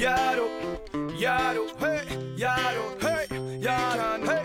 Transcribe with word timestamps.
Jaro, 0.00 0.46
Jaro, 1.18 1.66
hej, 1.78 2.06
Jaro, 2.36 2.84
hej, 3.00 3.26
Jaro, 3.62 4.26
hej, 4.26 4.44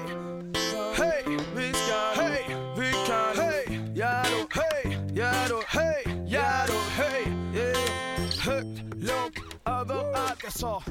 hej, 0.97 1.37
vi 1.55 1.73
ska, 1.73 2.21
hej, 2.21 2.57
vi 2.77 2.91
kan, 3.07 3.45
hej, 3.45 3.93
Jaro, 3.95 4.47
hej, 4.49 4.99
Jaro, 5.13 5.61
hej, 5.67 6.25
Jaro, 6.27 6.79
hej, 6.97 7.27
yeah. 7.55 7.75
högt, 8.45 8.95
lågt, 8.95 9.61
överallt 9.65 10.43
jag 10.43 10.53
sa. 10.53 10.83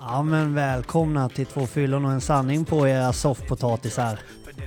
Ja 0.00 0.22
men 0.22 0.54
välkomna 0.54 1.28
till 1.28 1.46
två 1.46 1.66
fyllon 1.66 2.04
och 2.04 2.12
en 2.12 2.20
sanning 2.20 2.64
på 2.64 2.88
era 2.88 3.12
soffpotatisar. 3.12 4.18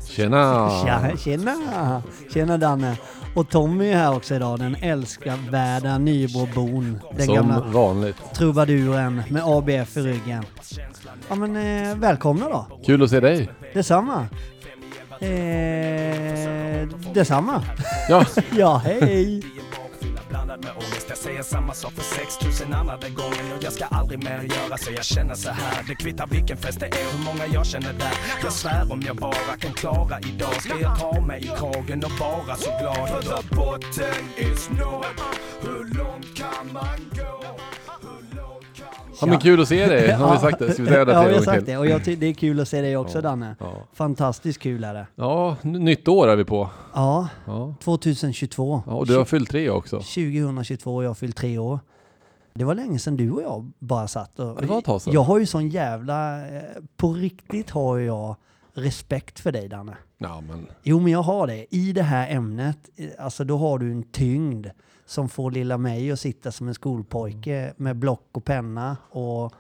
Tjena! 0.08 0.70
Tja, 0.70 1.18
tjena! 1.18 2.04
Tjena 2.34 2.58
Danne! 2.58 2.98
Och 3.34 3.50
Tommy 3.50 3.90
är 3.90 3.98
här 3.98 4.16
också 4.16 4.36
idag, 4.36 4.60
den 4.60 4.76
älskvärda 4.82 5.98
Nybobon. 5.98 7.00
Den 7.18 7.26
Som 7.26 7.36
gamla 7.36 7.60
vanligt. 7.60 8.16
trubaduren 8.36 9.24
med 9.30 9.44
ABF 9.46 9.98
i 9.98 10.02
ryggen. 10.02 10.44
Ja 11.30 11.36
men 11.36 11.56
eh, 11.56 11.96
välkomna 11.98 12.50
då. 12.50 12.68
Kul 12.86 13.04
att 13.04 13.10
se 13.10 13.20
dig. 13.20 13.50
Detsamma. 13.74 14.26
Eh, 15.20 16.88
detsamma. 17.14 17.64
Ja. 18.10 18.26
ja, 18.58 18.82
hej. 18.86 19.44
Jag 21.12 21.18
säger 21.18 21.44
samma 21.44 21.74
sak 21.74 21.94
för 21.94 22.04
6000 22.04 22.74
andra 22.74 22.96
gången. 22.96 23.52
Och 23.58 23.64
jag 23.64 23.74
ska 23.74 23.86
aldrig 23.86 24.24
mer 24.24 24.42
göra 24.42 24.78
så 24.78 24.92
jag 24.92 25.06
känner 25.06 25.36
så 25.36 25.50
här. 25.50 25.84
Det 25.88 25.96
kvittar 25.96 26.28
vilken 26.28 26.58
fest 26.58 26.80
det 26.80 26.86
är, 26.86 27.12
hur 27.12 27.26
många 27.26 27.48
jag 27.54 27.66
känner 27.66 27.94
där. 27.94 28.14
Jag 28.44 28.54
svär 28.54 28.92
om 28.92 29.02
jag 29.06 29.16
bara 29.16 29.58
kan 29.60 29.74
klara 29.74 30.20
idag. 30.20 30.62
Ska 30.62 30.80
jag 30.80 31.00
ta 31.00 31.22
mig 31.22 31.42
i 31.44 31.48
kragen 31.48 32.04
och 32.04 32.12
vara 32.20 32.56
så 32.56 32.70
glad? 32.80 33.10
För 33.10 33.22
the 33.22 33.56
botten 33.56 34.26
is 34.38 34.70
nådd 34.70 35.06
Hur 35.62 35.98
långt 35.98 36.38
kan 36.38 36.74
man 36.74 37.00
gå? 37.16 37.42
Ja 39.22 39.28
men 39.28 39.40
kul 39.40 39.62
att 39.62 39.68
se 39.68 39.88
dig. 39.88 40.12
Har 40.12 40.34
vi 40.34 40.40
sagt 40.40 40.60
det? 40.60 40.74
Ska 40.74 40.84
vi 40.84 40.90
säga 40.90 41.06
det 41.06 41.12
Ja, 41.14 41.24
vi 41.24 41.34
har 41.36 41.42
sagt 41.42 41.66
det. 41.66 41.78
Och 41.78 41.88
jag 41.88 42.02
det 42.04 42.24
är 42.28 42.34
kul 42.34 42.60
att 42.60 42.68
se 42.68 42.82
dig 42.82 42.98
också 42.98 43.18
Ja. 43.18 43.22
Danne. 43.22 43.56
Ja. 43.60 43.74
Fantastiskt 43.94 44.60
kul 44.60 44.84
är 44.84 44.94
det. 44.94 45.08
ja, 45.16 45.56
nytt 45.62 46.08
år 46.08 46.28
är 46.28 46.36
vi 46.36 46.44
på. 46.46 46.70
Ja, 46.94 47.28
Ja. 47.46 47.76
2022. 47.84 48.84
ja 48.88 48.94
och 48.94 49.08
du 49.08 49.18
har 49.18 49.26
fyllt 49.26 49.50
tre 49.50 49.70
också. 49.70 49.96
2022 50.00 50.96
och 50.96 51.04
jag 51.04 51.10
har 51.10 51.16
fyllt 51.16 51.36
tre 51.38 51.58
år. 51.58 51.80
Det 52.54 52.64
var 52.64 52.76
länge 52.76 53.00
sedan 53.00 53.18
du 53.18 53.32
och 53.32 53.42
jag 53.42 53.72
bara 53.80 54.08
satt 54.08 54.40
och... 54.40 54.62
Det 54.62 54.68
var 54.68 54.80
ett 54.80 54.86
tag 54.86 55.02
sedan. 55.02 55.14
Jag 55.14 55.22
har 55.24 55.40
ju 55.40 55.46
sån 55.46 55.70
jävla... 55.70 56.48
eh, 56.56 56.62
På 56.98 57.14
riktigt 57.14 57.70
har 57.70 57.98
jag 57.98 58.36
respekt 58.74 59.40
för 59.40 59.52
dig 59.52 59.68
Danne. 59.70 59.98
Ja, 60.24 60.42
men 60.42 60.68
Jo 60.84 61.00
men 61.00 61.12
jag 61.12 61.22
har 61.22 61.48
det. 61.48 61.76
I 61.76 61.94
det 61.94 62.04
här 62.04 62.36
ämnet, 62.36 62.90
eh, 62.96 63.10
alltså 63.20 63.44
då 63.44 63.58
har 63.58 63.80
du 63.80 63.92
en 63.92 64.04
tyngd 64.04 64.68
som 65.06 65.30
får 65.30 65.52
lilla 65.52 65.78
mig 65.78 66.12
att 66.12 66.20
sitta 66.20 66.52
som 66.52 66.68
en 66.68 66.74
skolpojke 66.74 67.74
med 67.78 67.96
block 67.96 68.30
och 68.32 68.46
penna 68.46 68.98
och... 69.10 69.54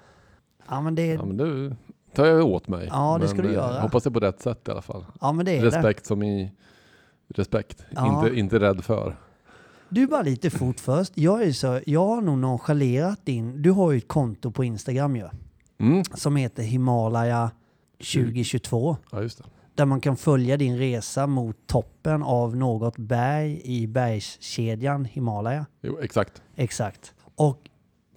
Ja 0.67 0.82
men 0.82 0.95
det, 0.95 1.06
ja, 1.06 1.26
men 1.26 1.38
du 1.38 1.76
tar 2.14 2.26
jag 2.26 2.45
åt 2.45 2.67
mig. 2.67 2.88
Ja, 2.92 3.17
det 3.22 3.28
ska 3.28 3.42
du 3.42 3.48
eh, 3.48 3.54
göra. 3.54 3.82
Hoppas 3.82 4.04
det 4.04 4.09
är 4.09 4.12
på 4.12 4.20
rätt 4.20 4.42
sätt 4.42 4.67
i 4.67 4.72
alla 4.72 4.82
fall. 4.82 5.06
ja, 5.22 5.32
men 5.32 5.45
det 5.45 5.52
är 5.52 5.62
det. 5.62 5.67
Respekt 5.67 6.06
som 6.06 6.23
i 6.23 6.52
respekt. 7.28 7.86
Ja. 7.89 8.26
Inte, 8.26 8.39
inte 8.39 8.59
rädd 8.59 8.84
för. 8.84 9.16
Du 9.89 10.08
bara 10.08 10.22
lite 10.22 10.50
fort 10.50 10.80
först. 10.80 11.17
Jag, 11.17 11.44
är 11.44 11.52
så, 11.52 11.80
jag 11.86 12.08
har 12.08 12.22
nog 12.22 12.38
nonchalerat 12.38 13.26
din... 13.26 13.62
Du 13.62 13.72
har 13.72 13.92
ju 13.92 13.98
ett 13.98 14.08
konto 14.08 14.52
på 14.52 14.64
Instagram 14.64 15.16
ju. 15.16 15.30
Mm. 15.78 16.04
Som 16.04 16.36
heter 16.36 16.64
Himalaya 16.64 17.52
2022. 17.98 18.98
Ja, 19.12 19.22
just 19.22 19.38
det. 19.38 19.44
Där 19.75 19.86
man 19.86 20.02
kan 20.02 20.17
följa 20.17 20.58
din 20.58 20.77
resa 20.77 21.27
mot 21.27 21.67
toppen 21.67 22.23
av 22.23 22.55
något 22.55 22.97
berg 22.97 23.61
i 23.64 23.88
bergskedjan 23.88 25.05
Himalaya. 25.05 25.66
Jo, 25.81 26.00
exakt. 26.02 26.41
Exakt. 26.55 27.14
Och 27.36 27.69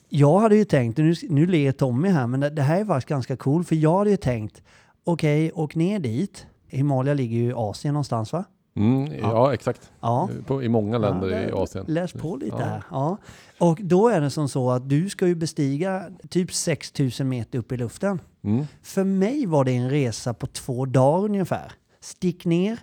jag 0.08 0.38
hade 0.38 0.56
ju 0.56 0.64
tänkt, 0.64 0.98
nu, 0.98 1.14
nu 1.28 1.46
ler 1.46 1.72
Tommy 1.72 2.08
här, 2.08 2.26
men 2.26 2.40
det, 2.40 2.50
det 2.50 2.62
här 2.62 2.80
är 2.80 2.84
faktiskt 2.84 3.08
ganska 3.08 3.36
cool. 3.36 3.64
För 3.64 3.76
jag 3.76 3.98
hade 3.98 4.10
ju 4.10 4.16
tänkt, 4.16 4.62
okej, 5.04 5.52
åk 5.54 5.74
ner 5.74 5.98
dit. 5.98 6.46
Himalaya 6.68 7.14
ligger 7.14 7.36
ju 7.36 7.48
i 7.48 7.52
Asien 7.52 7.94
någonstans 7.94 8.32
va? 8.32 8.44
Mm, 8.76 9.12
ja. 9.20 9.54
exakt. 9.54 9.92
Ja. 10.00 10.28
På, 10.46 10.62
I 10.62 10.68
många 10.68 10.98
länder 10.98 11.28
Ja, 11.30 11.48
i 11.48 11.52
Asien. 11.52 11.84
Läs 11.88 12.12
på 12.12 12.36
lite 12.36 12.56
Ja. 12.58 12.64
här. 12.64 12.82
Ja. 12.90 13.16
Och 13.58 13.78
då 13.82 14.08
är 14.08 14.20
det 14.20 14.30
som 14.30 14.48
så 14.48 14.70
att 14.70 14.88
du 14.88 15.08
ska 15.10 15.26
ju 15.26 15.34
bestiga 15.34 16.04
typ 16.28 16.52
6000 16.52 17.28
meter 17.28 17.58
upp 17.58 17.72
i 17.72 17.76
luften. 17.76 18.20
Mm. 18.42 18.66
För 18.82 19.04
mig 19.04 19.46
var 19.46 19.64
det 19.64 19.72
en 19.72 19.90
resa 19.90 20.34
på 20.34 20.46
två 20.46 20.86
dagar 20.86 21.24
ungefär. 21.24 21.72
Stick 22.00 22.44
ner, 22.44 22.78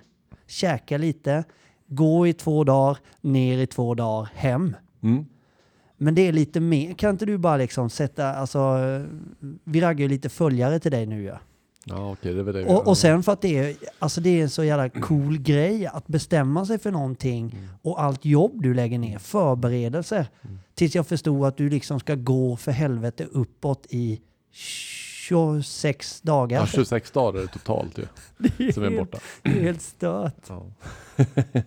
käka 0.47 0.97
lite, 0.97 1.43
gå 1.87 2.27
i 2.27 2.33
två 2.33 2.63
dagar, 2.63 2.97
ner 3.21 3.57
i 3.57 3.67
två 3.67 3.93
dagar, 3.95 4.29
hem. 4.33 4.75
Mm. 5.03 5.25
Men 5.97 6.15
det 6.15 6.21
är 6.27 6.33
lite 6.33 6.59
mer, 6.59 6.93
kan 6.93 7.09
inte 7.09 7.25
du 7.25 7.37
bara 7.37 7.57
liksom 7.57 7.89
sätta, 7.89 8.33
alltså, 8.33 8.77
vi 9.63 9.81
raggar 9.81 10.01
ju 10.01 10.07
lite 10.07 10.29
följare 10.29 10.79
till 10.79 10.91
dig 10.91 11.05
nu 11.05 11.23
ja. 11.23 11.39
Ja, 11.85 12.11
okej, 12.11 12.33
det 12.33 12.43
det. 12.53 12.65
Och, 12.65 12.87
och 12.87 12.97
sen 12.97 13.23
för 13.23 13.31
att 13.31 13.41
det 13.41 13.57
är, 13.57 13.75
alltså 13.99 14.21
det 14.21 14.29
är 14.39 14.43
en 14.43 14.49
så 14.49 14.63
jävla 14.63 14.89
cool 14.89 15.37
grej 15.37 15.85
att 15.87 16.07
bestämma 16.07 16.65
sig 16.65 16.79
för 16.79 16.91
någonting 16.91 17.51
Mm. 17.57 17.69
och 17.81 18.01
allt 18.03 18.25
jobb 18.25 18.61
du 18.63 18.73
lägger 18.73 18.99
ner, 18.99 19.19
förberedelser. 19.19 20.25
Tills 20.75 20.95
jag 20.95 21.07
förstod 21.07 21.45
att 21.45 21.57
du 21.57 21.69
liksom 21.69 21.99
ska 21.99 22.15
gå 22.15 22.55
för 22.57 22.71
helvete 22.71 23.25
uppåt 23.31 23.85
i 23.89 24.21
26 24.51 26.21
dagar. 26.21 26.59
Ja, 26.59 26.67
26 26.67 27.11
dagar 27.11 27.39
är 27.39 27.43
det 27.43 27.47
totalt 27.53 27.97
ju, 27.97 28.01
Det 28.01 28.07
är 28.67 28.71
som 28.71 28.83
är 28.83 28.89
helt- 28.89 28.99
borta. 29.11 29.17
Det 29.43 29.49
är 29.49 29.61
helt 29.63 29.81
stört. 29.81 30.49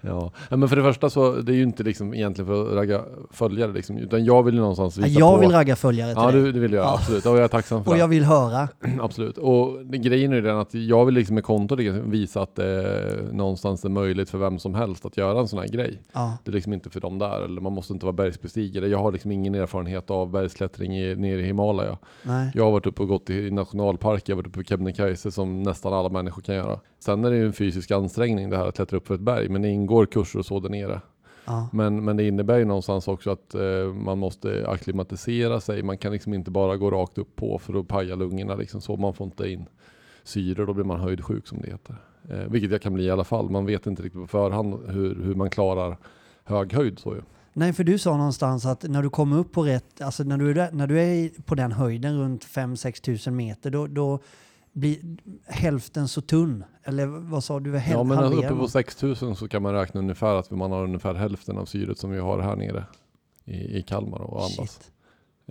Ja. 0.00 0.32
ja. 0.50 0.56
men 0.56 0.68
för 0.68 0.76
det 0.76 0.82
första 0.82 1.10
så 1.10 1.32
det 1.32 1.52
är 1.52 1.56
ju 1.56 1.62
inte 1.62 1.82
liksom 1.82 2.14
egentligen 2.14 2.46
för 2.46 2.68
att 2.68 2.74
ragga 2.74 3.02
följare 3.30 3.72
liksom, 3.72 3.98
utan 3.98 4.24
jag 4.24 4.42
vill 4.42 4.54
ju 4.54 4.60
någonstans 4.60 4.98
visa 4.98 5.08
Jag 5.20 5.34
på... 5.34 5.40
vill 5.40 5.50
ragga 5.50 5.76
följare 5.76 6.14
till 6.14 6.22
Ja, 6.22 6.30
det, 6.30 6.52
det 6.52 6.60
vill 6.60 6.72
jag 6.72 6.84
Ja. 6.84 6.94
absolut. 6.94 7.26
Och 7.26 7.36
jag 7.36 7.44
är 7.44 7.48
tacksam 7.48 7.84
för 7.84 7.90
Och 7.90 7.94
det. 7.94 8.00
jag 8.00 8.08
vill 8.08 8.24
höra. 8.24 8.68
Absolut. 9.00 9.38
Och 9.38 9.84
grejen 9.86 10.32
är 10.32 10.36
ju 10.36 10.42
den 10.42 10.56
att 10.58 10.74
jag 10.74 11.04
vill 11.04 11.14
liksom 11.14 11.34
med 11.34 11.44
kontot 11.44 11.78
liksom 11.78 12.10
visa 12.10 12.42
att 12.42 12.54
det 12.56 13.14
någonstans 13.32 13.84
är 13.84 13.88
möjligt 13.88 14.30
för 14.30 14.38
vem 14.38 14.58
som 14.58 14.74
helst 14.74 15.06
att 15.06 15.16
göra 15.16 15.40
en 15.40 15.48
sån 15.48 15.58
här 15.58 15.68
grej. 15.68 16.02
Ja. 16.12 16.38
Det 16.44 16.50
är 16.50 16.54
liksom 16.54 16.72
inte 16.72 16.90
för 16.90 17.00
dem 17.00 17.18
där, 17.18 17.40
eller 17.44 17.60
man 17.60 17.72
måste 17.72 17.92
inte 17.92 18.06
vara 18.06 18.12
bergsbestigare. 18.12 18.88
Jag 18.88 18.98
har 18.98 19.12
liksom 19.12 19.30
ingen 19.32 19.54
erfarenhet 19.54 20.10
av 20.10 20.30
bergsklättring 20.30 20.96
i, 20.98 21.14
nere 21.16 21.40
i 21.40 21.44
Himalaya. 21.44 21.98
Nej. 22.22 22.50
Jag 22.54 22.64
har 22.64 22.70
varit 22.72 22.86
uppe 22.86 23.02
och 23.02 23.08
gått 23.08 23.30
i 23.30 23.50
nationalparker, 23.50 24.32
jag 24.32 24.36
har 24.36 24.42
varit 24.42 24.46
uppe 24.48 24.58
på 24.58 24.64
Kebnekaise 24.64 25.30
som 25.30 25.62
nästan 25.62 25.92
alla 25.92 26.08
människor 26.18 26.42
kan 26.42 26.54
göra. 26.54 26.80
Sen 26.98 27.24
är 27.24 27.30
det 27.30 27.36
ju 27.36 27.46
en 27.46 27.52
fysisk 27.52 27.90
ansträngning 27.90 28.50
det 28.50 28.56
här 28.56 28.66
att 28.66 28.74
klättra 28.74 28.96
upp 28.96 29.06
för 29.06 29.14
ett 29.14 29.20
berg, 29.20 29.48
men 29.48 29.62
det 29.62 29.68
ingår 29.68 30.06
kurser 30.06 30.38
och 30.38 30.46
så 30.46 30.60
där 30.60 30.68
nere. 30.68 31.00
Ja. 31.44 31.68
Men, 31.72 32.04
men 32.04 32.16
det 32.16 32.28
innebär 32.28 32.58
ju 32.58 32.64
någonstans 32.64 33.08
också 33.08 33.30
att 33.30 33.54
eh, 33.54 33.92
man 33.94 34.18
måste 34.18 34.68
akklimatisera 34.68 35.60
sig. 35.60 35.82
Man 35.82 35.98
kan 35.98 36.12
liksom 36.12 36.34
inte 36.34 36.50
bara 36.50 36.76
gå 36.76 36.90
rakt 36.90 37.18
upp 37.18 37.36
på 37.36 37.58
för 37.58 37.80
att 37.80 37.88
paja 37.88 38.14
lungorna 38.14 38.54
liksom 38.54 38.80
så. 38.80 38.96
Man 38.96 39.14
får 39.14 39.24
inte 39.24 39.50
in 39.50 39.66
syre, 40.24 40.66
då 40.66 40.74
blir 40.74 40.84
man 40.84 41.00
höjdsjuk 41.00 41.46
som 41.46 41.60
det 41.60 41.70
heter. 41.70 41.96
Eh, 42.30 42.50
vilket 42.50 42.70
jag 42.70 42.82
kan 42.82 42.94
bli 42.94 43.04
i 43.04 43.10
alla 43.10 43.24
fall. 43.24 43.50
Man 43.50 43.66
vet 43.66 43.86
inte 43.86 44.02
riktigt 44.02 44.20
på 44.20 44.26
förhand 44.26 44.74
hur, 44.88 45.22
hur 45.22 45.34
man 45.34 45.50
klarar 45.50 45.96
hög 46.44 46.72
höjd 46.72 46.98
så 46.98 47.14
ju. 47.14 47.22
Nej, 47.52 47.72
för 47.72 47.84
du 47.84 47.98
sa 47.98 48.16
någonstans 48.16 48.66
att 48.66 48.82
när 48.82 49.02
du 49.02 49.10
kommer 49.10 49.38
upp 49.38 49.52
på 49.52 49.62
rätt, 49.62 50.00
alltså 50.00 50.24
när 50.24 50.38
du 50.38 50.54
när 50.72 50.86
du 50.86 51.00
är 51.00 51.42
på 51.42 51.54
den 51.54 51.72
höjden 51.72 52.18
runt 52.18 52.44
5-6 52.44 53.02
tusen 53.02 53.36
meter, 53.36 53.70
då, 53.70 53.86
då 53.86 54.18
blir 54.78 54.98
hälften 55.46 56.08
så 56.08 56.20
tunn. 56.20 56.64
Eller 56.84 57.06
vad 57.06 57.44
sa 57.44 57.60
du? 57.60 57.82
Ja 57.90 58.04
men 58.04 58.32
uppe 58.32 58.48
på 58.48 58.54
man. 58.54 58.68
6000 58.68 59.36
så 59.36 59.48
kan 59.48 59.62
man 59.62 59.74
räkna 59.74 60.00
ungefär 60.00 60.34
att 60.34 60.50
man 60.50 60.72
har 60.72 60.84
ungefär 60.84 61.14
hälften 61.14 61.58
av 61.58 61.64
syret 61.64 61.98
som 61.98 62.10
vi 62.10 62.18
har 62.18 62.38
här 62.40 62.56
nere 62.56 62.84
i, 63.44 63.78
i 63.78 63.82
Kalmar 63.82 64.18
och 64.20 64.44
andas. 64.44 64.80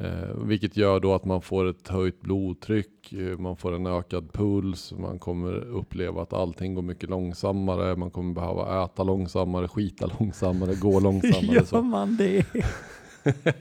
Eh, 0.02 0.36
vilket 0.44 0.78
gör 0.78 1.00
då 1.00 1.14
att 1.14 1.26
man 1.26 1.42
får 1.42 1.66
ett 1.70 1.88
höjt 1.88 2.22
blodtryck, 2.22 3.14
eh, 3.14 3.38
man 3.38 3.58
får 3.58 3.76
en 3.76 3.88
ökad 3.88 4.34
puls, 4.34 4.94
man 4.98 5.20
kommer 5.20 5.54
uppleva 5.54 6.22
att 6.22 6.34
allting 6.34 6.74
går 6.76 6.82
mycket 6.82 7.10
långsammare, 7.10 7.96
man 7.96 8.12
kommer 8.12 8.34
behöva 8.34 8.84
äta 8.86 9.04
långsammare, 9.04 9.68
skita 9.68 10.10
långsammare, 10.20 10.76
gå 10.76 11.00
långsammare. 11.00 11.56
Gör 11.56 11.64
så. 11.64 11.82
man 11.82 12.18
det? 12.18 12.46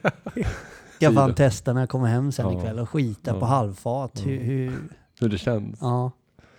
Ska 0.96 1.12
fan 1.12 1.34
testa 1.34 1.72
när 1.72 1.80
jag 1.80 1.88
kommer 1.88 2.06
hem 2.06 2.32
sen 2.32 2.52
Ja. 2.52 2.58
ikväll 2.58 2.78
och 2.78 2.90
skita 2.90 3.30
Ja. 3.34 3.40
på 3.40 3.46
halvfart. 3.46 4.10
Ja. 4.14 4.22
Hur, 4.22 4.38
hur, 4.40 4.72
Hur 5.20 5.28
det 5.28 5.38
känns. 5.38 5.78
ja. 5.80 6.10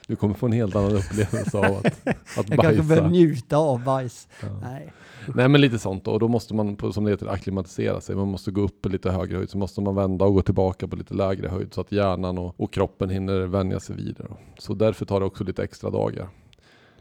Du 0.07 0.15
kommer 0.15 0.33
få 0.33 0.45
en 0.45 0.51
helt 0.51 0.75
annan 0.75 0.91
upplevelse 0.95 1.57
av 1.57 1.63
att, 1.65 1.85
att 2.37 2.49
Jag 2.49 2.59
kanske 2.59 2.83
börjar 2.83 3.01
bajsa. 3.01 3.07
njuta 3.07 3.57
av 3.57 3.83
bajs. 3.83 4.27
Ja. 4.41 4.47
Nej. 4.61 4.93
Nej 5.35 5.47
men 5.47 5.61
lite 5.61 5.79
sånt 5.79 6.07
och 6.07 6.19
då 6.19 6.27
måste 6.27 6.53
man 6.55 6.77
som 6.93 7.03
det 7.03 7.11
heter 7.11 7.27
akklimatisera 7.27 8.01
sig. 8.01 8.15
Man 8.15 8.27
måste 8.27 8.51
gå 8.51 8.61
upp 8.61 8.81
på 8.81 8.89
lite 8.89 9.11
högre 9.11 9.37
höjd 9.37 9.49
så 9.49 9.57
måste 9.57 9.81
man 9.81 9.95
vända 9.95 10.25
och 10.25 10.33
gå 10.33 10.41
tillbaka 10.41 10.87
på 10.87 10.95
lite 10.95 11.13
lägre 11.13 11.47
höjd 11.47 11.73
så 11.73 11.81
att 11.81 11.91
hjärnan 11.91 12.37
och, 12.37 12.55
och 12.57 12.73
kroppen 12.73 13.09
hinner 13.09 13.39
vänja 13.47 13.79
sig 13.79 13.95
vidare. 13.95 14.27
Så 14.57 14.73
därför 14.73 15.05
tar 15.05 15.19
det 15.19 15.25
också 15.25 15.43
lite 15.43 15.63
extra 15.63 15.89
dagar. 15.89 16.27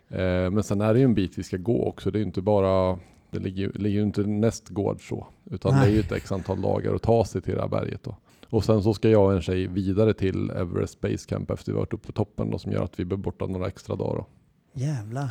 Eh, 0.09 0.51
men 0.51 0.63
sen 0.63 0.81
är 0.81 0.93
det 0.95 0.99
ju 0.99 1.05
en 1.05 1.15
bit 1.15 1.39
vi 1.39 1.43
ska 1.43 1.57
gå 1.57 1.87
också. 1.89 2.11
Det 2.11 2.17
är 2.17 2.21
ju 2.21 2.27
inte 2.27 2.41
bara 2.43 2.99
det 3.31 3.39
ligger, 3.39 3.79
ju- 3.89 4.03
inte 4.03 4.21
nästgård 4.21 5.09
så 5.09 5.27
utan 5.51 5.73
det 5.73 5.79
är 5.79 5.87
ju 5.89 5.91
Nej. 5.93 6.01
ett 6.01 6.13
x 6.13 6.33
antal 6.33 6.61
dagar 6.63 6.95
att 6.95 7.03
ta 7.03 7.25
sig 7.25 7.43
till 7.43 7.55
det 7.55 7.61
här 7.61 7.69
berget 7.69 8.03
då. 8.05 8.17
Och 8.51 8.65
sen 8.65 8.83
så 8.83 8.95
ska 8.95 9.09
jag 9.09 9.25
och 9.25 9.33
en 9.33 9.43
tjej 9.43 9.67
vidare 9.67 10.15
till 10.15 10.51
Everest 10.51 11.01
Base 11.01 11.29
Camp 11.29 11.51
efter 11.51 11.73
vi 11.73 11.79
varit 11.79 11.93
uppe 11.93 12.07
på 12.07 12.13
toppen 12.13 12.51
då 12.51 12.59
som 12.59 12.73
gör 12.73 12.85
att 12.85 13.01
vi 13.01 13.05
blir 13.05 13.19
borta 13.19 13.47
några 13.47 13.67
extra 13.67 13.97
dagar 13.97 14.17
då. 14.17 14.27
Jävlar. 14.73 15.31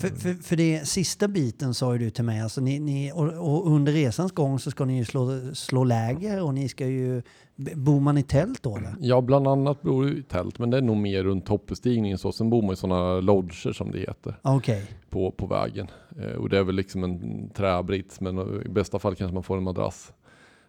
För, 0.00 0.08
för, 0.08 0.42
för 0.42 0.56
det 0.56 0.88
sista 0.88 1.28
biten 1.28 1.74
sa 1.74 1.92
ju 1.92 1.98
du 1.98 2.10
till 2.10 2.24
mig, 2.24 2.40
alltså 2.40 2.60
ni, 2.60 2.78
ni, 2.78 3.12
och, 3.12 3.24
och 3.24 3.70
under 3.70 3.92
resans 3.92 4.32
gång 4.32 4.58
så 4.58 4.70
ska 4.70 4.84
ni 4.84 4.98
ju 4.98 5.04
slå, 5.04 5.54
slå 5.54 5.84
läger 5.84 6.42
och 6.42 6.54
ni 6.54 6.68
ska 6.68 6.86
ju... 6.86 7.22
Bor 7.56 8.00
man 8.00 8.18
i 8.18 8.22
tält 8.22 8.62
då 8.62 8.76
eller? 8.76 8.94
Ja, 9.00 9.20
bland 9.20 9.48
annat 9.48 9.82
bor 9.82 10.04
det 10.04 10.12
i 10.12 10.22
tält, 10.22 10.58
men 10.58 10.70
det 10.70 10.76
är 10.76 10.82
nog 10.82 10.96
mer 10.96 11.24
runt 11.24 11.46
toppbestigningen 11.46 12.18
så. 12.18 12.32
Sen 12.32 12.50
bor 12.50 12.62
man 12.62 12.72
i 12.72 12.76
sådana 12.76 13.20
lodger 13.20 13.72
som 13.72 13.90
det 13.90 13.98
heter 13.98 14.38
Okej. 14.42 14.90
på, 15.10 15.30
på 15.30 15.46
vägen. 15.46 15.90
Eh, 16.18 16.32
och 16.32 16.48
det 16.48 16.58
är 16.58 16.62
väl 16.62 16.74
liksom 16.74 17.04
en 17.04 17.48
träbrits, 17.50 18.20
men 18.20 18.62
i 18.66 18.68
bästa 18.68 18.98
fall 18.98 19.14
kanske 19.14 19.34
man 19.34 19.42
får 19.42 19.56
en 19.56 19.62
madrass. 19.62 20.12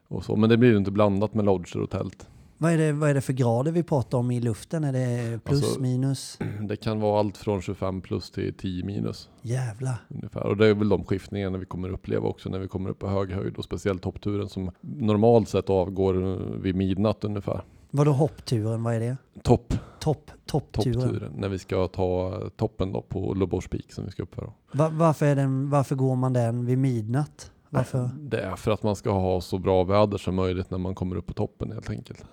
Och 0.07 0.23
så. 0.25 0.35
Men 0.35 0.49
det 0.49 0.57
blir 0.57 0.69
ju 0.71 0.77
inte 0.77 0.91
blandat 0.91 1.33
med 1.33 1.45
lodger 1.45 1.81
och 1.81 1.89
tält. 1.89 2.27
Vad 2.59 2.71
är, 2.73 2.77
det, 2.77 2.91
vad 2.91 3.09
är 3.09 3.13
det 3.13 3.21
för 3.21 3.33
grader 3.33 3.71
vi 3.71 3.83
pratar 3.83 4.17
om 4.17 4.31
i 4.31 4.39
luften? 4.39 4.83
Är 4.83 4.93
det 4.93 5.39
plus, 5.43 5.63
Alltså- 5.63 5.79
minus? 5.81 6.39
Det 6.61 6.75
kan 6.75 6.99
vara 6.99 7.19
allt 7.19 7.37
från 7.37 7.61
25 7.61 8.01
plus 8.01 8.31
till 8.31 8.53
10 8.53 8.83
minus. 8.85 9.29
Jävlar. 9.41 9.95
Ungefär. 10.09 10.43
Och 10.43 10.57
det 10.57 10.67
är 10.67 10.73
väl 10.73 10.89
de 10.89 11.03
skiftningarna 11.03 11.57
vi 11.57 11.65
kommer 11.65 11.89
uppleva 11.89 12.27
också 12.27 12.49
när 12.49 12.59
vi 12.59 12.67
kommer 12.67 12.89
upp 12.89 12.99
på 12.99 13.07
hög 13.07 13.31
höjd 13.31 13.57
och 13.57 13.63
speciellt 13.63 14.01
toppturen 14.01 14.49
som 14.49 14.71
normalt 14.81 15.49
sett 15.49 15.69
avgår 15.69 16.13
vid 16.61 16.75
midnatt 16.75 17.23
ungefär. 17.23 17.61
Vadå 17.91 18.11
hoppturen? 18.11 18.83
Vad 18.83 18.95
är 18.95 18.99
det? 18.99 19.17
Topp, 19.43 19.73
Topp, 19.99 20.31
toppturen. 20.45 21.01
toppturen, 21.01 21.33
när 21.37 21.49
vi 21.49 21.59
ska 21.59 21.87
ta 21.87 22.41
toppen 22.55 22.91
då 22.91 23.01
på 23.01 23.33
Lobors 23.33 23.67
Peak 23.67 23.91
som 23.91 24.05
vi 24.05 24.11
ska 24.11 24.23
uppföra. 24.23 24.51
Va, 24.71 24.89
varför, 24.93 25.35
den, 25.35 25.69
varför 25.69 25.95
går 25.95 26.15
man 26.15 26.33
den 26.33 26.65
vid 26.65 26.77
midnatt? 26.77 27.51
Varför? 27.77 28.09
Det 28.19 28.41
är 28.41 28.55
för 28.55 28.71
att 28.71 28.83
man 28.83 28.95
ska 28.95 29.11
ha 29.11 29.41
så 29.41 29.57
bra 29.57 29.83
väder 29.83 30.17
som 30.17 30.35
möjligt 30.35 30.71
när 30.71 30.77
man 30.77 30.95
kommer 30.95 31.15
upp 31.15 31.25
på 31.25 31.33
toppen 31.33 31.71
helt 31.71 31.89
enkelt. 31.89 32.25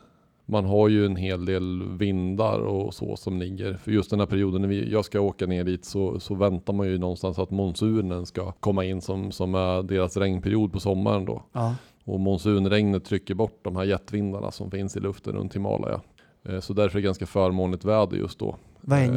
Man 0.47 0.65
har 0.65 0.89
ju 0.89 1.07
en 1.07 1.17
hel 1.17 1.45
del 1.45 1.83
vindar 1.99 2.59
och 2.59 2.95
så 2.95 3.17
som 3.17 3.39
ligger. 3.39 3.75
För 3.75 3.91
just 3.91 4.11
den 4.11 4.21
här 4.21 4.27
perioden 4.27 4.61
när 4.61 4.69
vi, 4.69 4.93
jag 4.93 5.05
ska 5.05 5.21
åka 5.21 5.47
ner 5.47 5.65
dit 5.65 5.85
så, 5.85 6.21
så 6.21 6.35
väntar 6.35 6.73
man 6.73 6.87
ju 6.87 6.99
någonstans 6.99 7.39
att 7.39 7.51
monsunen 7.51 8.27
ska 8.27 8.53
komma 8.53 8.85
in 8.85 9.01
som, 9.01 9.33
som 9.33 9.55
är 9.55 9.83
deras 9.83 10.17
regnperiod 10.17 10.73
på 10.73 10.81
sommaren 10.81 11.25
då. 11.25 11.43
Ja. 11.53 11.75
Och 12.05 12.21
monsunregnet 12.21 13.05
trycker 13.05 13.35
bort 13.35 13.59
de 13.63 13.77
här 13.77 13.85
jetvindarna 13.85 14.51
som 14.51 14.71
finns 14.71 14.97
i 14.97 15.01
luften 15.01 15.35
runt 15.35 15.55
Himalaya. 15.55 16.01
Eh, 16.49 16.61
Så 16.61 16.73
därför 16.73 16.99
är 16.99 17.03
det 17.03 17.07
ganska 17.07 17.27
förmånligt 17.27 17.85
väder 17.85 18.17
just 18.17 18.39
då. 18.39 18.57
Vad 18.81 18.99
är 18.99 19.03
en 19.03 19.17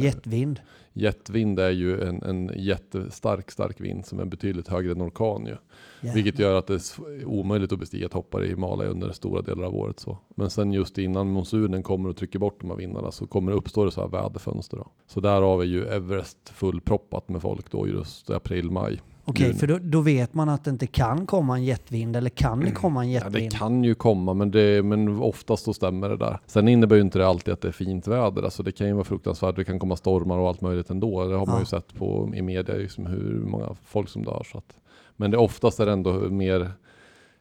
jetvind? 0.98 1.58
Jetvind 1.58 1.58
är 1.58 1.70
ju 1.70 2.00
en, 2.00 2.22
en 2.22 2.50
jättestark, 2.56 3.50
stark 3.50 3.80
vind 3.80 4.06
som 4.06 4.20
är 4.20 4.24
betydligt 4.24 4.68
högre 4.68 4.92
än 4.92 5.02
orkan 5.02 5.46
ju. 5.46 5.56
Jävlar. 6.00 6.14
Vilket 6.14 6.38
gör 6.38 6.54
att 6.54 6.66
det 6.66 6.74
är 6.74 7.24
omöjligt 7.24 7.72
att 7.72 7.78
bestiga 7.78 8.08
toppar 8.08 8.44
i 8.44 8.48
Himalaya 8.48 8.90
under 8.90 9.12
stora 9.12 9.42
delar 9.42 9.64
av 9.64 9.76
året. 9.76 10.00
Så. 10.00 10.18
Men 10.34 10.50
sen 10.50 10.72
just 10.72 10.98
innan 10.98 11.30
monsunen 11.30 11.82
kommer 11.82 12.08
och 12.08 12.16
trycker 12.16 12.38
bort 12.38 12.60
de 12.60 12.70
här 12.70 12.76
vindarna 12.76 13.10
så 13.10 13.26
kommer 13.26 13.52
det 13.52 13.58
uppstå 13.58 13.84
det 13.84 13.90
så 13.90 14.00
här 14.00 14.08
väderfönster. 14.08 14.76
Då. 14.76 14.90
Så 15.06 15.20
därav 15.20 15.60
är 15.60 15.64
ju 15.66 15.86
Everest 15.86 16.48
fullproppat 16.48 17.28
med 17.28 17.42
folk 17.42 17.70
då 17.70 17.88
just 17.88 18.30
i 18.30 18.32
april, 18.32 18.70
maj. 18.70 19.00
Okej, 19.28 19.54
för 19.54 19.66
då, 19.66 19.78
då 19.82 20.00
vet 20.00 20.34
man 20.34 20.48
att 20.48 20.64
det 20.64 20.70
inte 20.70 20.86
kan 20.86 21.26
komma 21.26 21.56
en 21.56 21.64
jetvind, 21.64 22.16
eller 22.16 22.30
kan 22.30 22.60
det 22.60 22.70
komma 22.70 23.04
en 23.04 23.10
Ja, 23.10 23.28
det 23.28 23.50
kan 23.52 23.84
ju 23.84 23.94
komma, 23.94 24.34
men, 24.34 24.50
det, 24.50 24.82
men 24.84 25.20
oftast 25.22 25.64
så 25.64 25.74
stämmer 25.74 26.08
det 26.08 26.16
där. 26.16 26.40
Sen 26.46 26.68
innebär 26.68 26.96
ju 26.96 27.02
inte 27.02 27.18
det 27.18 27.26
alltid 27.26 27.54
att 27.54 27.60
det 27.60 27.68
är 27.68 27.72
fint 27.72 28.06
väder. 28.06 28.42
Alltså 28.42 28.62
det 28.62 28.72
kan 28.72 28.86
ju 28.86 28.92
vara 28.92 29.04
fruktansvärt. 29.04 29.56
Det 29.56 29.64
kan 29.64 29.78
komma 29.78 29.96
stormar 29.96 30.38
och 30.38 30.48
allt 30.48 30.60
möjligt 30.60 30.90
ändå. 30.90 31.24
Det 31.28 31.36
har 31.36 31.46
man 31.46 31.54
Ja. 31.54 31.60
ju 31.60 31.66
sett 31.66 31.94
på, 31.94 32.30
i 32.34 32.42
media, 32.42 32.74
liksom 32.74 33.06
hur 33.06 33.40
många 33.46 33.74
folk 33.84 34.08
som 34.08 34.24
dör. 34.24 34.42
Så 34.52 34.58
att, 34.58 34.76
men 35.16 35.30
det 35.30 35.36
oftast 35.38 35.80
är 35.80 35.86
det 35.86 35.92
ändå 35.92 36.12
mer 36.12 36.70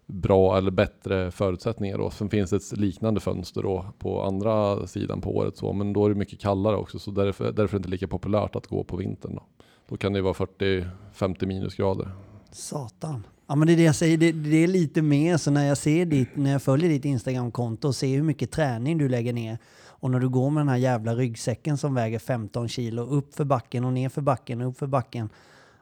bra 0.05 0.57
eller 0.57 0.71
bättre 0.71 1.31
förutsättningar 1.31 1.97
då. 1.97 2.09
Sen 2.09 2.29
finns 2.29 2.49
det 2.49 2.55
ett 2.55 2.77
liknande 2.77 3.19
fönster 3.19 3.63
då 3.63 3.85
på 3.99 4.21
andra 4.23 4.87
sidan 4.87 5.21
på 5.21 5.37
året 5.37 5.57
så, 5.57 5.73
men 5.73 5.93
då 5.93 6.05
är 6.05 6.09
det 6.09 6.15
mycket 6.15 6.39
kallare 6.39 6.75
också. 6.75 6.99
Så 6.99 7.11
därför, 7.11 7.43
därför 7.51 7.61
är 7.63 7.67
det 7.67 7.77
inte 7.77 7.89
lika 7.89 8.07
populärt 8.07 8.55
att 8.55 8.67
gå 8.67 8.83
på 8.83 8.97
vintern 8.97 9.35
då. 9.35 9.43
Då 9.87 9.97
kan 9.97 10.13
det 10.13 10.21
vara 10.21 10.33
40-50 10.33 11.45
minusgrader. 11.45 12.11
Satan. 12.51 13.27
Ja 13.47 13.55
men 13.55 13.67
det 13.67 13.73
är 13.73 13.77
det 13.77 13.83
jag 13.83 13.95
säger, 13.95 14.17
det, 14.17 14.31
det 14.31 14.63
är 14.63 14.67
lite 14.67 15.01
mer 15.01 15.37
så 15.37 15.51
när 15.51 15.67
jag 15.67 15.77
ser 15.77 16.05
ditt, 16.05 16.35
när 16.35 16.51
jag 16.51 16.61
följer 16.61 16.89
ditt 16.89 17.05
Instagramkonto 17.05 17.87
och 17.87 17.95
ser 17.95 18.15
hur 18.15 18.23
mycket 18.23 18.51
träning 18.51 18.97
du 18.97 19.09
lägger 19.09 19.33
ner 19.33 19.57
och 19.99 20.11
när 20.11 20.19
du 20.19 20.29
går 20.29 20.49
med 20.49 20.61
den 20.61 20.69
här 20.69 20.77
jävla 20.77 21.15
ryggsäcken 21.15 21.77
som 21.77 21.93
väger 21.93 22.19
15 22.19 22.67
kilo 22.67 23.01
upp 23.01 23.35
för 23.35 23.45
backen 23.45 23.85
och 23.85 23.93
ner 23.93 24.09
för 24.09 24.21
backen 24.21 24.61
och 24.61 24.67
upp 24.67 24.77
för 24.77 24.87
backen. 24.87 25.29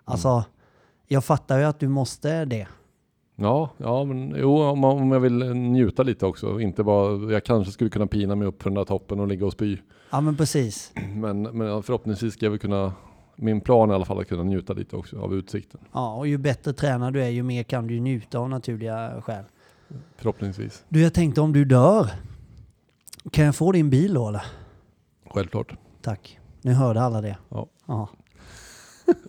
Alltså, 0.05 0.43
jag 1.07 1.25
fattar 1.25 1.59
ju 1.59 1.65
att 1.65 1.79
du 1.79 1.87
måste 1.87 2.45
det. 2.45 2.67
Ja, 3.35 3.69
ja 3.77 4.03
men 4.03 4.35
jo, 4.37 4.61
om, 4.61 4.83
om 4.83 5.11
jag 5.11 5.19
vill 5.19 5.53
njuta 5.53 6.03
lite 6.03 6.25
också. 6.25 6.59
Inte 6.59 6.83
bara, 6.83 7.31
jag 7.31 7.43
kanske 7.43 7.73
skulle 7.73 7.89
kunna 7.89 8.07
pina 8.07 8.35
mig 8.35 8.47
upp 8.47 8.63
för 8.63 8.69
den 8.69 8.75
där 8.77 8.85
toppen 8.85 9.19
och 9.19 9.27
ligga 9.27 9.45
och 9.45 9.53
spy. 9.53 9.77
Ja 10.09 10.21
men 10.21 10.37
precis. 10.37 10.91
Men, 11.13 11.41
men 11.41 11.83
förhoppningsvis 11.83 12.33
ska 12.33 12.45
jag 12.45 12.51
väl 12.51 12.59
kunna, 12.59 12.93
min 13.35 13.61
plan 13.61 13.89
är 13.89 13.93
i 13.93 13.95
alla 13.95 14.05
fall 14.05 14.19
att 14.19 14.27
kunna 14.27 14.43
njuta 14.43 14.73
lite 14.73 14.95
också 14.95 15.19
av 15.19 15.33
utsikten. 15.33 15.79
Ja, 15.91 16.13
och 16.15 16.27
ju 16.27 16.37
bättre 16.37 16.73
tränad 16.73 17.13
du 17.13 17.23
är 17.23 17.29
ju 17.29 17.43
mer 17.43 17.63
kan 17.63 17.87
du 17.87 17.93
ju 17.93 17.99
njuta 17.99 18.39
av 18.39 18.49
naturliga 18.49 19.21
skäl. 19.21 19.43
Förhoppningsvis. 20.17 20.83
Du, 20.89 21.01
jag 21.01 21.13
tänkte 21.13 21.41
om 21.41 21.53
du 21.53 21.65
dör, 21.65 22.09
kan 23.31 23.45
jag 23.45 23.55
få 23.55 23.71
din 23.71 23.89
bil 23.89 24.13
då 24.13 24.27
eller? 24.27 24.43
Självklart. 25.29 25.73
Tack. 26.01 26.39
Nu 26.61 26.73
hörde 26.73 27.01
alla 27.01 27.21
det. 27.21 27.37
Ja. 27.49 27.67
Ja. 27.87 28.09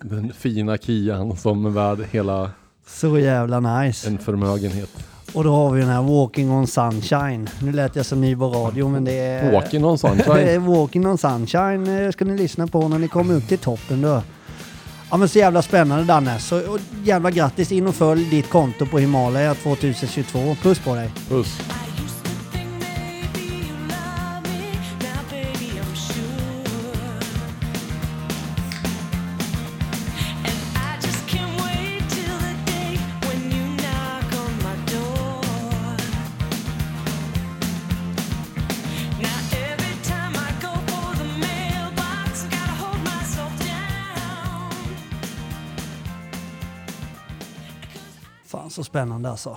Den 0.03 0.32
fina 0.32 0.76
Kian 0.79 1.37
som 1.37 1.67
är 1.67 1.70
värd 1.70 1.99
hela 2.11 2.50
Så 2.87 3.19
jävla 3.19 3.81
nice. 3.81 4.09
en 4.09 4.19
förmögenhet. 4.19 5.06
Och 5.37 5.44
då 5.44 5.53
har 5.55 5.71
vi 5.71 5.81
den 5.81 5.88
här 5.91 6.03
Walking 6.03 6.50
on 6.50 6.67
Sunshine. 6.67 7.49
Nu 7.62 7.73
lät 7.73 7.97
jag 7.97 8.06
som 8.06 8.21
ny 8.21 8.37
på 8.37 8.49
radio 8.49 8.88
men 8.88 9.05
det 9.05 9.12
är... 9.19 9.53
Walking 9.53 9.85
on 9.85 9.93
Det 9.93 9.99
sunshine. 9.99 10.49
är 10.49 10.59
Walking 10.59 11.06
on 11.06 11.19
Sunshine 11.19 12.05
eh, 12.05 12.11
ska 12.11 12.25
ni 12.25 12.37
lyssna 12.37 12.67
på 12.67 12.88
när 12.88 12.99
ni 12.99 13.09
kommer 13.09 13.35
upp 13.35 13.49
till 13.49 13.59
toppen 13.59 14.03
då. 14.03 14.23
Ja 15.11 15.17
men 15.17 15.29
så 15.29 15.38
jävla 15.38 15.62
spännande 15.62 16.05
Danne. 16.05 16.38
Så 16.38 16.79
jävla 17.05 17.31
grattis 17.31 17.73
in 17.73 17.87
och 17.87 17.94
följ 17.94 18.25
ditt 18.31 18.49
konto 18.50 18.87
på 18.87 18.99
Himalaya 18.99 19.55
2022. 19.55 20.56
Puss 20.62 20.79
på 20.79 20.94
dig. 20.94 21.11
Puss. 21.29 21.61
Spännande 48.97 49.31
alltså. 49.31 49.57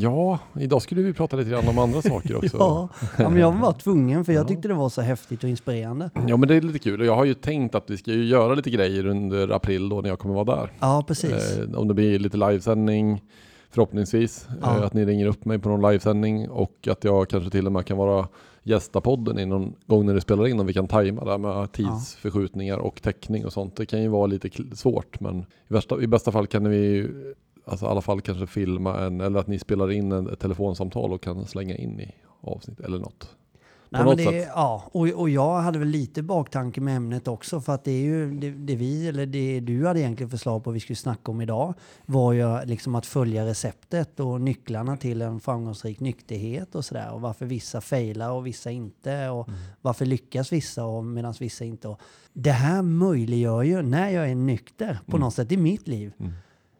Ja, 0.00 0.38
idag 0.60 0.82
skulle 0.82 1.02
vi 1.02 1.12
prata 1.12 1.36
lite 1.36 1.50
grann 1.50 1.68
om 1.68 1.78
andra 1.78 2.02
saker 2.02 2.36
också. 2.44 2.56
Ja, 2.56 2.88
ja 3.18 3.28
men 3.28 3.40
jag 3.40 3.52
var 3.52 3.72
tvungen 3.72 4.24
för 4.24 4.32
jag 4.32 4.48
tyckte 4.48 4.68
det 4.68 4.74
var 4.74 4.88
så 4.88 5.00
häftigt 5.00 5.44
och 5.44 5.50
inspirerande. 5.50 6.10
Ja 6.28 6.36
men 6.36 6.48
det 6.48 6.54
är 6.54 6.60
lite 6.60 6.78
kul 6.78 7.00
och 7.00 7.06
jag 7.06 7.16
har 7.16 7.24
ju 7.24 7.34
tänkt 7.34 7.74
att 7.74 7.90
vi 7.90 7.96
ska 7.96 8.12
ju 8.12 8.24
göra 8.24 8.54
lite 8.54 8.70
grejer 8.70 9.06
under 9.06 9.48
april 9.48 9.88
då 9.88 10.00
när 10.00 10.08
jag 10.08 10.18
kommer 10.18 10.34
vara 10.34 10.56
där. 10.56 10.72
Ja 10.80 11.04
precis. 11.06 11.58
Eh, 11.58 11.78
om 11.78 11.88
det 11.88 11.94
blir 11.94 12.18
lite 12.18 12.36
livesändning 12.36 13.22
förhoppningsvis. 13.70 14.48
Ja. 14.62 14.76
Eh, 14.76 14.82
att 14.84 14.94
ni 14.94 15.04
ringer 15.04 15.26
upp 15.26 15.44
mig 15.44 15.58
på 15.58 15.68
någon 15.68 15.90
livesändning 15.90 16.50
och 16.50 16.88
att 16.90 17.04
jag 17.04 17.28
kanske 17.28 17.50
till 17.50 17.66
och 17.66 17.72
med 17.72 17.86
kan 17.86 17.96
vara 17.96 18.28
gästa 18.62 19.00
podden 19.00 19.38
i 19.38 19.46
någon 19.46 19.74
gång 19.86 20.06
när 20.06 20.14
det 20.14 20.20
spelar 20.20 20.46
in 20.46 20.60
och 20.60 20.68
vi 20.68 20.74
kan 20.74 20.88
tajma 20.88 21.24
det 21.24 21.38
med 21.38 21.72
tidsförskjutningar 21.72 22.78
och 22.78 23.02
täckning 23.02 23.46
och 23.46 23.52
sånt. 23.52 23.76
Det 23.76 23.86
kan 23.86 24.02
ju 24.02 24.08
vara 24.08 24.26
lite 24.26 24.50
svårt 24.76 25.20
men 25.20 25.38
i, 25.40 25.44
värsta, 25.68 26.02
i 26.02 26.06
bästa 26.06 26.32
fall 26.32 26.46
kan 26.46 26.68
vi 26.68 27.08
alltså 27.68 27.86
i 27.86 27.88
alla 27.88 28.00
fall 28.00 28.20
kanske 28.20 28.46
filma 28.46 29.00
en 29.00 29.20
eller 29.20 29.40
att 29.40 29.46
ni 29.46 29.58
spelar 29.58 29.90
in 29.90 30.12
en, 30.12 30.28
ett 30.28 30.40
telefonsamtal 30.40 31.12
och 31.12 31.22
kan 31.22 31.46
slänga 31.46 31.76
in 31.76 32.00
i 32.00 32.14
avsnitt 32.40 32.80
eller 32.80 32.98
något. 32.98 33.36
Nej, 33.90 34.04
men 34.04 34.16
det, 34.16 34.48
ja, 34.54 34.84
och, 34.92 35.08
och 35.08 35.30
jag 35.30 35.60
hade 35.60 35.78
väl 35.78 35.88
lite 35.88 36.22
baktanke 36.22 36.80
med 36.80 36.96
ämnet 36.96 37.28
också 37.28 37.60
för 37.60 37.74
att 37.74 37.84
det 37.84 37.90
är 37.90 38.02
ju 38.02 38.30
det, 38.30 38.50
det 38.50 38.76
vi, 38.76 39.08
eller 39.08 39.26
det 39.26 39.60
du 39.60 39.86
hade 39.86 40.00
egentligen 40.00 40.30
förslag 40.30 40.64
på 40.64 40.70
vi 40.70 40.80
skulle 40.80 40.96
snacka 40.96 41.30
om 41.30 41.40
idag 41.40 41.74
var 42.06 42.32
ju 42.32 42.64
liksom 42.64 42.94
att 42.94 43.06
följa 43.06 43.46
receptet 43.46 44.20
och 44.20 44.40
nycklarna 44.40 44.96
till 44.96 45.22
en 45.22 45.40
framgångsrik 45.40 46.00
nykterhet 46.00 46.74
och 46.74 46.84
sådär 46.84 47.12
och 47.12 47.20
varför 47.20 47.46
vissa 47.46 47.80
failar 47.80 48.30
och 48.30 48.46
vissa 48.46 48.70
inte 48.70 49.28
och 49.28 49.48
varför 49.80 50.06
lyckas 50.06 50.52
vissa 50.52 50.84
och 50.84 51.04
medan 51.04 51.34
vissa 51.40 51.64
inte. 51.64 51.88
Och 51.88 52.00
det 52.32 52.50
här 52.50 52.82
möjliggör 52.82 53.62
ju 53.62 53.82
när 53.82 54.10
jag 54.10 54.30
är 54.30 54.34
nykter 54.34 54.98
på 55.06 55.18
något 55.18 55.34
sätt 55.34 55.52
i 55.52 55.56
mitt 55.56 55.88
liv 55.88 56.12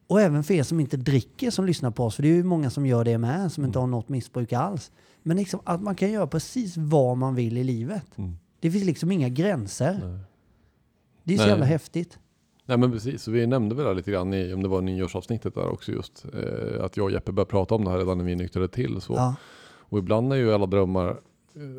och 0.08 0.20
även 0.20 0.44
för 0.44 0.54
er 0.54 0.62
som 0.62 0.80
inte 0.80 0.96
dricker 0.96 1.50
som 1.50 1.66
lyssnar 1.66 1.90
på 1.90 2.04
oss, 2.04 2.16
för 2.16 2.22
det 2.22 2.28
är 2.28 2.34
ju 2.34 2.44
många 2.44 2.70
som 2.70 2.86
gör 2.86 3.04
det 3.04 3.18
med, 3.18 3.52
som 3.52 3.64
inte 3.64 3.78
har 3.78 3.86
något 3.86 4.08
missbruk 4.08 4.52
alls. 4.52 4.90
Men 5.22 5.36
liksom 5.36 5.60
att 5.64 5.82
man 5.82 5.94
kan 5.94 6.12
göra 6.12 6.26
precis 6.26 6.76
vad 6.76 7.16
man 7.16 7.34
vill 7.34 7.58
i 7.58 7.64
livet. 7.64 8.18
Mm. 8.18 8.36
Det 8.60 8.70
finns 8.70 8.84
liksom 8.84 9.12
inga 9.12 9.28
gränser. 9.28 10.00
Nej. 10.04 10.18
Det 11.24 11.34
är 11.34 11.36
så 11.36 11.42
Nej. 11.42 11.50
jävla 11.50 11.64
häftigt. 11.64 12.18
Nej 12.66 12.78
men 12.78 12.92
precis, 12.92 13.22
så 13.22 13.30
vi 13.30 13.46
nämnde 13.46 13.74
väl 13.74 13.84
det 13.84 13.94
lite 13.94 14.10
grann 14.10 14.34
i, 14.34 14.54
om 14.54 14.62
det 14.62 14.68
var 14.68 14.80
nyårsavsnittet 14.80 15.54
där 15.54 15.68
också 15.68 15.92
just. 15.92 16.24
Eh, 16.24 16.84
att 16.84 16.96
jag 16.96 17.04
och 17.04 17.10
Jeppe 17.10 17.32
började 17.32 17.50
prata 17.50 17.74
om 17.74 17.84
det 17.84 17.90
här 17.90 17.98
redan 17.98 18.18
när 18.18 18.24
vi 18.24 18.36
nyktrade 18.36 18.68
till. 18.68 19.00
Så. 19.00 19.12
Ja. 19.12 19.34
Och 19.90 19.98
ibland 19.98 20.32
är 20.32 20.36
ju 20.36 20.54
alla 20.54 20.66
drömmar 20.66 21.20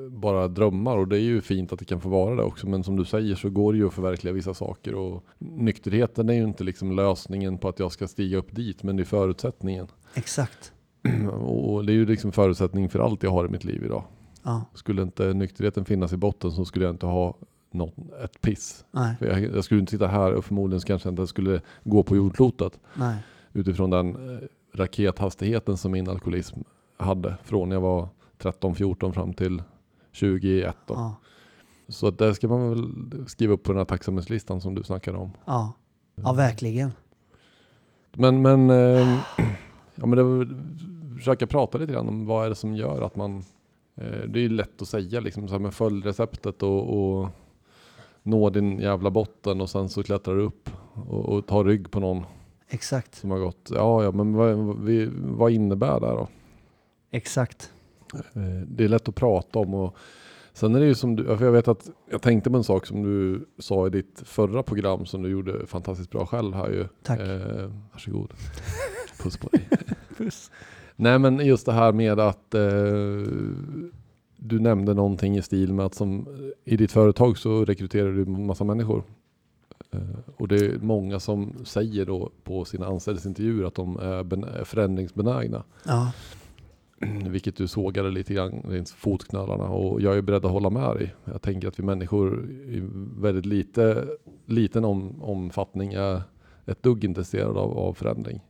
bara 0.09 0.47
drömmar 0.47 0.97
och 0.97 1.07
det 1.07 1.17
är 1.17 1.21
ju 1.21 1.41
fint 1.41 1.73
att 1.73 1.79
det 1.79 1.85
kan 1.85 2.01
få 2.01 2.09
vara 2.09 2.35
det 2.35 2.43
också. 2.43 2.67
Men 2.67 2.83
som 2.83 2.95
du 2.95 3.05
säger 3.05 3.35
så 3.35 3.49
går 3.49 3.73
det 3.73 3.79
ju 3.79 3.87
att 3.87 3.93
förverkliga 3.93 4.33
vissa 4.33 4.53
saker 4.53 4.95
och 4.95 5.23
nykterheten 5.37 6.29
är 6.29 6.33
ju 6.33 6.43
inte 6.43 6.63
liksom 6.63 6.95
lösningen 6.95 7.57
på 7.57 7.69
att 7.69 7.79
jag 7.79 7.91
ska 7.91 8.07
stiga 8.07 8.37
upp 8.37 8.55
dit, 8.55 8.83
men 8.83 8.95
det 8.95 9.03
är 9.03 9.05
förutsättningen. 9.05 9.87
Exakt. 10.13 10.73
Och 11.43 11.85
det 11.85 11.91
är 11.91 11.95
ju 11.95 12.05
liksom 12.05 12.31
förutsättning 12.31 12.89
för 12.89 12.99
allt 12.99 13.23
jag 13.23 13.31
har 13.31 13.45
i 13.45 13.49
mitt 13.49 13.63
liv 13.63 13.83
idag. 13.83 14.03
Ja, 14.43 14.65
Skulle 14.73 15.01
inte 15.01 15.33
nykterheten 15.33 15.85
finnas 15.85 16.13
i 16.13 16.17
botten 16.17 16.51
så 16.51 16.65
skulle 16.65 16.85
jag 16.85 16.93
inte 16.93 17.05
ha 17.05 17.37
något, 17.71 17.93
ett 18.23 18.41
piss. 18.41 18.85
jag, 19.19 19.43
jag 19.43 19.63
skulle 19.63 19.79
inte 19.79 19.91
sitta 19.91 20.07
här 20.07 20.33
och 20.33 20.45
förmodligen 20.45 20.81
kanske 20.81 21.09
inte 21.09 21.27
skulle 21.27 21.61
gå 21.83 22.03
på 22.03 22.15
jordklotet 22.15 22.79
nej. 22.93 23.17
utifrån 23.53 23.89
den 23.89 24.15
eh, 24.15 24.39
rakethastigheten 24.73 25.77
som 25.77 25.91
min 25.91 26.09
alkoholism 26.09 26.59
hade 26.97 27.37
från 27.43 27.71
jag 27.71 27.81
var 27.81 28.09
13-14 28.39 29.11
fram 29.11 29.33
till 29.33 29.63
21. 30.11 30.77
Då. 30.87 30.93
Ja, 30.93 31.15
Så 31.87 32.11
det 32.11 32.35
ska 32.35 32.47
man 32.47 32.69
väl 32.69 33.27
skriva 33.27 33.53
upp 33.53 33.63
på 33.63 33.71
den 33.71 33.77
här 33.77 33.85
tacksamhetslistan 33.85 34.61
som 34.61 34.75
du 34.75 34.83
snackade 34.83 35.17
om. 35.17 35.31
ja. 35.45 35.73
ja 36.15 36.33
verkligen. 36.33 36.91
Men, 38.13 38.41
men, 38.41 38.69
eh, 38.69 39.19
ja, 39.95 40.05
men 40.05 40.11
det 40.11 40.23
var, 40.23 40.47
försöka 41.17 41.47
prata 41.47 41.77
lite 41.77 41.93
grann 41.93 42.07
om 42.07 42.25
vad 42.25 42.45
är 42.45 42.49
det 42.49 42.55
som 42.55 42.75
gör 42.75 43.01
att 43.01 43.15
man, 43.15 43.37
eh, 43.95 44.19
det 44.27 44.39
är 44.39 44.43
ju 44.43 44.49
lätt 44.49 44.81
att 44.81 44.87
säga 44.87 45.19
liksom, 45.19 45.47
så 45.47 45.53
här 45.53 45.59
med 45.59 45.73
följ 45.73 46.01
receptet 46.01 46.63
och, 46.63 47.19
och 47.19 47.29
nå 48.23 48.49
din 48.49 48.79
jävla 48.79 49.11
botten 49.11 49.61
och 49.61 49.69
sen 49.69 49.89
så 49.89 50.03
klättrar 50.03 50.35
du 50.35 50.41
upp 50.41 50.69
och, 50.93 51.25
och 51.25 51.47
tar 51.47 51.63
rygg 51.63 51.91
på 51.91 51.99
någon 51.99 52.25
Exakt. 52.69 53.15
som 53.15 53.31
har 53.31 53.39
gått. 53.39 53.71
Ja, 53.73 54.03
ja, 54.03 54.11
men 54.11 54.33
vad, 54.33 54.49
vad 55.15 55.51
innebär 55.51 55.99
det 55.99 56.07
då? 56.07 56.27
Exakt. 57.11 57.73
Eh, 58.13 58.41
Det 58.67 58.83
är 58.83 58.87
lätt 58.89 59.09
att 59.09 59.15
prata 59.15 59.59
om 59.59 59.73
och 59.73 59.95
sen 60.53 60.75
är 60.75 60.79
det 60.79 60.85
ju 60.85 60.95
som 60.95 61.15
du, 61.15 61.37
för 61.37 61.45
jag 61.45 61.51
vet 61.51 61.67
att 61.67 61.89
jag 62.11 62.21
tänkte 62.21 62.49
på 62.49 62.57
en 62.57 62.63
sak 62.63 62.85
som 62.85 63.03
du 63.03 63.45
sa 63.59 63.87
i 63.87 63.89
ditt 63.89 64.21
förra 64.25 64.63
program 64.63 65.05
som 65.05 65.21
du 65.21 65.29
gjorde 65.29 65.65
fantastiskt 65.67 66.09
bra 66.11 66.25
själv 66.25 66.53
här 66.53 66.69
ju. 66.69 66.85
Tack. 67.03 67.19
Eh, 67.19 67.71
varsågod. 67.93 68.33
Puss 69.23 69.37
på 69.37 69.49
dig. 69.49 69.67
Nej 70.95 71.19
men 71.19 71.45
just 71.45 71.65
det 71.65 71.73
här 71.73 71.91
med 71.93 72.19
att 72.19 72.53
eh, 72.55 72.61
du 74.37 74.59
nämnde 74.59 74.93
någonting 74.93 75.37
i 75.37 75.41
stil 75.41 75.73
med 75.73 75.85
att 75.85 75.93
som 75.95 76.27
i 76.65 76.77
ditt 76.77 76.91
företag 76.91 77.37
så 77.37 77.65
rekryterar 77.65 78.11
du 78.11 78.25
massa 78.25 78.63
människor. 78.63 79.03
Eh, 79.91 79.99
och 80.37 80.47
det 80.47 80.55
är 80.55 80.79
många 80.81 81.19
som 81.19 81.53
säger 81.65 82.05
då 82.05 82.31
på 82.43 82.65
sina 82.65 82.85
anställningsintervjuer 82.87 83.67
att 83.67 83.75
de 83.75 83.97
är 83.97 84.63
förändringsbenägna. 84.63 85.63
Ja, 85.85 86.11
Vilket 87.29 87.55
du 87.55 87.67
sågade 87.67 88.09
lite 88.11 88.33
grann 88.33 88.65
längs 88.69 88.91
fotknölarna 88.91 89.63
och 89.63 90.01
jag 90.01 90.17
är 90.17 90.21
beredd 90.21 90.45
att 90.45 90.51
hålla 90.51 90.69
med 90.69 90.95
dig. 90.95 91.15
Jag 91.25 91.41
tänker 91.41 91.67
att 91.67 91.79
vi 91.79 91.83
människor 91.83 92.51
i 92.51 92.81
väldigt 93.17 93.45
lite, 93.45 94.07
liten 94.45 94.85
om, 94.85 95.21
omfattning 95.21 95.93
är 95.93 96.21
ett 96.65 96.83
dugg 96.83 97.03
intresserade 97.03 97.59
av, 97.59 97.77
av 97.77 97.93
förändring. 97.93 98.41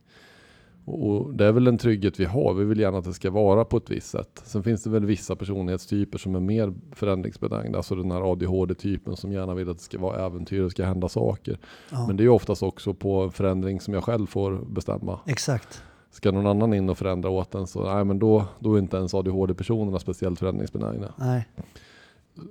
Och, 0.85 1.33
det 1.33 1.45
är 1.45 1.51
väl 1.51 1.67
en 1.67 1.77
trygghet 1.77 2.19
vi 2.19 2.25
har. 2.25 2.53
Vi 2.53 2.65
vill 2.65 2.79
gärna 2.79 2.97
att 2.97 3.05
det 3.05 3.13
ska 3.13 3.31
vara 3.31 3.65
på 3.65 3.77
ett 3.77 3.91
visst 3.91 4.09
sätt. 4.09 4.41
Sen 4.43 4.63
finns 4.63 4.83
det 4.83 4.89
väl 4.89 5.05
vissa 5.05 5.35
personlighetstyper 5.35 6.17
som 6.17 6.35
är 6.35 6.39
mer 6.39 6.73
förändringsbenägna. 6.91 7.77
Alltså 7.77 7.95
den 7.95 8.11
här 8.11 8.31
ADHD-typen 8.31 9.15
som 9.15 9.31
gärna 9.31 9.53
vill 9.53 9.69
att 9.69 9.77
det 9.77 9.83
ska 9.83 9.99
vara 9.99 10.25
äventyr 10.25 10.61
och 10.61 10.71
ska 10.71 10.85
hända 10.85 11.09
saker. 11.09 11.59
ja. 11.91 12.07
Men 12.07 12.17
det 12.17 12.21
är 12.21 12.25
ju 12.25 12.29
oftast 12.29 12.63
också 12.63 12.93
på 12.93 13.29
förändring 13.29 13.81
som 13.81 13.93
jag 13.93 14.03
själv 14.03 14.25
får 14.25 14.65
bestämma. 14.69 15.19
exakt. 15.25 15.83
Ska 16.11 16.31
någon 16.31 16.47
annan 16.47 16.73
in 16.73 16.89
och 16.89 16.97
förändra 16.97 17.29
åt 17.29 17.55
en 17.55 17.67
så 17.67 17.93
nej, 17.93 18.05
men 18.05 18.19
då, 18.19 18.45
då 18.59 18.73
är 18.75 18.79
inte 18.79 18.97
ens 18.97 19.13
ADHD-personerna 19.13 19.99
speciellt 19.99 20.39
förändringsbenägna. 20.39 21.13
Nej, 21.17 21.47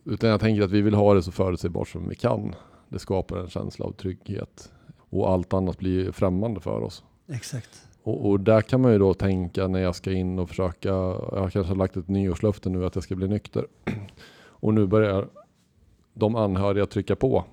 Utan 0.05 0.31
jag 0.31 0.41
tänker 0.41 0.63
att 0.63 0.71
vi 0.71 0.81
vill 0.83 0.95
ha 0.95 1.15
det 1.15 1.23
så 1.23 1.33
förutsägbart 1.33 1.89
som 1.89 2.09
vi 2.09 2.15
kan. 2.15 2.55
Det 2.89 2.99
skapar 2.99 3.37
en 3.37 3.49
känsla 3.49 3.87
av 3.87 3.93
trygghet. 3.93 4.73
Och 5.11 5.31
allt 5.31 5.53
annat 5.55 5.79
blir 5.79 6.13
främmande 6.13 6.61
för 6.61 6.81
oss. 6.83 7.05
exakt. 7.33 7.85
Och, 8.03 8.29
och 8.31 8.41
där 8.41 8.61
kan 8.61 8.81
man 8.81 8.93
ju 8.93 8.99
då 8.99 9.15
tänka 9.15 9.69
när 9.69 9.79
jag 9.81 9.95
ska 9.95 10.13
in 10.13 10.39
och 10.39 10.49
försöka, 10.49 10.89
jag 10.89 11.51
kanske 11.53 11.61
har 11.73 11.75
lagt 11.77 11.97
ett 11.97 12.09
nyårslöfte 12.09 12.69
nu 12.71 12.87
att 12.87 12.95
jag 12.95 13.05
ska 13.05 13.15
bli 13.17 13.29
nykter. 13.29 13.67
Och 14.61 14.75
nu 14.75 14.87
börjar 14.87 15.29
de 16.15 16.37
anhöriga 16.37 16.87
trycka 16.87 17.17
på. 17.17 17.45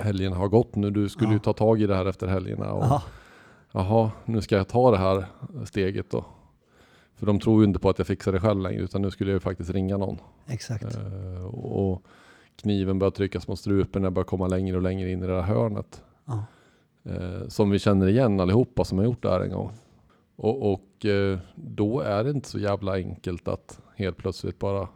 Helgen 0.00 0.32
har 0.32 0.48
gått 0.48 0.74
nu, 0.76 0.90
du 0.90 1.08
skulle 1.08 1.28
Ja. 1.28 1.32
ju 1.34 1.38
ta 1.38 1.52
tag 1.52 1.80
i 1.82 1.86
det 1.86 1.94
här 1.94 2.06
efter 2.06 2.26
helgerna. 2.26 2.72
Och, 2.72 2.84
Ja, 2.84 3.02
Jaha, 3.72 4.10
nu 4.24 4.40
ska 4.40 4.56
jag 4.56 4.68
ta 4.68 4.90
det 4.90 4.98
här 4.98 5.26
steget 5.64 6.10
då. 6.10 6.24
För 7.14 7.26
de 7.26 7.40
tror 7.40 7.62
ju 7.62 7.68
inte 7.68 7.78
på 7.78 7.90
att 7.90 7.98
jag 7.98 8.06
fixar 8.06 8.32
det 8.32 8.40
själv 8.40 8.60
längre, 8.60 8.82
utan 8.82 9.02
nu 9.02 9.10
skulle 9.10 9.30
jag 9.30 9.36
ju 9.36 9.40
faktiskt 9.40 9.70
ringa 9.70 9.96
någon. 9.96 10.18
exakt. 10.46 10.96
Eh, 10.96 11.44
och 11.54 12.02
kniven 12.56 12.98
börjar 12.98 13.10
tryckas 13.10 13.48
mot 13.48 13.58
strupen, 13.58 14.02
jag 14.02 14.12
börjar 14.12 14.24
komma 14.24 14.46
längre 14.46 14.76
och 14.76 14.82
längre 14.82 15.10
in 15.10 15.22
i 15.22 15.26
det 15.26 15.42
här 15.42 15.54
hörnet. 15.54 16.02
Ja, 16.24 16.44
Eh, 17.08 17.48
som 17.48 17.70
vi 17.70 17.78
känner 17.78 18.08
igen 18.08 18.40
allihopa 18.40 18.84
som 18.84 18.98
har 18.98 19.04
gjort 19.04 19.22
det 19.22 19.30
här 19.30 19.40
en 19.40 19.50
gång. 19.52 19.72
Och, 20.36 20.72
och 20.72 21.06
eh, 21.06 21.38
då 21.54 22.00
är 22.00 22.24
det 22.24 22.30
inte 22.30 22.48
så 22.48 22.58
jävla 22.58 22.94
enkelt 22.94 23.48
att 23.48 23.80
helt 23.96 24.16
plötsligt 24.16 24.58
bara 24.58 24.88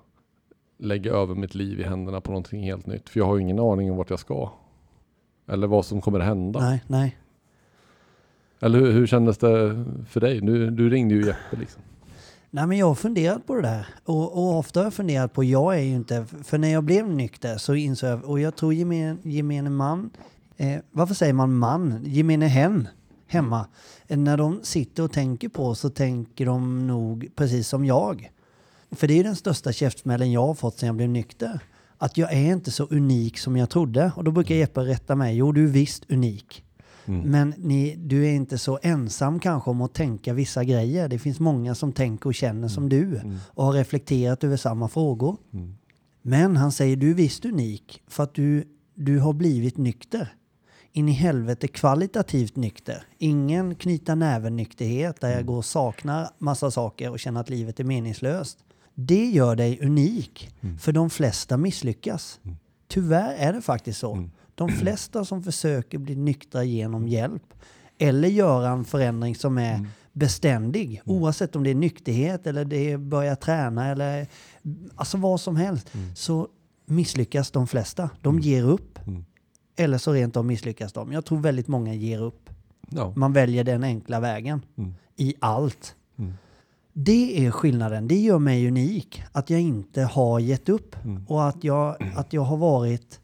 lägga 0.78 1.12
över 1.12 1.34
mitt 1.34 1.54
liv 1.54 1.80
i 1.80 1.82
händerna 1.82 2.20
på 2.20 2.30
någonting 2.30 2.62
helt 2.62 2.86
nytt. 2.86 3.08
För 3.08 3.20
jag 3.20 3.26
har 3.26 3.36
ju 3.36 3.42
ingen 3.42 3.58
aning 3.58 3.90
om 3.90 3.96
vart 3.96 4.10
jag 4.10 4.18
ska. 4.18 4.50
Eller 5.46 5.66
vad 5.66 5.84
som 5.84 6.00
kommer 6.00 6.20
hända. 6.20 6.60
nej, 6.60 6.84
nej. 6.86 7.18
Eller 8.62 8.78
hur, 8.80 8.92
hur 8.92 9.06
kändes 9.06 9.38
det 9.38 9.84
för 10.08 10.20
dig? 10.20 10.40
Du, 10.40 10.70
du 10.70 10.90
ringde 10.90 11.14
ju 11.14 11.26
Jeppe 11.26 11.56
liksom. 11.60 11.82
Nej 12.50 12.66
men 12.66 12.78
jag 12.78 12.86
har 12.86 12.94
funderat 12.94 13.46
på 13.46 13.54
det 13.54 13.62
där. 13.62 13.86
Och, 14.04 14.32
och 14.32 14.58
ofta 14.58 14.80
har 14.80 14.84
jag 14.84 14.94
funderat 14.94 15.32
på, 15.32 15.44
jag 15.44 15.76
är 15.76 15.82
ju 15.82 15.94
inte, 15.94 16.26
för 16.44 16.58
när 16.58 16.68
jag 16.68 16.84
blev 16.84 17.08
nykter 17.08 17.56
så 17.58 17.74
insåg 17.74 18.10
jag, 18.10 18.24
och 18.24 18.40
jag 18.40 18.56
tror 18.56 18.74
gemene, 18.74 19.16
gemene 19.22 19.70
man, 19.70 20.10
eh, 20.56 20.78
varför 20.90 21.14
säger 21.14 21.32
man 21.32 21.52
man? 21.54 22.00
Gemene 22.04 22.46
hen 22.46 22.88
hemma. 23.26 23.66
Eh, 24.08 24.18
När 24.18 24.36
de 24.36 24.60
sitter 24.62 25.02
och 25.02 25.12
tänker 25.12 25.48
på 25.48 25.74
så 25.74 25.90
tänker 25.90 26.46
de 26.46 26.86
nog 26.86 27.28
precis 27.36 27.68
som 27.68 27.84
jag. 27.84 28.30
För 28.90 29.06
det 29.06 29.14
är 29.14 29.16
ju 29.16 29.22
den 29.22 29.36
största 29.36 29.72
käftsmällen 29.72 30.32
jag 30.32 30.46
har 30.46 30.54
fått 30.54 30.78
sedan 30.78 30.86
jag 30.86 30.96
blev 30.96 31.08
nykter. 31.08 31.60
Att 31.98 32.16
jag 32.16 32.32
är 32.32 32.52
inte 32.52 32.70
så 32.70 32.84
unik 32.84 33.38
som 33.38 33.56
jag 33.56 33.70
trodde. 33.70 34.12
Och 34.16 34.24
då 34.24 34.30
brukar 34.30 34.54
Jeppe 34.54 34.80
rätta 34.80 35.14
mig, 35.16 35.36
jo 35.36 35.52
du 35.52 35.64
är 35.64 35.68
visst 35.68 36.10
unik. 36.10 36.64
Mm. 37.06 37.30
Men 37.30 37.54
ni, 37.56 37.96
du 37.96 38.26
är 38.26 38.32
inte 38.32 38.58
så 38.58 38.78
ensam 38.82 39.40
kanske 39.40 39.70
om 39.70 39.80
att 39.80 39.94
tänka 39.94 40.32
vissa 40.32 40.64
grejer. 40.64 41.08
Det 41.08 41.18
finns 41.18 41.40
många 41.40 41.74
som 41.74 41.92
tänker 41.92 42.26
och 42.26 42.34
känner 42.34 42.68
som 42.68 42.88
du 42.88 43.20
och 43.46 43.64
har 43.64 43.72
reflekterat 43.72 44.44
över 44.44 44.56
samma 44.56 44.88
frågor. 44.88 45.36
Mm. 45.52 45.74
Men 46.22 46.56
han 46.56 46.72
säger 46.72 46.96
du 46.96 47.10
är 47.10 47.14
visst 47.14 47.44
unik 47.44 48.02
för 48.08 48.22
att 48.22 48.34
du, 48.34 48.64
du 48.94 49.18
har 49.18 49.32
blivit 49.32 49.76
nykter. 49.76 50.34
In 50.92 51.08
i 51.08 51.12
helvete 51.12 51.68
kvalitativt 51.68 52.56
nykter. 52.56 53.04
Ingen 53.18 53.74
knyta 53.74 54.14
näven 54.14 54.56
nykterhet 54.56 55.20
där 55.20 55.30
jag 55.30 55.46
går 55.46 55.56
och 55.56 55.64
saknar 55.64 56.28
massa 56.38 56.70
saker 56.70 57.10
och 57.10 57.20
känner 57.20 57.40
att 57.40 57.50
livet 57.50 57.80
är 57.80 57.84
meningslöst. 57.84 58.58
Det 58.94 59.24
gör 59.24 59.56
dig 59.56 59.78
unik. 59.82 60.54
För 60.80 60.92
de 60.92 61.10
flesta 61.10 61.56
misslyckas. 61.56 62.40
Tyvärr 62.88 63.34
är 63.34 63.52
det 63.52 63.62
faktiskt 63.62 63.98
så. 63.98 64.28
De 64.66 64.72
flesta 64.72 65.24
som 65.24 65.42
försöker 65.42 65.98
bli 65.98 66.16
nyktra 66.16 66.64
genom 66.64 67.08
hjälp 67.08 67.54
eller 67.98 68.28
göra 68.28 68.68
en 68.70 68.84
förändring 68.84 69.34
som 69.34 69.58
är 69.58 69.86
beständig, 70.12 71.02
oavsett 71.04 71.56
om 71.56 71.62
det 71.64 71.70
är 71.70 71.74
nykterhet 71.74 72.46
eller 72.46 72.64
det 72.64 72.92
är 72.92 72.98
börja 72.98 73.36
träna 73.36 73.86
eller 73.88 74.26
alltså 74.94 75.18
vad 75.18 75.40
som 75.40 75.56
helst, 75.56 75.92
så 76.14 76.48
misslyckas 76.86 77.50
de 77.50 77.66
flesta. 77.66 78.10
De 78.20 78.38
ger 78.38 78.64
upp. 78.64 78.98
Mm. 79.06 79.24
Eller 79.76 79.98
så 79.98 80.12
rent 80.12 80.36
av 80.36 80.44
misslyckas 80.44 80.92
de. 80.92 81.12
Jag 81.12 81.24
tror 81.24 81.38
väldigt 81.38 81.68
många 81.68 81.94
ger 81.94 82.22
upp. 82.22 82.50
Ja. 82.90 83.12
Man 83.16 83.32
väljer 83.32 83.64
den 83.64 83.84
enkla 83.84 84.20
vägen 84.20 84.62
Mm. 84.78 84.94
i 85.16 85.34
allt. 85.40 85.94
Mm. 86.18 86.32
Det 86.92 87.46
är 87.46 87.50
skillnaden. 87.50 88.08
Det 88.08 88.20
gör 88.20 88.38
mig 88.38 88.68
unik. 88.68 89.22
Att 89.32 89.50
jag 89.50 89.60
inte 89.60 90.02
har 90.02 90.40
gett 90.40 90.68
upp. 90.68 90.96
Mm. 91.04 91.26
Och 91.28 91.48
att 91.48 91.64
jag, 91.64 92.12
att 92.16 92.32
jag 92.32 92.42
har 92.42 92.56
varit 92.56 93.20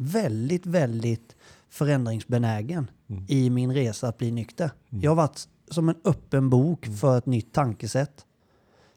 väldigt, 0.00 0.66
väldigt 0.66 1.36
förändringsbenägen 1.68 2.90
Mm. 3.10 3.24
i 3.28 3.50
min 3.50 3.74
resa 3.74 4.08
att 4.08 4.18
bli 4.18 4.30
nykter. 4.30 4.70
Jag 4.88 5.10
har 5.10 5.16
varit 5.16 5.48
som 5.70 5.88
en 5.88 5.94
öppen 6.04 6.50
bok 6.50 6.86
Mm. 6.86 6.98
för 6.98 7.18
ett 7.18 7.26
nytt 7.26 7.52
tankesätt. 7.52 8.26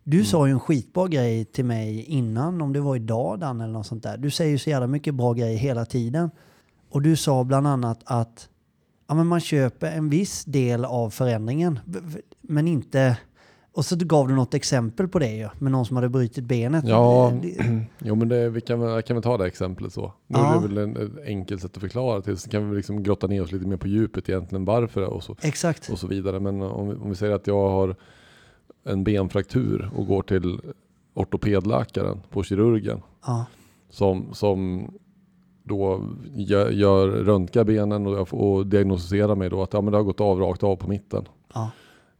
Du 0.03 0.25
sa 0.25 0.47
ju 0.47 0.51
en 0.53 0.59
skitbra 0.59 1.07
grej 1.07 1.45
till 1.45 1.65
mig 1.65 2.03
innan, 2.03 2.61
om 2.61 2.73
det 2.73 2.79
var 2.79 2.95
idag 2.95 3.39
Dan 3.39 3.61
eller 3.61 3.73
något 3.73 3.87
sånt 3.87 4.03
där. 4.03 4.17
Du 4.17 4.31
säger 4.31 4.51
ju 4.51 4.57
så 4.57 4.69
jävla 4.69 4.87
mycket 4.87 5.15
bra 5.15 5.33
grejer 5.33 5.57
hela 5.57 5.85
tiden. 5.85 6.31
Och 6.89 7.01
du 7.01 7.15
sa 7.15 7.43
bland 7.43 7.67
annat 7.67 7.99
att 8.05 8.49
ja, 9.07 9.15
men 9.15 9.27
man 9.27 9.39
köper 9.39 9.91
en 9.91 10.09
viss 10.09 10.45
del 10.45 10.85
av 10.85 11.09
förändringen, 11.09 11.79
men 12.41 12.67
inte... 12.67 13.17
Och 13.75 13.85
så 13.85 13.95
gav 13.95 14.27
du 14.27 14.35
något 14.35 14.53
exempel 14.53 15.07
på 15.07 15.19
det 15.19 15.35
ju, 15.35 15.49
med 15.59 15.71
någon 15.71 15.85
som 15.85 15.95
hade 15.95 16.09
brutit 16.09 16.43
benet. 16.43 16.83
Ja, 16.87 17.33
jo 17.99 18.15
men 18.15 18.27
det, 18.27 18.49
vi 18.49 18.61
kan, 18.61 19.03
kan 19.03 19.15
väl 19.15 19.23
ta 19.23 19.37
det 19.37 19.45
exemplet 19.47 19.93
så. 19.93 20.13
Nu 20.27 20.39
Ja. 20.39 20.55
är 20.57 20.61
det 20.61 20.67
väl 20.67 20.77
en, 20.77 20.97
ett 20.97 21.25
enkelt 21.25 21.61
sätt 21.61 21.75
att 21.75 21.81
förklara 21.81 22.21
till, 22.21 22.37
så 22.37 22.49
kan 22.49 22.69
vi 22.69 22.75
liksom 22.77 23.03
grotta 23.03 23.27
ner 23.27 23.41
oss 23.43 23.51
lite 23.51 23.67
mer 23.67 23.77
på 23.77 23.87
djupet 23.87 24.29
egentligen 24.29 24.65
varför 24.65 25.01
och 25.03 25.23
så, 25.23 25.35
Exakt. 25.41 25.89
och 25.89 25.99
så 25.99 26.07
vidare. 26.07 26.39
Men 26.39 26.61
om, 26.61 26.89
vi- 26.89 26.95
om 26.95 27.09
vi 27.09 27.15
säger 27.15 27.35
att 27.35 27.47
jag 27.47 27.69
har 27.69 27.95
en 28.85 29.03
benfraktur 29.03 29.91
och 29.95 30.07
går 30.07 30.21
till 30.21 30.59
ortopedläkaren 31.13 32.17
på 32.29 32.43
kirurgen 32.43 33.01
Ja, 33.25 33.45
som, 33.89 34.25
som 34.33 34.87
då 35.63 36.09
gör, 36.35 36.69
gör 36.69 37.07
röntgar 37.07 37.63
benen 37.63 38.07
och, 38.07 38.33
och 38.33 38.67
diagnostiserar 38.67 39.35
mig 39.35 39.49
då 39.49 39.63
att 39.63 39.73
ja, 39.73 39.81
men 39.81 39.91
det 39.91 39.97
har 39.97 40.03
gått 40.03 40.21
av 40.21 40.39
rakt 40.39 40.63
av 40.63 40.75
på 40.75 40.87
mitten. 40.89 41.25
ja, 41.53 41.71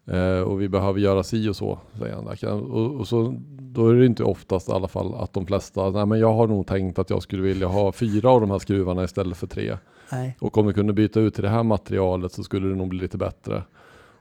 Eh, 0.05 0.39
och 0.39 0.61
vi 0.61 0.69
behöver 0.69 0.99
göra 0.99 1.23
si 1.23 1.49
och 1.49 1.55
så, 1.55 1.79
säger 1.99 2.15
han. 2.15 2.61
Och, 2.71 2.99
och 2.99 3.07
så, 3.07 3.35
då 3.49 3.89
är 3.89 3.93
det 3.93 4.05
inte 4.05 4.23
oftast 4.23 4.69
i 4.69 4.71
alla 4.71 4.87
fall 4.87 5.15
att 5.15 5.33
de 5.33 5.45
flesta, 5.45 5.89
nej 5.89 6.05
men 6.05 6.19
jag 6.19 6.33
har 6.33 6.47
nog 6.47 6.67
tänkt 6.67 6.99
att 6.99 7.09
jag 7.09 7.21
skulle 7.23 7.41
vilja 7.41 7.67
ha 7.67 7.91
fyra 7.91 8.29
av 8.29 8.41
de 8.41 8.51
här 8.51 8.59
skruvarna 8.59 9.03
istället 9.03 9.37
för 9.37 9.47
tre. 9.47 9.77
nej, 10.11 10.37
Och 10.39 10.57
om 10.57 10.67
vi 10.67 10.73
kunde 10.73 10.93
byta 10.93 11.19
ut 11.19 11.33
till 11.33 11.43
det 11.43 11.49
här 11.49 11.63
materialet 11.63 12.31
så 12.31 12.43
skulle 12.43 12.67
det 12.67 12.75
nog 12.75 12.87
bli 12.87 12.99
lite 12.99 13.17
bättre. 13.17 13.63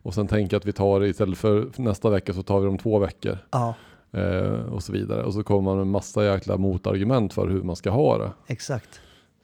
Och 0.03 0.15
sen 0.15 0.27
tänker 0.27 0.55
jag 0.55 0.61
att 0.61 0.67
vi 0.67 0.73
tar 0.73 1.01
det 1.01 1.09
istället 1.09 1.39
för 1.39 1.69
nästa 1.77 2.11
vecka 2.11 2.33
så 2.33 2.43
tar 2.43 2.61
vi 2.61 2.67
dem 2.67 2.79
två 2.79 2.99
veckor. 2.99 3.39
ja, 3.51 3.75
Eh, 4.15 4.73
och 4.73 4.83
så 4.83 4.93
vidare. 4.93 5.23
Och 5.23 5.35
så 5.35 5.43
kommer 5.43 5.63
man 5.63 5.77
med 5.77 5.87
massa 5.87 6.25
jäkla 6.25 6.57
motargument 6.57 7.33
för 7.33 7.49
hur 7.49 7.63
man 7.63 7.77
ska 7.77 7.91
ha 7.91 8.19
det. 8.19 8.31
exakt. 8.47 9.01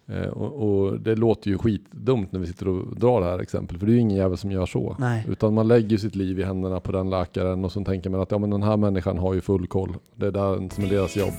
Eh, 0.09 0.29
och, 0.29 0.53
och 0.69 1.00
det 1.00 1.15
låter 1.15 1.50
ju 1.50 1.59
skitdumt 1.59 2.33
när 2.33 2.41
vi 2.41 2.47
sitter 2.47 2.69
och 2.69 2.97
drar 2.97 3.21
det 3.21 3.27
här 3.27 3.38
exemplet. 3.38 3.81
För 3.81 3.87
det 3.87 3.93
är 3.93 3.95
ju 3.95 4.00
ingen 4.00 4.17
jävel 4.17 4.38
som 4.38 4.50
gör 4.50 4.67
så. 4.67 4.97
Nej, 4.99 5.27
Utan 5.29 5.55
man 5.55 5.69
lägger 5.69 5.97
sitt 5.97 6.15
liv 6.15 6.41
i 6.41 6.43
händerna 6.43 6.81
på 6.81 6.93
den 6.93 7.11
läkaren 7.11 7.65
och 7.65 7.73
så 7.73 7.85
tänker 7.85 8.11
man 8.11 8.21
att 8.21 8.31
ja, 8.31 8.38
men 8.38 8.50
den 8.50 8.62
här 8.62 8.77
människan 8.77 9.19
har 9.19 9.35
ju 9.35 9.41
full 9.41 9.67
koll. 9.67 9.97
Det 10.15 10.27
är 10.27 10.31
där 10.31 10.75
som 10.75 10.85
är 10.85 10.88
deras 10.88 11.17
jobb. 11.17 11.33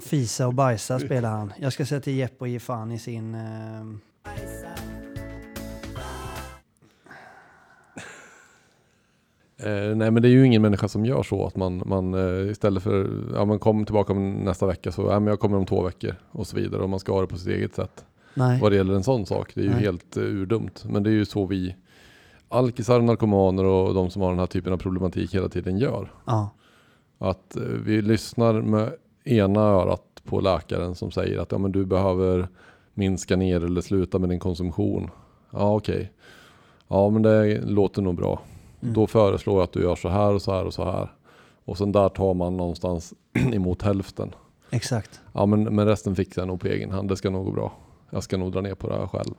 Fisa 0.00 0.46
och 0.46 0.54
bajsa 0.54 0.98
spelar 0.98 1.30
han. 1.30 1.52
Jag 1.60 1.72
ska 1.72 1.86
säga 1.86 2.00
till 2.00 2.16
Jeppe 2.16 2.36
och 2.38 2.48
ge 2.48 2.58
fan 2.58 2.92
i 2.92 2.98
sin... 2.98 3.34
Eh, 3.34 4.91
Eh, 9.62 9.96
nej 9.96 10.10
men 10.10 10.22
det 10.22 10.28
är 10.28 10.30
ju 10.30 10.46
ingen 10.46 10.62
människa 10.62 10.88
som 10.88 11.04
gör 11.04 11.22
så 11.22 11.46
att 11.46 11.56
man, 11.56 11.82
man 11.86 12.14
eh, 12.14 12.50
istället 12.50 12.82
för, 12.82 13.10
ja 13.34 13.44
man 13.44 13.58
kommer 13.58 13.84
tillbaka 13.84 14.12
om 14.12 14.32
nästa 14.32 14.66
vecka 14.66 14.92
så, 14.92 15.02
ja 15.02 15.20
men 15.20 15.26
jag 15.26 15.40
kommer 15.40 15.56
om 15.56 15.66
två 15.66 15.82
veckor 15.82 16.14
och 16.30 16.46
så 16.46 16.56
vidare 16.56 16.82
och 16.82 16.90
man 16.90 17.00
ska 17.00 17.12
ha 17.12 17.20
det 17.20 17.26
på 17.26 17.38
sitt 17.38 17.48
eget 17.48 17.74
sätt. 17.74 18.04
nej, 18.34 18.60
Vad 18.60 18.72
det 18.72 18.76
gäller 18.76 18.94
en 18.94 19.02
sån 19.02 19.26
sak, 19.26 19.50
det 19.54 19.60
är 19.60 19.64
ju 19.64 19.70
Nej. 19.70 19.80
helt 19.80 20.16
uh, 20.16 20.24
urdumt. 20.24 20.84
Men 20.88 21.02
det 21.02 21.10
är 21.10 21.14
ju 21.14 21.24
så 21.24 21.46
vi 21.46 21.76
alkisar, 22.48 23.00
narkomaner 23.00 23.64
och 23.64 23.94
de 23.94 24.10
som 24.10 24.22
har 24.22 24.30
den 24.30 24.38
här 24.38 24.46
typen 24.46 24.72
av 24.72 24.76
problematik 24.76 25.34
hela 25.34 25.48
tiden 25.48 25.78
gör. 25.78 26.12
ja, 26.24 26.50
Att 27.18 27.56
eh, 27.56 27.62
vi 27.62 28.02
lyssnar 28.02 28.62
med 28.62 28.92
ena 29.24 29.60
örat 29.60 30.02
på 30.24 30.40
läkaren 30.40 30.94
som 30.94 31.10
säger 31.10 31.38
att 31.38 31.52
ja, 31.52 31.58
men 31.58 31.72
du 31.72 31.84
behöver 31.84 32.48
minska 32.94 33.36
ner 33.36 33.64
eller 33.64 33.80
sluta 33.80 34.18
med 34.18 34.28
din 34.28 34.40
konsumtion. 34.40 35.10
Ja 35.50 35.74
okej. 35.74 36.12
Ja 36.88 37.10
men 37.10 37.22
det 37.22 37.60
låter 37.60 38.02
nog 38.02 38.14
bra. 38.14 38.40
Mm. 38.82 38.94
Då 38.94 39.06
föreslår 39.06 39.56
jag 39.56 39.64
att 39.64 39.72
du 39.72 39.82
gör 39.82 39.96
så 39.96 40.08
här 40.08 40.34
och 40.34 40.42
så 40.42 40.52
här 40.52 40.64
och 40.64 40.74
så 40.74 40.84
här. 40.84 41.12
Och 41.64 41.78
sen 41.78 41.92
där 41.92 42.08
tar 42.08 42.34
man 42.34 42.56
någonstans 42.56 43.14
emot 43.52 43.82
hälften. 43.82 44.34
exakt. 44.70 45.20
Ja 45.32 45.46
men, 45.46 45.62
men 45.62 45.86
resten 45.86 46.16
fixar 46.16 46.42
jag 46.42 46.46
nog 46.46 46.60
på 46.60 46.66
egen 46.66 46.90
hand. 46.90 47.08
Det 47.08 47.16
ska 47.16 47.30
nog 47.30 47.44
gå 47.44 47.52
bra. 47.52 47.72
Jag 48.10 48.22
ska 48.22 48.36
nog 48.36 48.52
dra 48.52 48.60
ner 48.60 48.74
på 48.74 48.88
det 48.88 48.94
här 48.98 49.06
själv. 49.06 49.34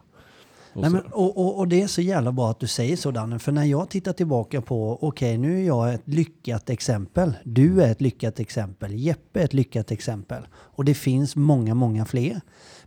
Och 0.74 0.82
Nej, 0.82 0.90
men, 0.90 1.02
och, 1.02 1.38
och, 1.38 1.58
och 1.58 1.68
det 1.68 1.82
är 1.82 1.88
så 1.88 2.02
jävla 2.02 2.32
bra 2.32 2.50
att 2.50 2.60
du 2.60 2.68
säger 2.68 2.96
så 2.96 3.12
Danne, 3.12 3.40
för 3.40 3.52
när 3.52 3.64
jag 3.64 3.90
tittar 3.90 4.14
tillbaka 4.14 4.62
på, 4.62 4.98
okej 5.02 5.38
nu 5.38 5.60
är 5.60 5.68
jag 5.68 5.94
ett 5.94 6.02
lyckat 6.06 6.70
exempel, 6.70 7.34
du 7.44 7.84
är 7.84 7.92
ett 7.92 8.02
lyckat 8.02 8.40
exempel, 8.40 8.94
Jeppe 8.94 9.40
är 9.40 9.44
ett 9.44 9.54
lyckat 9.54 9.92
exempel 9.92 10.48
och 10.54 10.86
det 10.86 10.94
finns 10.94 11.36
många, 11.36 11.74
många 11.74 12.06
fler. 12.06 12.42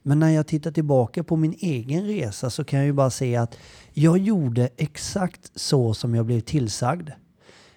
Men 0.06 0.18
när 0.18 0.30
jag 0.30 0.46
tittar 0.46 0.70
tillbaka 0.70 1.24
på 1.24 1.36
min 1.36 1.54
egen 1.58 2.04
resa 2.06 2.50
så 2.50 2.64
kan 2.64 2.78
jag 2.78 2.86
ju 2.86 2.92
bara 2.92 3.10
se 3.10 3.36
att 3.36 3.58
jag 3.92 4.18
gjorde 4.18 4.68
exakt 4.76 5.50
så 5.54 5.94
som 5.94 6.14
jag 6.14 6.26
blev 6.26 6.40
tillsagd. 6.40 7.10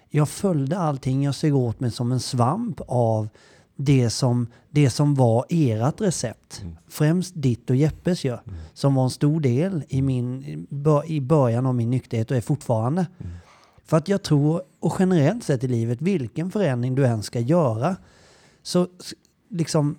Jag 0.08 0.28
följde 0.28 0.78
allting, 0.78 1.24
jag 1.24 1.34
sög 1.34 1.54
åt 1.56 1.80
mig 1.80 1.90
som 1.90 2.12
en 2.12 2.20
svamp 2.20 2.80
av 2.86 3.28
det 3.76 4.10
som, 4.10 4.46
det 4.70 4.90
som 4.90 5.14
var 5.14 5.44
ert 5.48 6.00
recept. 6.00 6.64
Främst 6.88 7.32
ditt 7.36 7.70
och 7.70 7.76
Jeppes 7.76 8.24
ju, 8.24 8.38
som 8.74 8.94
var 8.94 9.04
en 9.04 9.10
stor 9.10 9.40
del 9.40 9.84
i, 9.88 10.02
min, 10.02 10.44
i 11.06 11.20
början 11.20 11.66
av 11.66 11.74
min 11.74 11.90
nykterhet 11.90 12.30
och 12.30 12.36
är 12.36 12.40
fortfarande. 12.40 13.06
För 13.84 13.96
att 13.96 14.08
jag 14.08 14.22
tror, 14.22 14.62
och 14.80 14.96
generellt 14.98 15.44
sett 15.44 15.64
i 15.64 15.68
livet, 15.68 16.02
vilken 16.02 16.50
förändring 16.50 16.94
du 16.94 17.06
än 17.06 17.22
ska 17.22 17.40
göra, 17.40 17.96
så 18.62 18.88
liksom 19.48 19.98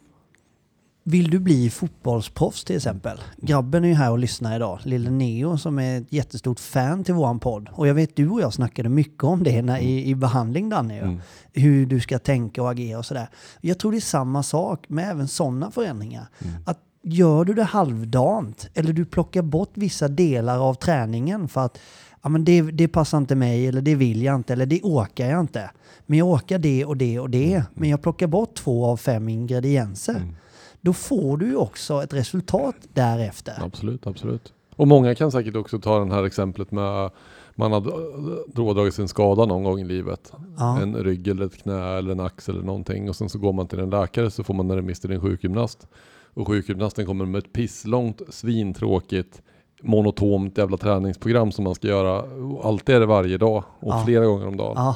vill 1.04 1.30
du 1.30 1.40
bli 1.40 1.70
fotbollsproffs 1.70 2.64
till 2.64 2.76
exempel? 2.76 3.22
Grabben 3.38 3.84
är 3.84 3.88
ju 3.88 3.94
här 3.94 4.12
och 4.12 4.20
lyssnar 4.20 4.56
idag. 4.56 4.80
Lille 4.84 5.10
Neo 5.10 5.58
som 5.58 5.80
är 5.80 5.98
ett 5.98 6.14
jättestort 6.14 6.60
fan 6.60 7.04
till 7.04 7.14
våran 7.14 7.40
podd. 7.40 7.70
Och 7.72 7.88
jag 7.88 7.94
vet 7.94 8.16
du 8.16 8.30
och 8.30 8.42
jag 8.42 8.54
snackade 8.54 8.90
mycket 8.90 9.24
om 9.24 9.44
det 9.44 9.62
när, 9.62 9.80
i, 9.80 10.10
i 10.10 10.16
behandling 10.16 10.70
Danne. 10.70 11.00
Mm. 11.00 11.20
Hur 11.54 11.86
du 11.86 12.00
ska 12.00 12.20
tänka 12.20 12.64
och 12.64 12.72
agera 12.72 12.98
och 12.98 13.06
sådär. 13.06 13.28
Jag 13.62 13.80
tror 13.80 13.92
det 13.92 13.98
är 13.98 14.00
samma 14.00 14.44
sak 14.44 14.90
med 14.90 15.10
även 15.10 15.28
sådana 15.28 15.72
förändringar. 15.72 16.28
Att 16.66 16.80
gör 17.04 17.46
du 17.46 17.54
det 17.54 17.64
halvdant 17.64 18.70
eller 18.74 18.94
du 18.94 19.06
plockar 19.06 19.42
bort 19.42 19.72
vissa 19.74 20.08
delar 20.08 20.60
av 20.60 20.74
träningen 20.74 21.48
för 21.48 21.66
att 21.66 21.80
ja, 22.22 22.30
men 22.30 22.46
det, 22.46 22.62
det 22.62 22.88
passar 22.88 23.18
inte 23.18 23.36
mig 23.36 23.68
eller 23.68 23.82
det 23.82 23.96
vill 23.96 24.22
jag 24.22 24.36
inte 24.36 24.54
eller 24.54 24.66
det 24.66 24.82
orkar 24.84 25.30
jag 25.30 25.40
inte. 25.40 25.72
Men 26.06 26.18
jag 26.18 26.28
orkar 26.28 26.60
det 26.60 26.86
och 26.86 26.98
det 26.98 27.20
och 27.20 27.30
det. 27.30 27.64
Men 27.74 27.90
jag 27.90 28.02
plockar 28.02 28.28
bort 28.28 28.56
två 28.56 28.86
av 28.86 28.98
fem 28.98 29.30
ingredienser. 29.30 30.22
Då 30.82 30.94
får 30.94 31.38
du 31.38 31.46
ju 31.48 31.56
också 31.56 32.04
ett 32.04 32.14
resultat 32.14 32.76
därefter. 32.94 33.54
Absolut, 33.64 34.08
absolut. 34.08 34.54
Och 34.76 34.88
många 34.88 35.16
kan 35.16 35.32
säkert 35.32 35.56
också 35.56 35.80
ta 35.80 36.06
det 36.06 36.14
här 36.14 36.24
exemplet 36.24 36.72
med 36.72 37.10
man 37.56 37.72
har 37.72 37.82
då 38.56 38.74
dragit 38.74 38.94
sin 38.94 39.08
skada 39.08 39.46
någon 39.46 39.64
gång 39.64 39.80
i 39.80 39.86
livet. 39.86 40.34
Ja. 40.58 40.82
En 40.82 40.96
rygg 40.96 41.28
eller 41.28 41.46
ett 41.46 41.58
knä 41.64 41.98
eller 41.98 42.12
en 42.12 42.20
axel 42.20 42.56
eller 42.56 42.66
någonting. 42.66 43.10
Och 43.10 43.16
sen 43.16 43.30
så 43.30 43.40
går 43.40 43.54
man 43.54 43.68
till 43.68 43.80
en 43.80 43.90
läkare 43.90 44.32
så 44.32 44.44
får 44.44 44.54
man 44.54 44.70
en 44.72 44.76
remiss 44.76 45.00
till 45.00 45.12
en 45.12 45.22
sjukgymnast. 45.22 45.88
Och 46.34 46.48
sjukgymnasten 46.48 47.06
kommer 47.06 47.26
med 47.26 47.40
ett 47.40 47.54
pisslångt, 47.54 48.22
svintråkigt, 48.30 49.42
monotont 49.82 50.58
jävla 50.58 50.78
träningsprogram 50.78 51.52
som 51.52 51.64
man 51.64 51.76
ska 51.76 51.88
göra. 51.88 52.24
Alltid 52.64 52.96
är 52.96 53.00
det 53.00 53.06
varje 53.06 53.38
dag 53.38 53.64
och 53.80 53.94
Ja. 53.94 54.04
flera 54.06 54.26
gånger 54.26 54.48
om 54.48 54.58
dagen. 54.58 54.74
Ja, 54.76 54.96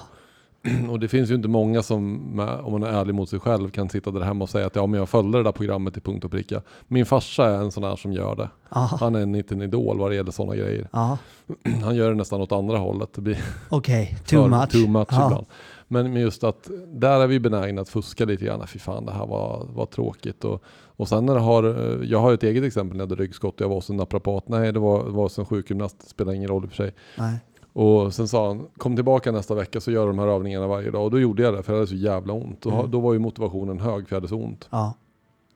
Och 0.89 0.99
det 0.99 1.07
finns 1.07 1.31
ju 1.31 1.35
inte 1.35 1.47
många 1.47 1.83
som, 1.83 2.15
om 2.63 2.71
man 2.71 2.83
är 2.83 2.87
ärlig 2.87 3.15
mot 3.15 3.29
sig 3.29 3.39
själv, 3.39 3.69
kan 3.69 3.89
sitta 3.89 4.11
där 4.11 4.21
hemma 4.21 4.43
och 4.43 4.49
säga 4.49 4.67
att 4.67 4.75
ja, 4.75 4.85
men 4.87 4.99
jag 4.99 5.09
följde 5.09 5.37
det 5.37 5.43
där 5.43 5.51
programmet 5.51 5.93
till 5.93 6.01
punkt 6.03 6.25
och 6.25 6.31
pricka. 6.31 6.61
Min 6.87 7.05
farsa 7.05 7.45
är 7.45 7.57
en 7.57 7.71
sån 7.71 7.83
här 7.83 7.95
som 7.95 8.13
gör 8.13 8.35
det. 8.35 8.49
ja, 8.69 8.89
Han 8.99 9.15
är 9.15 9.19
en 9.19 9.31
liten 9.33 9.61
idol 9.61 9.97
vad 9.99 10.11
det 10.11 10.15
gäller 10.15 10.31
sådana 10.31 10.55
grejer. 10.55 10.87
ja. 10.93 11.17
Han 11.83 11.95
gör 11.95 12.09
det 12.09 12.15
nästan 12.15 12.41
åt 12.41 12.51
andra 12.51 12.77
hållet. 12.77 13.09
Det 13.13 13.21
blir 13.21 13.37
Okej, 13.69 14.17
too 14.25 14.41
för- 14.43 14.49
much. 14.49 14.71
Too 14.71 14.87
much 14.87 15.07
ibland. 15.13 15.45
Men 15.87 16.13
men 16.13 16.21
just 16.21 16.43
att 16.43 16.69
där 16.87 17.19
är 17.19 17.27
vi 17.27 17.39
benägna 17.39 17.81
att 17.81 17.89
fuska 17.89 18.25
lite 18.25 18.45
grann. 18.45 18.67
Fy 18.67 18.79
fan 18.79 19.05
det 19.05 19.11
här 19.11 19.25
var, 19.25 19.65
var 19.73 19.85
tråkigt. 19.85 20.43
Och, 20.45 20.63
och 20.97 21.07
sen 21.07 21.25
när 21.25 21.33
det 21.33 21.39
har, 21.39 21.63
eh, 21.63 22.03
jag 22.09 22.19
har 22.19 22.33
ett 22.33 22.43
eget 22.43 22.63
exempel 22.63 22.97
när 22.97 23.03
jag 23.05 23.09
hade 23.09 23.23
ryggskott. 23.23 23.55
Jag 23.59 23.67
var 23.67 23.75
hos 23.75 23.89
en 23.89 23.97
naprapat. 23.97 24.47
Nej 24.47 24.73
det 24.73 24.79
var, 24.79 25.03
var 25.03 25.23
hos 25.23 25.39
en 25.39 25.45
sjukgymnast. 25.45 25.99
Det 25.99 26.09
spelar 26.09 26.33
ingen 26.33 26.49
roll 26.49 26.63
i 26.63 26.65
och 26.67 26.69
för 26.69 26.75
sig. 26.77 26.93
Nej. 27.17 27.35
Och 27.77 28.13
sen 28.13 28.27
sa 28.27 28.47
han, 28.47 28.67
kom 28.77 28.95
tillbaka 28.95 29.31
nästa 29.31 29.55
vecka 29.55 29.81
så 29.81 29.91
gör 29.91 30.07
de 30.07 30.19
här 30.19 30.27
övningarna 30.27 30.67
varje 30.67 30.91
dag. 30.91 31.03
Och 31.03 31.11
då 31.11 31.19
gjorde 31.19 31.43
jag 31.43 31.53
det 31.53 31.63
för 31.63 31.73
jag 31.73 31.77
hade 31.77 31.87
så 31.87 31.95
jävla 31.95 32.33
ont. 32.33 32.65
Och 32.65 32.73
Mm. 32.73 32.91
då 32.91 32.99
var 32.99 33.13
ju 33.13 33.19
motivationen 33.19 33.79
hög 33.79 34.07
för 34.07 34.15
jag 34.15 34.21
hade 34.21 34.27
så 34.27 34.35
ont. 34.35 34.67
Ja, 34.71 34.93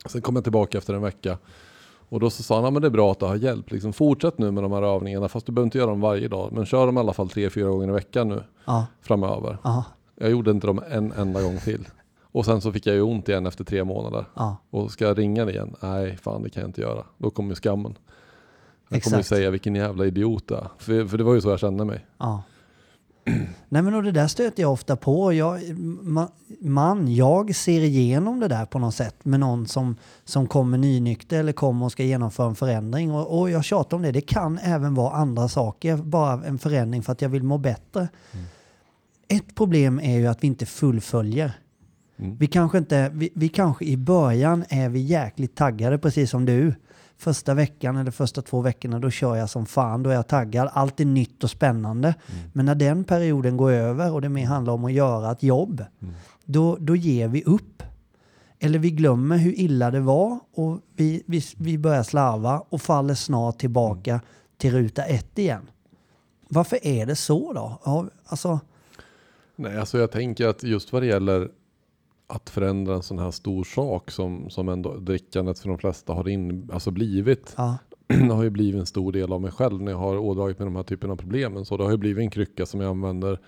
Sen 0.05 0.21
kom 0.21 0.35
jag 0.35 0.43
tillbaka 0.43 0.77
efter 0.77 0.93
en 0.93 1.01
vecka. 1.01 1.37
Och 2.09 2.19
då 2.19 2.29
så 2.29 2.43
sa 2.43 2.61
han, 2.61 2.73
men 2.73 2.81
det 2.81 2.87
är 2.87 2.91
bra 2.91 3.11
att 3.11 3.19
det 3.19 3.25
har 3.25 3.35
hjälpt. 3.35 3.71
Liksom, 3.71 3.93
fortsätt 3.93 4.37
nu 4.37 4.51
med 4.51 4.63
de 4.63 4.71
här 4.71 4.81
övningarna, 4.81 5.27
fast 5.29 5.45
du 5.45 5.51
behöver 5.51 5.65
inte 5.67 5.77
göra 5.77 5.89
dem 5.89 6.01
varje 6.01 6.27
dag. 6.27 6.49
Men 6.51 6.65
kör 6.65 6.85
dem 6.85 6.97
i 6.97 6.99
alla 6.99 7.13
fall 7.13 7.29
tre, 7.29 7.49
fyra 7.49 7.69
gånger 7.69 7.87
i 7.89 7.91
veckan 7.91 8.27
nu 8.29 8.43
ja, 8.65 8.85
framöver. 9.01 9.57
ja, 9.63 9.83
Jag 10.15 10.29
gjorde 10.31 10.51
inte 10.51 10.67
dem 10.67 10.81
en 10.89 11.11
enda 11.11 11.41
gång 11.41 11.57
till. 11.59 11.87
Och 12.31 12.45
sen 12.45 12.61
så 12.61 12.71
fick 12.71 12.85
jag 12.87 12.95
ju 12.95 13.01
ont 13.01 13.29
igen 13.29 13.45
efter 13.45 13.63
tre 13.63 13.83
månader. 13.83 14.25
ja. 14.35 14.57
Och 14.69 14.91
ska 14.91 15.05
jag 15.07 15.17
ringa 15.17 15.45
det 15.45 15.51
igen? 15.51 15.75
Nej, 15.81 16.17
fan 16.17 16.41
det 16.43 16.49
kan 16.49 16.61
jag 16.61 16.69
inte 16.69 16.81
göra. 16.81 17.03
Då 17.17 17.29
kommer 17.29 17.49
ju 17.49 17.55
skammen. 17.55 17.97
Jag 18.89 19.03
kommer 19.03 19.17
ju 19.17 19.23
säga 19.23 19.49
vilken 19.49 19.75
jävla 19.75 20.05
idiot 20.05 20.47
det. 20.47 20.67
För, 20.77 21.05
för 21.05 21.17
det 21.17 21.23
var 21.23 21.33
ju 21.33 21.41
så 21.41 21.49
jag 21.49 21.59
kände 21.59 21.85
mig. 21.85 22.05
Ja. 22.17 22.43
Nej 23.69 23.81
men 23.81 23.93
och 23.93 24.03
det 24.03 24.11
där 24.11 24.27
stöter 24.27 24.63
jag 24.63 24.73
ofta 24.73 24.95
på. 24.95 25.33
Jag, 25.33 25.79
ma, 26.01 26.27
man, 26.61 27.15
jag 27.15 27.55
ser 27.55 27.81
igenom 27.81 28.39
det 28.39 28.47
där 28.47 28.65
på 28.65 28.79
något 28.79 28.95
sätt 28.95 29.25
med 29.25 29.39
någon 29.39 29.67
som, 29.67 29.95
som 30.25 30.47
kommer 30.47 30.77
nynykter 30.77 31.39
eller 31.39 31.53
kommer 31.53 31.85
och 31.85 31.91
ska 31.91 32.03
genomföra 32.03 32.47
en 32.47 32.55
förändring. 32.55 33.11
Och, 33.11 33.39
och 33.39 33.49
jag 33.49 33.63
tjatar 33.63 33.97
om 33.97 34.03
det. 34.03 34.11
Det 34.11 34.21
kan 34.21 34.57
även 34.57 34.93
vara 34.93 35.13
andra 35.13 35.47
saker, 35.47 35.97
bara 35.97 36.45
en 36.45 36.59
förändring 36.59 37.03
för 37.03 37.11
att 37.11 37.21
jag 37.21 37.29
vill 37.29 37.43
må 37.43 37.57
bättre. 37.57 38.07
Ett 39.27 39.55
problem 39.55 39.99
är 39.99 40.17
ju 40.17 40.27
att 40.27 40.43
vi 40.43 40.47
inte 40.47 40.65
fullföljer. 40.65 41.51
Mm. 42.17 42.37
Vi 42.37 42.47
kanske 42.47 42.77
inte, 42.77 43.11
vi, 43.13 43.29
vi 43.35 43.49
kanske 43.49 43.85
i 43.85 43.97
början 43.97 44.65
är 44.69 44.89
vi 44.89 44.99
jäkligt 44.99 45.55
taggade 45.55 45.97
precis 45.97 46.29
som 46.29 46.45
du. 46.45 46.73
Första 47.19 47.53
veckan 47.53 47.97
eller 47.97 48.11
första 48.11 48.41
två 48.41 48.61
veckorna 48.61 48.99
då 48.99 49.09
kör 49.09 49.35
jag 49.35 49.49
som 49.49 49.65
fan, 49.65 50.03
då 50.03 50.09
är 50.09 50.13
jag 50.13 50.27
taggad. 50.27 50.69
Allt 50.73 50.99
är 50.99 51.05
nytt 51.05 51.43
och 51.43 51.49
spännande. 51.49 52.15
Men 52.53 52.65
när 52.65 52.75
den 52.75 53.03
perioden 53.03 53.57
går 53.57 53.71
över 53.71 54.11
och 54.11 54.21
det 54.21 54.29
mer 54.29 54.45
handlar 54.45 54.73
om 54.73 54.85
att 54.85 54.93
göra 54.93 55.31
ett 55.31 55.43
jobb, 55.43 55.83
då, 56.45 56.77
då 56.79 56.95
ger 56.95 57.27
vi 57.27 57.43
upp. 57.43 57.83
Eller 58.59 58.79
vi 58.79 58.91
glömmer 58.91 59.37
hur 59.37 59.59
illa 59.59 59.91
det 59.91 59.99
var 59.99 60.39
och 60.53 60.79
vi, 60.95 61.23
vi, 61.25 61.41
vi 61.57 61.77
börjar 61.77 62.03
slarva 62.03 62.63
och 62.69 62.81
faller 62.81 63.15
snart 63.15 63.59
tillbaka 63.59 64.21
till 64.57 64.71
ruta 64.71 65.03
ett 65.03 65.39
igen. 65.39 65.69
Varför 66.47 66.79
är 66.87 67.05
det 67.05 67.15
så 67.15 67.53
då? 67.53 67.79
Alltså, 68.25 68.59
Nej, 69.55 69.77
alltså 69.77 69.97
jag 69.97 70.11
tänker 70.11 70.47
att 70.47 70.63
just 70.63 70.93
vad 70.93 71.01
det 71.01 71.05
gäller 71.05 71.49
att 72.29 72.49
förändra 72.49 72.95
en 72.95 73.03
sån 73.03 73.19
här 73.19 73.31
stor 73.31 73.63
sak 73.63 74.11
som, 74.11 74.49
som 74.49 74.69
ändå 74.69 74.95
drickandet 74.95 75.59
för 75.59 75.69
de 75.69 75.77
flesta 75.77 76.13
har 76.13 76.29
in, 76.29 76.69
alltså 76.73 76.91
blivit. 76.91 77.53
ja, 77.57 77.77
Det 78.07 78.15
har 78.33 78.43
ju 78.43 78.49
blivit 78.49 78.79
en 78.79 78.85
stor 78.85 79.11
del 79.11 79.33
av 79.33 79.41
mig 79.41 79.51
själv 79.51 79.81
när 79.81 79.91
jag 79.91 79.99
har 79.99 80.17
ådragit 80.17 80.59
med 80.59 80.67
de 80.67 80.75
här 80.75 80.83
typen 80.83 81.11
av 81.11 81.15
problemen. 81.15 81.65
Så 81.65 81.77
det 81.77 81.83
har 81.83 81.91
ju 81.91 81.97
blivit 81.97 82.21
en 82.21 82.29
krycka 82.29 82.65
som 82.65 82.81
jag 82.81 82.89
använder 82.89 83.39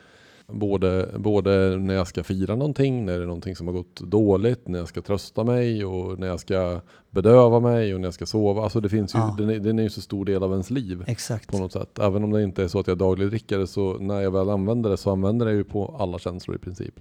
både, 0.48 1.10
både 1.18 1.78
när 1.78 1.94
jag 1.94 2.08
ska 2.08 2.24
fira 2.24 2.56
någonting, 2.56 3.06
när 3.06 3.18
det 3.18 3.24
är 3.24 3.28
någonting 3.28 3.56
som 3.56 3.68
har 3.68 3.74
gått 3.74 4.00
dåligt, 4.02 4.68
när 4.68 4.80
jag 4.80 4.88
ska 4.88 5.02
trösta 5.02 5.44
mig 5.44 5.86
och 5.86 6.20
när 6.20 6.28
jag 6.28 6.40
ska 6.40 6.82
bedöva 7.10 7.60
mig 7.60 7.94
och 7.94 8.02
när 8.02 8.08
jag 8.08 8.14
ska 8.14 8.26
sova. 8.26 8.64
Alltså 8.64 8.82
det 8.82 8.90
finns 8.90 9.16
ju, 9.16 9.20
Ja. 9.20 9.36
den, 9.38 9.50
är, 9.50 9.60
den 9.60 9.80
är 9.80 9.84
ju 9.84 9.90
så 9.90 10.02
stor 10.02 10.26
del 10.26 10.44
av 10.44 10.52
ens 10.52 10.70
liv 10.70 11.04
exakt. 11.08 11.52
på 11.52 11.58
något 11.58 11.72
sätt. 11.72 12.00
Även 12.00 12.24
om 12.24 12.32
det 12.32 12.44
inte 12.44 12.64
är 12.64 12.68
så 12.68 12.80
att 12.80 12.88
jag 12.88 12.98
dagligdrickare 12.98 13.68
så 13.68 13.98
när 14.00 14.22
jag 14.22 14.32
väl 14.32 14.50
använder 14.50 14.90
det 14.90 14.98
så 14.98 15.12
använder 15.12 15.46
jag 15.46 15.56
ju 15.56 15.64
på 15.64 15.96
alla 16.00 16.20
känslor 16.20 16.56
i 16.56 16.60
princip. 16.60 17.00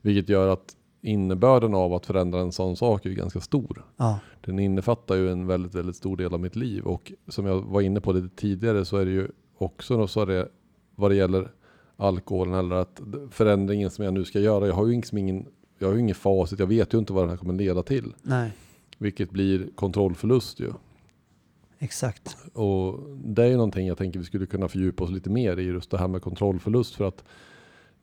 Vilket 0.00 0.28
gör 0.28 0.48
att 0.48 0.74
innebörden 1.00 1.74
av 1.74 1.94
att 1.94 2.06
förändra 2.06 2.40
en 2.40 2.52
sån 2.52 2.76
sak 2.76 3.06
är 3.06 3.10
ju 3.10 3.16
ganska 3.16 3.40
stor. 3.40 3.84
Ja, 3.96 4.18
Den 4.44 4.58
innefattar 4.58 5.14
ju 5.14 5.30
en 5.32 5.46
väldigt, 5.46 5.74
väldigt 5.74 5.96
stor 5.96 6.16
del 6.16 6.34
av 6.34 6.40
mitt 6.40 6.56
liv 6.56 6.84
och 6.84 7.12
som 7.28 7.46
jag 7.46 7.60
var 7.60 7.80
inne 7.80 8.00
på 8.00 8.12
lite 8.12 8.36
tidigare 8.36 8.84
så 8.84 8.96
är 8.96 9.04
det 9.04 9.10
ju 9.10 9.28
också 9.58 10.06
så 10.06 10.24
det 10.24 10.48
vad 10.94 11.10
det 11.10 11.14
gäller 11.14 11.50
alkoholen 11.96 12.54
eller 12.54 12.76
att 12.76 13.00
förändringen 13.30 13.90
som 13.90 14.04
jag 14.04 14.14
nu 14.14 14.24
ska 14.24 14.40
göra, 14.40 14.66
jag 14.66 14.74
har 14.74 14.86
ju 14.86 14.96
liksom 14.96 15.18
ingen, 15.18 15.46
jag 15.78 15.88
har 15.88 15.94
ju 15.94 16.00
ingen 16.00 16.14
facit, 16.14 16.58
jag 16.58 16.66
vet 16.66 16.94
ju 16.94 16.98
inte 16.98 17.12
vad 17.12 17.22
den 17.22 17.30
här 17.30 17.36
kommer 17.36 17.54
leda 17.54 17.82
till. 17.82 18.14
nej, 18.22 18.50
Vilket 18.98 19.30
blir 19.30 19.68
kontrollförlust 19.74 20.60
ju. 20.60 20.72
exakt. 21.78 22.36
Och 22.54 22.98
det 23.24 23.42
är 23.42 23.46
ju 23.46 23.54
någonting 23.56 23.86
jag 23.86 23.98
tänker 23.98 24.18
vi 24.18 24.24
skulle 24.24 24.46
kunna 24.46 24.68
fördjupa 24.68 25.04
oss 25.04 25.10
lite 25.10 25.30
mer 25.30 25.56
i 25.56 25.62
just 25.62 25.90
det 25.90 25.98
här 25.98 26.08
med 26.08 26.22
kontrollförlust 26.22 26.94
för 26.94 27.04
att 27.08 27.24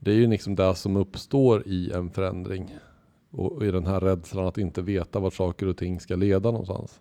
det 0.06 0.12
är 0.12 0.16
ju 0.16 0.28
liksom 0.28 0.56
det 0.56 0.76
som 0.76 0.96
uppstår 0.98 1.68
i 1.68 1.92
en 1.92 2.10
förändring 2.10 2.76
och 3.32 3.66
i 3.66 3.72
den 3.72 3.86
här 3.88 4.00
rädslan 4.00 4.48
att 4.48 4.58
inte 4.58 4.82
veta 4.82 5.20
vart 5.20 5.34
saker 5.34 5.68
och 5.68 5.78
ting 5.78 6.00
ska 6.00 6.16
leda 6.16 6.52
någonstans. 6.52 7.00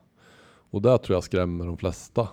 Och 0.70 0.82
där 0.82 0.98
tror 0.98 1.16
jag 1.16 1.24
skrämmer 1.24 1.66
de 1.66 1.76
flesta. 1.76 2.28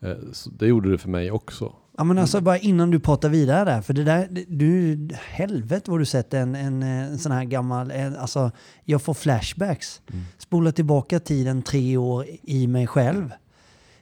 Eh, 0.00 0.16
så 0.32 0.50
Det 0.50 0.66
gjorde 0.66 0.90
det 0.90 0.98
för 0.98 1.08
mig 1.08 1.30
också. 1.30 1.72
Ja 1.98 2.04
men 2.04 2.18
alltså 2.18 2.40
bara 2.40 2.58
innan 2.58 2.90
du 2.90 3.00
pratar 3.00 3.28
vidare 3.28 3.64
där, 3.64 3.82
för 3.82 3.94
det 3.94 4.04
där, 4.04 4.28
det- 4.30 4.44
du, 4.48 5.08
helvete 5.14 5.90
vad 5.90 6.00
du 6.00 6.04
sett 6.04 6.34
en, 6.34 6.54
en, 6.54 6.82
en 6.82 7.18
sån 7.18 7.32
här 7.32 7.44
gammal, 7.44 7.90
en, 7.90 8.16
alltså 8.16 8.50
jag 8.84 9.02
får 9.02 9.14
flashbacks. 9.14 10.02
Spola 10.38 10.72
tillbaka 10.72 11.20
tiden 11.20 11.62
tre 11.62 11.96
år 11.96 12.26
i 12.42 12.66
mig 12.66 12.86
själv. 12.86 13.30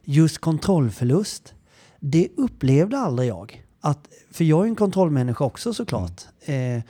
Just 0.05 0.39
kontrollförlust, 0.39 1.55
det 2.01 2.29
upplevde 2.37 2.99
aldrig 2.99 3.29
jag. 3.29 3.65
Att, 3.81 4.09
för 4.31 4.45
jag 4.45 4.65
är 4.65 4.69
en 4.69 4.77
kontrollmänniska 4.77 5.45
också 5.45 5.75
såklart. 5.75 6.23
Eh, 6.41 6.83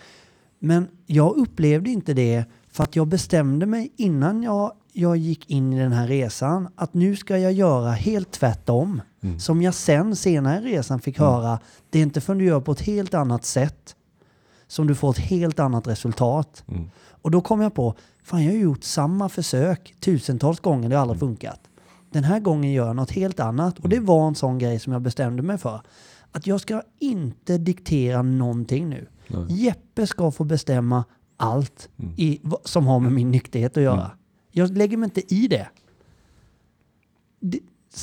men 0.59 0.89
jag 1.07 1.37
upplevde 1.37 1.91
inte 1.91 2.15
det 2.15 2.45
för 2.73 2.85
att 2.85 2.97
jag 2.97 3.07
bestämde 3.07 3.67
mig 3.67 3.93
innan 3.97 4.43
jag, 4.43 4.73
jag 4.93 5.17
gick 5.17 5.51
in 5.51 5.73
i 5.73 5.79
den 5.79 5.93
här 5.93 6.07
resan 6.07 6.69
att 6.77 6.95
nu 6.95 7.17
ska 7.17 7.39
jag 7.39 7.53
göra 7.53 7.91
helt 7.91 8.31
tvärtom. 8.31 9.03
Som 9.39 9.63
jag 9.63 9.75
sen 9.75 10.17
senare 10.17 10.59
i 10.59 10.77
resan 10.77 11.01
fick 11.01 11.19
höra, 11.19 11.59
det 11.91 11.99
är 11.99 12.03
inte 12.03 12.21
förrän 12.21 12.39
du 12.39 12.45
gör 12.45 12.61
på 12.61 12.73
ett 12.73 12.81
helt 12.81 13.15
annat 13.15 13.45
sätt 13.45 13.97
som 14.67 14.87
du 14.87 14.95
får 14.95 15.11
ett 15.11 15.19
helt 15.19 15.59
annat 15.59 15.87
resultat. 15.87 16.65
Mm. 16.69 16.91
Och 17.23 17.31
då 17.31 17.41
kom 17.41 17.61
jag 17.61 17.75
på, 17.75 17.95
fan 18.23 18.45
jag 18.45 18.53
har 18.53 18.59
gjort 18.59 18.85
samma 18.85 19.29
försök 19.29 19.95
tusentals 20.01 20.61
gånger, 20.61 20.89
det 20.89 20.95
har 20.95 21.03
aldrig 21.03 21.21
funkat. 21.21 21.61
Den 22.13 22.25
här 22.25 22.41
gången 22.41 22.73
gör 22.73 22.87
jag 22.87 22.97
något 22.97 23.11
helt 23.11 23.41
annat 23.41 23.79
och 23.79 23.89
det 23.89 24.01
var 24.01 24.29
en 24.29 24.35
sån 24.35 24.59
grej 24.59 24.79
som 24.79 24.93
jag 24.93 25.03
bestämde 25.03 25.43
mig 25.43 25.59
för. 25.59 25.81
Att 26.33 26.47
jag 26.47 26.61
ska 26.61 26.83
inte 26.99 27.59
diktera 27.59 28.23
någonting 28.23 28.89
nu. 28.89 29.07
Nej. 29.29 29.45
Jeppe 29.65 30.07
ska 30.07 30.31
få 30.31 30.45
bestämma 30.45 31.05
allt 31.37 31.89
i, 32.17 32.41
vad- 32.43 32.61
som 32.65 32.87
har 32.87 33.01
med 33.01 33.13
min 33.13 33.31
nykterhet 33.31 33.77
att 33.77 33.83
göra. 33.83 34.11
Jag 34.53 34.77
lägger 34.77 34.97
mig 34.97 35.05
inte 35.07 35.35
i 35.35 35.49
det. 35.49 35.69
det. 37.41 37.59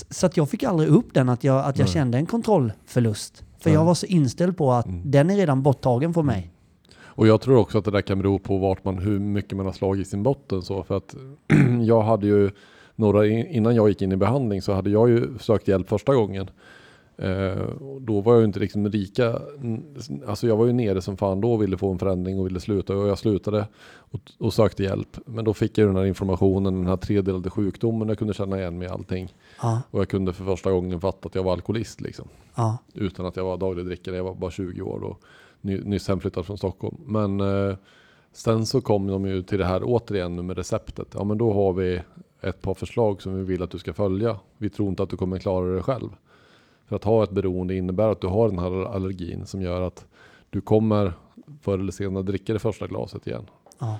Så 0.09 0.25
att 0.25 0.37
jag 0.37 0.49
fick 0.49 0.63
aldrig 0.63 0.89
upp 0.89 1.13
den 1.13 1.29
att 1.29 1.43
jag, 1.43 1.65
att 1.65 1.77
jag 1.77 1.85
Nej. 1.85 1.93
kände 1.93 2.17
en 2.17 2.25
kontrollförlust. 2.25 3.43
För 3.59 3.69
Nej. 3.69 3.73
jag 3.73 3.85
var 3.85 3.93
så 3.93 4.05
inställd 4.05 4.57
på 4.57 4.71
att 4.71 4.87
den 5.03 5.29
är 5.29 5.35
redan 5.35 5.63
borttagen 5.63 6.13
för 6.13 6.23
mig. 6.23 6.51
Och 6.99 7.27
jag 7.27 7.41
tror 7.41 7.57
också 7.57 7.77
att 7.77 7.85
det 7.85 7.91
där 7.91 8.01
kan 8.01 8.17
bero 8.17 8.39
på 8.39 8.57
vart 8.57 8.83
man, 8.83 8.97
hur 8.97 9.19
mycket 9.19 9.57
man 9.57 9.65
har 9.65 9.73
slagit 9.73 10.07
i 10.07 10.09
sin 10.09 10.23
botten 10.23 10.61
så. 10.61 10.83
För 10.83 10.97
att 10.97 11.15
jag 11.85 12.01
hade 12.01 12.27
ju 12.27 12.51
några, 12.95 13.27
innan 13.27 13.75
jag 13.75 13.89
gick 13.89 14.01
in 14.01 14.11
i 14.11 14.15
behandling 14.15 14.61
så 14.61 14.73
hade 14.73 14.89
jag 14.89 15.09
ju 15.09 15.37
sökt 15.39 15.67
hjälp 15.67 15.89
första 15.89 16.15
gången. 16.15 16.49
Eh, 17.17 17.69
då 17.99 18.21
var 18.21 18.33
jag 18.33 18.39
ju 18.39 18.45
inte 18.45 18.59
liksom 18.59 18.85
lika, 18.85 19.39
alltså 20.27 20.47
jag 20.47 20.57
var 20.57 20.65
ju 20.65 20.73
nere 20.73 21.01
som 21.01 21.17
fan 21.17 21.41
då 21.41 21.53
och 21.53 21.61
ville 21.61 21.77
få 21.77 21.91
en 21.91 21.99
förändring 21.99 22.39
och 22.39 22.45
ville 22.45 22.59
sluta 22.59 22.97
och 22.97 23.07
jag 23.07 23.17
slutade 23.17 23.67
och, 23.97 24.19
och 24.39 24.53
sökte 24.53 24.83
hjälp. 24.83 25.17
Men 25.25 25.45
då 25.45 25.53
fick 25.53 25.77
jag 25.77 25.87
den 25.87 25.95
här 25.95 26.05
informationen, 26.05 26.75
den 26.75 26.87
här 26.87 26.97
tredelade 26.97 27.49
sjukdomen, 27.49 28.07
jag 28.07 28.17
kunde 28.17 28.33
känna 28.33 28.59
igen 28.59 28.77
mig 28.77 28.87
i 28.87 28.91
allting. 28.91 29.33
Ja, 29.61 29.81
Och 29.91 29.99
jag 29.99 30.09
kunde 30.09 30.33
för 30.33 30.45
första 30.45 30.71
gången 30.71 31.01
fatta 31.01 31.27
att 31.27 31.35
jag 31.35 31.43
var 31.43 31.53
alkoholist 31.53 32.01
liksom 32.01 32.27
ja, 32.55 32.77
utan 32.93 33.25
att 33.25 33.35
jag 33.35 33.43
var 33.43 33.57
dagligdrickare. 33.57 34.15
Jag 34.15 34.23
var 34.23 34.35
bara 34.35 34.51
20 34.51 34.81
år 34.81 35.03
och 35.03 35.21
ny, 35.61 35.81
nyss 35.81 36.07
hemflyttad 36.07 36.45
från 36.45 36.57
Stockholm. 36.57 36.97
Men 37.05 37.39
eh, 37.39 37.75
sen 38.33 38.65
så 38.65 38.81
kom 38.81 39.07
de 39.07 39.25
ju 39.25 39.43
till 39.43 39.57
det 39.57 39.65
här 39.65 39.81
återigen 39.83 40.35
nu 40.35 40.41
med 40.41 40.57
receptet. 40.57 41.07
Ja 41.13 41.23
men 41.23 41.37
då 41.37 41.53
har 41.53 41.73
vi 41.73 42.01
ett 42.41 42.61
par 42.61 42.73
förslag 42.73 43.21
som 43.21 43.35
vi 43.35 43.43
vill 43.43 43.63
att 43.63 43.71
du 43.71 43.79
ska 43.79 43.93
följa. 43.93 44.39
Vi 44.57 44.69
tror 44.69 44.89
inte 44.89 45.03
att 45.03 45.09
du 45.09 45.17
kommer 45.17 45.39
klara 45.39 45.75
det 45.75 45.81
själv. 45.81 46.09
För 46.87 46.95
att 46.95 47.03
ha 47.03 47.23
ett 47.23 47.31
beroende 47.31 47.75
innebär 47.75 48.09
att 48.09 48.21
du 48.21 48.27
har 48.27 48.49
den 48.49 48.59
här 48.59 48.85
allergin 48.85 49.45
som 49.45 49.61
gör 49.61 49.81
att 49.81 50.05
du 50.49 50.61
kommer 50.61 51.13
förr 51.61 51.79
eller 51.79 51.91
senare 51.91 52.23
dricka 52.23 52.53
det 52.53 52.59
första 52.59 52.87
glaset 52.87 53.27
igen. 53.27 53.45
ja. 53.79 53.99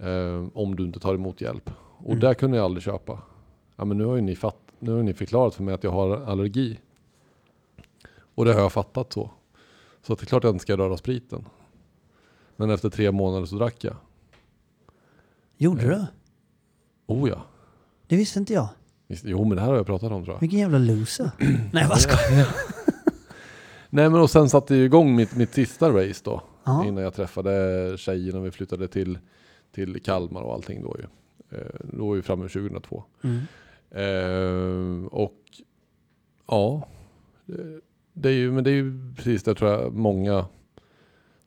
Eh, 0.00 0.44
om 0.54 0.76
du 0.76 0.84
inte 0.84 1.00
tar 1.00 1.14
emot 1.14 1.40
hjälp. 1.40 1.70
Och 1.98 2.06
Mm. 2.10 2.20
där 2.20 2.34
kunde 2.34 2.56
jag 2.56 2.64
aldrig 2.64 2.82
köpa. 2.82 3.22
Ja 3.76 3.84
men 3.84 3.98
nu 3.98 4.04
har 4.04 4.16
ju 4.16 4.22
ni, 4.22 4.36
fatt, 4.36 4.56
nu 4.78 4.92
har 4.92 5.02
ni 5.02 5.14
förklarat 5.14 5.54
för 5.54 5.62
mig 5.62 5.74
att 5.74 5.84
jag 5.84 5.90
har 5.90 6.16
allergi. 6.16 6.78
Och 8.34 8.44
det 8.44 8.52
har 8.52 8.60
jag 8.60 8.72
fattat 8.72 9.12
så. 9.12 9.30
Så 10.02 10.12
att 10.12 10.18
det 10.18 10.24
är 10.24 10.26
klart 10.26 10.40
att 10.44 10.48
jag 10.48 10.54
inte 10.54 10.62
ska 10.62 10.76
röra 10.76 10.96
spriten. 10.96 11.44
Men 12.56 12.70
efter 12.70 12.90
tre 12.90 13.10
månader 13.12 13.46
så 13.46 13.56
drack 13.56 13.84
jag. 13.84 13.96
Gjorde 15.56 15.82
Eh. 15.82 15.88
du? 15.88 16.06
Oh 17.06 17.28
ja. 17.28 17.42
Det 18.06 18.16
visste 18.16 18.38
inte 18.38 18.52
jag. 18.52 18.68
Visst, 19.06 19.24
Jo 19.24 19.44
men 19.44 19.56
det 19.56 19.60
här 19.62 19.68
har 19.68 19.76
jag 19.76 19.86
pratat 19.86 20.12
om 20.12 20.24
tror 20.24 20.34
jag. 20.36 20.40
Vilken 20.40 20.58
jävla 20.58 20.78
loser. 20.78 21.30
Nej 21.72 21.86
vad 21.88 22.00
ska 22.00 22.16
Nej 23.90 24.10
men 24.10 24.20
och 24.20 24.30
sen 24.30 24.48
satte 24.48 24.74
jag 24.76 24.84
igång 24.84 25.16
mitt, 25.16 25.36
mitt 25.36 25.52
sista 25.54 25.90
race 25.90 26.20
då. 26.24 26.42
Ja. 26.64 26.84
Innan 26.86 27.04
jag 27.04 27.14
träffade 27.14 27.94
tjejen 27.98 28.36
och 28.36 28.46
vi 28.46 28.50
flyttade 28.50 28.88
till, 28.88 29.18
till 29.72 30.02
Kalmar 30.02 30.42
och 30.42 30.54
allting 30.54 30.82
då 30.82 30.96
ju. 30.98 31.04
Eh, 31.58 31.66
då 31.92 32.06
var 32.08 32.14
vi 32.14 32.22
framme 32.22 32.48
2002. 32.48 33.04
Mm. 33.24 33.40
Eh, 33.90 35.06
och 35.06 35.38
ja, 36.48 36.88
det- 37.46 37.80
det 38.16 38.28
är 38.28 38.32
ju, 38.32 38.52
men 38.52 38.64
det 38.64 38.70
är 38.70 38.74
ju 38.74 39.14
precis 39.16 39.42
det 39.42 39.54
tror 39.54 39.70
jag 39.70 39.92
många 39.94 40.46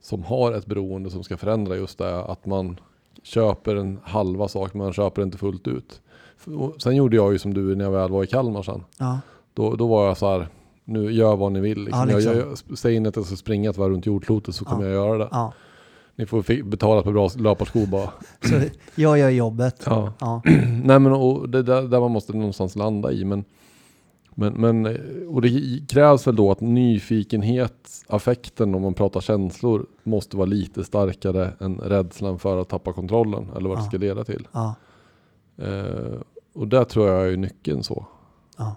som 0.02 0.24
har 0.24 0.52
ett 0.54 0.65
beroende 0.65 1.10
som 1.10 1.24
ska 1.24 1.38
förändra 1.38 1.76
just 1.76 1.98
det 1.98 2.20
att 2.24 2.46
man 2.46 2.80
köper 3.24 3.76
en 3.76 4.00
halva 4.04 4.48
sak 4.48 4.74
men 4.74 4.84
man 4.84 4.93
köper 4.93 5.22
inte 5.24 5.38
fullt 5.38 5.67
ut. 5.67 6.02
Sen 6.78 6.95
gjorde 6.95 7.15
jag 7.15 7.32
ju 7.34 7.39
som 7.39 7.54
du 7.54 7.76
när 7.76 7.86
jag 7.86 7.91
väl 7.91 8.12
var 8.12 8.23
i 8.23 8.28
Kalmar 8.28 8.63
sen. 8.63 8.84
Ja, 8.97 9.19
Då, 9.54 9.76
då 9.76 9.88
var 9.88 10.08
jag 10.08 10.17
så 10.17 10.30
här, 10.32 10.47
nu 10.86 11.12
gör 11.12 11.36
vad 11.36 11.52
ni 11.52 11.60
vill. 11.60 11.84
Liksom. 11.84 12.10
Ja, 12.10 12.15
liksom. 12.15 12.38
Jag, 12.38 12.47
jag, 12.69 12.78
säg 12.78 12.95
inte 12.95 13.10
att 13.10 13.15
jag 13.15 13.26
ska 13.26 13.36
springa 13.36 13.69
ett 13.69 13.78
varv 13.78 13.91
runt 13.91 14.06
jordklotet 14.06 14.56
så 14.56 14.65
kommer 14.65 14.84
Ja. 14.86 14.89
jag 14.91 15.08
göra 15.08 15.17
det. 15.17 15.28
ja. 15.32 15.54
Ni 16.15 16.26
får 16.26 16.63
betala 16.63 17.02
på 17.02 17.12
bra 17.12 17.30
löparskor 17.38 17.86
bara. 17.86 18.10
Så 18.41 18.56
jag 18.95 19.19
gör 19.19 19.30
jobbet. 19.30 19.84
Ja. 19.86 20.13
Ja. 20.19 20.41
Nej 20.84 21.00
men 21.00 21.12
och 21.13 21.50
det 21.50 21.58
är 21.60 21.63
där, 21.63 21.82
där 21.82 22.00
man 22.00 22.12
måste 22.12 22.34
någonstans 22.34 22.76
landa 22.76 23.12
i. 23.12 23.26
Men, 23.26 23.43
men, 24.36 24.54
men, 24.54 24.86
eh, 24.86 24.95
och 25.30 25.41
det 25.41 25.80
krävs 25.89 26.28
väl 26.28 26.36
då 26.36 26.52
att 26.52 26.62
nyfikenhet, 26.62 27.89
affekten 28.08 28.76
om 28.76 28.82
man 28.82 28.93
pratar 28.93 29.21
känslor, 29.21 29.86
måste 30.04 30.38
vara 30.38 30.45
lite 30.45 30.84
starkare 30.84 31.52
än 31.60 31.78
rädslan 31.78 32.39
för 32.39 32.62
att 32.62 32.69
tappa 32.69 32.93
kontrollen 32.93 33.47
eller 33.58 33.69
vad 33.69 33.78
det 33.78 33.82
Ja. 33.82 33.88
ska 33.88 33.97
leda 33.97 34.23
till. 34.23 34.47
Ja. 34.52 34.76
Eh, 35.58 36.20
och 36.54 36.67
där 36.67 36.84
tror 36.84 37.10
jag 37.10 37.34
är 37.34 37.38
nyckeln 37.38 37.84
så. 37.84 38.06
Ja. 38.58 38.76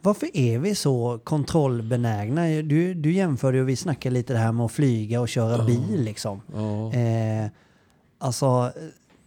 Varför 0.00 0.28
är 0.36 0.58
vi 0.58 0.74
så 0.74 1.20
kontrollbenägna? 1.24 2.42
Du, 2.46 2.94
du 2.94 3.12
jämförde 3.12 3.58
ju, 3.58 3.64
vi 3.64 3.76
snackade 3.76 4.14
lite 4.14 4.32
det 4.32 4.38
här 4.38 4.52
med 4.52 4.66
att 4.66 4.72
flyga 4.72 5.20
och 5.20 5.28
köra 5.28 5.64
bil 5.64 6.02
liksom. 6.02 6.40
Ja. 6.54 6.92
Eh, 6.92 7.46
alltså, 8.18 8.72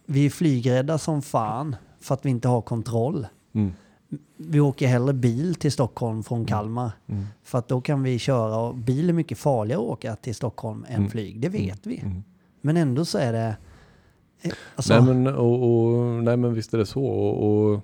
vi 0.06 0.26
är 0.26 0.30
flygrädda 0.30 0.98
som 0.98 1.22
fan 1.22 1.76
för 2.00 2.14
att 2.14 2.26
vi 2.26 2.30
inte 2.30 2.48
har 2.48 2.60
kontroll. 2.62 3.26
Mm. 3.52 3.72
Vi 4.36 4.60
åker 4.60 4.86
hellre 4.88 5.12
bil 5.12 5.54
till 5.54 5.72
Stockholm 5.72 6.22
från 6.22 6.44
Kalmar. 6.46 6.90
Mm. 7.06 7.26
För 7.42 7.58
att 7.58 7.68
då 7.68 7.80
kan 7.80 8.02
vi 8.02 8.18
köra 8.18 8.56
och 8.56 8.74
bil 8.74 9.08
är 9.08 9.12
mycket 9.12 9.38
farligare 9.38 9.80
att 9.82 9.88
åka 9.88 10.16
till 10.16 10.34
Stockholm 10.34 10.84
än 10.88 10.94
Mm. 10.96 11.10
flyg. 11.10 11.40
Det 11.40 11.48
vet 11.48 11.86
vi. 11.86 11.98
Mm. 12.00 12.22
Men 12.60 12.76
ändå 12.76 13.04
så 13.04 13.18
är 13.18 13.32
det... 13.32 13.56
Alltså, 14.76 15.00
Nej, 15.00 15.14
men, 15.14 15.34
och, 15.34 15.62
och, 15.62 16.04
nej 16.24 16.36
men 16.36 16.54
visst 16.54 16.74
är 16.74 16.78
det 16.78 16.86
så. 16.86 17.04
Och, 17.04 17.72
och, 17.72 17.80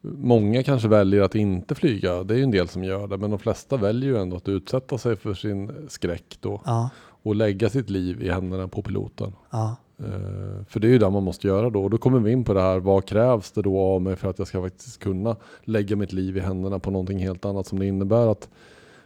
Många 0.00 0.62
kanske 0.62 0.88
väljer 0.88 1.22
att 1.22 1.34
inte 1.34 1.74
flyga, 1.74 2.22
det 2.22 2.34
är 2.34 2.38
ju 2.38 2.44
en 2.44 2.50
del 2.50 2.68
som 2.68 2.84
gör 2.84 3.06
det, 3.06 3.18
men 3.18 3.30
de 3.30 3.38
flesta 3.38 3.76
väljer 3.76 4.10
ju 4.10 4.18
ändå 4.18 4.36
att 4.36 4.48
utsätta 4.48 4.98
sig 4.98 5.16
för 5.16 5.34
sin 5.34 5.72
skräck 5.88 6.38
då 6.40 6.62
Ja, 6.64 6.90
och 7.22 7.36
lägga 7.36 7.68
sitt 7.68 7.90
liv 7.90 8.22
i 8.22 8.30
händerna 8.30 8.68
på 8.68 8.82
piloten. 8.82 9.32
ja, 9.50 9.76
Eh, 10.02 10.64
för 10.68 10.80
det 10.80 10.86
är 10.86 10.90
ju 10.90 10.98
det 10.98 11.10
man 11.10 11.22
måste 11.22 11.46
göra 11.46 11.70
då. 11.70 11.84
Och 11.84 11.90
då 11.90 11.98
kommer 11.98 12.18
vi 12.18 12.32
in 12.32 12.44
på 12.44 12.54
det 12.54 12.60
här, 12.60 12.78
vad 12.78 13.04
krävs 13.04 13.50
det 13.50 13.62
då 13.62 13.78
av 13.78 14.02
mig 14.02 14.16
för 14.16 14.30
att 14.30 14.38
jag 14.38 14.48
ska 14.48 14.62
faktiskt 14.62 14.98
kunna 14.98 15.36
lägga 15.64 15.96
mitt 15.96 16.12
liv 16.12 16.36
i 16.36 16.40
händerna 16.40 16.78
på 16.78 16.90
någonting 16.90 17.18
helt 17.18 17.44
annat 17.44 17.66
som 17.66 17.78
det 17.78 17.86
innebär 17.86 18.32
att 18.32 18.48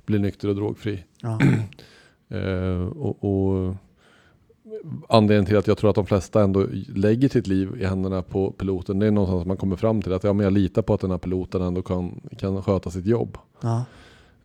bli 0.06 0.18
nykter 0.18 0.48
och 0.48 0.56
drogfri. 0.56 1.04
ja. 1.22 1.38
Eh, 2.28 2.86
och, 2.86 3.24
och 3.24 3.74
anledningen 5.08 5.46
till 5.46 5.56
att 5.56 5.66
jag 5.66 5.78
tror 5.78 5.90
att 5.90 5.96
de 5.96 6.06
flesta 6.06 6.42
ändå 6.42 6.66
lägger 6.94 7.28
sitt 7.28 7.46
liv 7.46 7.70
i 7.80 7.84
händerna 7.84 8.22
på 8.22 8.50
piloten, 8.50 8.98
det 8.98 9.06
är 9.06 9.10
någonstans 9.10 9.46
man 9.46 9.56
kommer 9.56 9.76
fram 9.76 10.02
till 10.02 10.12
att 10.12 10.24
ja, 10.24 10.32
men 10.32 10.44
jag 10.44 10.52
litar 10.52 10.82
på 10.82 10.94
att 10.94 11.00
den 11.00 11.10
här 11.10 11.18
piloten 11.18 11.62
ändå 11.62 11.82
kan, 11.82 12.20
kan 12.38 12.62
sköta 12.62 12.90
sitt 12.90 13.06
jobb. 13.06 13.38
ja. 13.60 13.84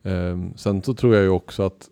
Eh, 0.04 0.38
sen 0.56 0.82
så 0.82 0.94
tror 0.94 1.16
jag 1.16 1.24
ju 1.24 1.30
också 1.30 1.64
att 1.64 1.90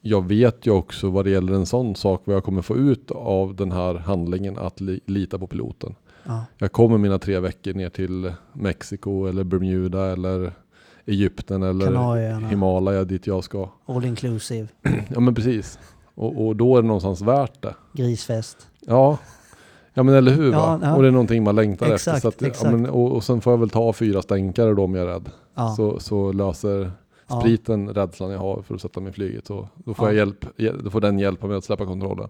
jag 0.00 0.28
vet 0.28 0.66
ju 0.66 0.70
också 0.70 1.10
vad 1.10 1.24
det 1.24 1.30
gäller 1.30 1.52
en 1.52 1.66
sån 1.66 1.96
sak 1.96 2.22
vad 2.24 2.36
jag 2.36 2.44
kommer 2.44 2.62
få 2.62 2.76
ut 2.76 3.10
av 3.10 3.54
den 3.56 3.72
här 3.72 3.94
handlingen 3.94 4.58
att 4.58 4.80
li, 4.80 5.00
lita 5.06 5.38
på 5.38 5.46
piloten. 5.46 5.94
ja. 6.24 6.44
Jag 6.58 6.72
kommer 6.72 6.98
mina 6.98 7.18
tre 7.18 7.40
veckor 7.40 7.74
ner 7.74 7.88
till 7.88 8.32
Mexiko 8.52 9.26
eller 9.26 9.44
Bermuda 9.44 10.12
eller 10.12 10.52
Egypten 11.06 11.62
eller 11.62 11.86
Kanarieöarna, 11.86 12.48
Himalaya 12.48 13.04
dit 13.04 13.26
jag 13.26 13.44
ska. 13.44 13.68
all 13.86 14.04
inclusive, 14.04 14.68
Ja 15.08 15.20
men 15.20 15.34
precis. 15.34 15.78
Och, 16.16 16.46
och 16.46 16.56
då 16.56 16.76
är 16.76 16.82
det 16.82 16.88
någonstans 16.88 17.20
värt 17.22 17.62
det. 17.62 17.74
grisfest. 17.92 18.68
Ja, 18.80 19.18
ja 19.94 20.02
men 20.02 20.14
eller 20.14 20.32
hur 20.32 20.52
Ja, 20.52 20.58
va? 20.58 20.80
ja. 20.82 20.96
Och 20.96 21.02
det 21.02 21.08
är 21.08 21.12
någonting 21.12 21.44
man 21.44 21.56
längtar 21.56 21.92
Exakt, 21.94 22.16
efter. 22.16 22.28
Att, 22.28 22.42
exakt. 22.42 22.70
Ja, 22.70 22.76
men, 22.76 22.90
och, 22.90 23.12
och 23.12 23.24
sen 23.24 23.40
får 23.40 23.52
jag 23.52 23.58
väl 23.58 23.70
ta 23.70 23.92
fyra 23.92 24.22
stänkare 24.22 24.74
då 24.74 24.84
om 24.84 24.94
jag 24.94 25.08
är 25.08 25.12
rädd. 25.12 25.28
Så, 25.76 26.00
så 26.00 26.32
löser 26.32 26.90
spriten 27.40 27.88
rädslan 27.94 28.30
jag 28.30 28.38
har 28.38 28.62
för 28.62 28.74
att 28.74 28.80
sätta 28.80 29.00
mig 29.00 29.10
i 29.10 29.12
flyget. 29.12 29.46
Så 29.46 29.68
då 29.74 29.94
får, 29.94 30.06
Ja. 30.08 30.12
jag 30.12 30.16
hjälp, 30.16 30.46
hjäl- 30.56 30.80
då 30.84 30.90
får 30.90 31.00
den 31.00 31.18
hjälpa 31.18 31.46
mig 31.46 31.56
att 31.56 31.64
släppa 31.64 31.86
kontrollen. 31.86 32.28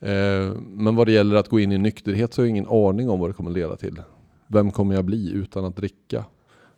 Eh, 0.00 0.52
men 0.66 0.96
vad 0.96 1.06
det 1.06 1.12
gäller 1.12 1.36
att 1.36 1.48
gå 1.48 1.60
in 1.60 1.72
i 1.72 1.78
nykterhet 1.78 2.34
så 2.34 2.40
har 2.42 2.46
jag 2.46 2.50
ingen 2.50 2.66
aning 2.68 3.10
om 3.10 3.20
vad 3.20 3.28
det 3.30 3.34
kommer 3.34 3.50
leda 3.50 3.76
till. 3.76 4.00
Vem 4.46 4.70
kommer 4.70 4.94
jag 4.94 5.04
bli 5.04 5.32
utan 5.32 5.64
att 5.64 5.76
dricka? 5.76 6.24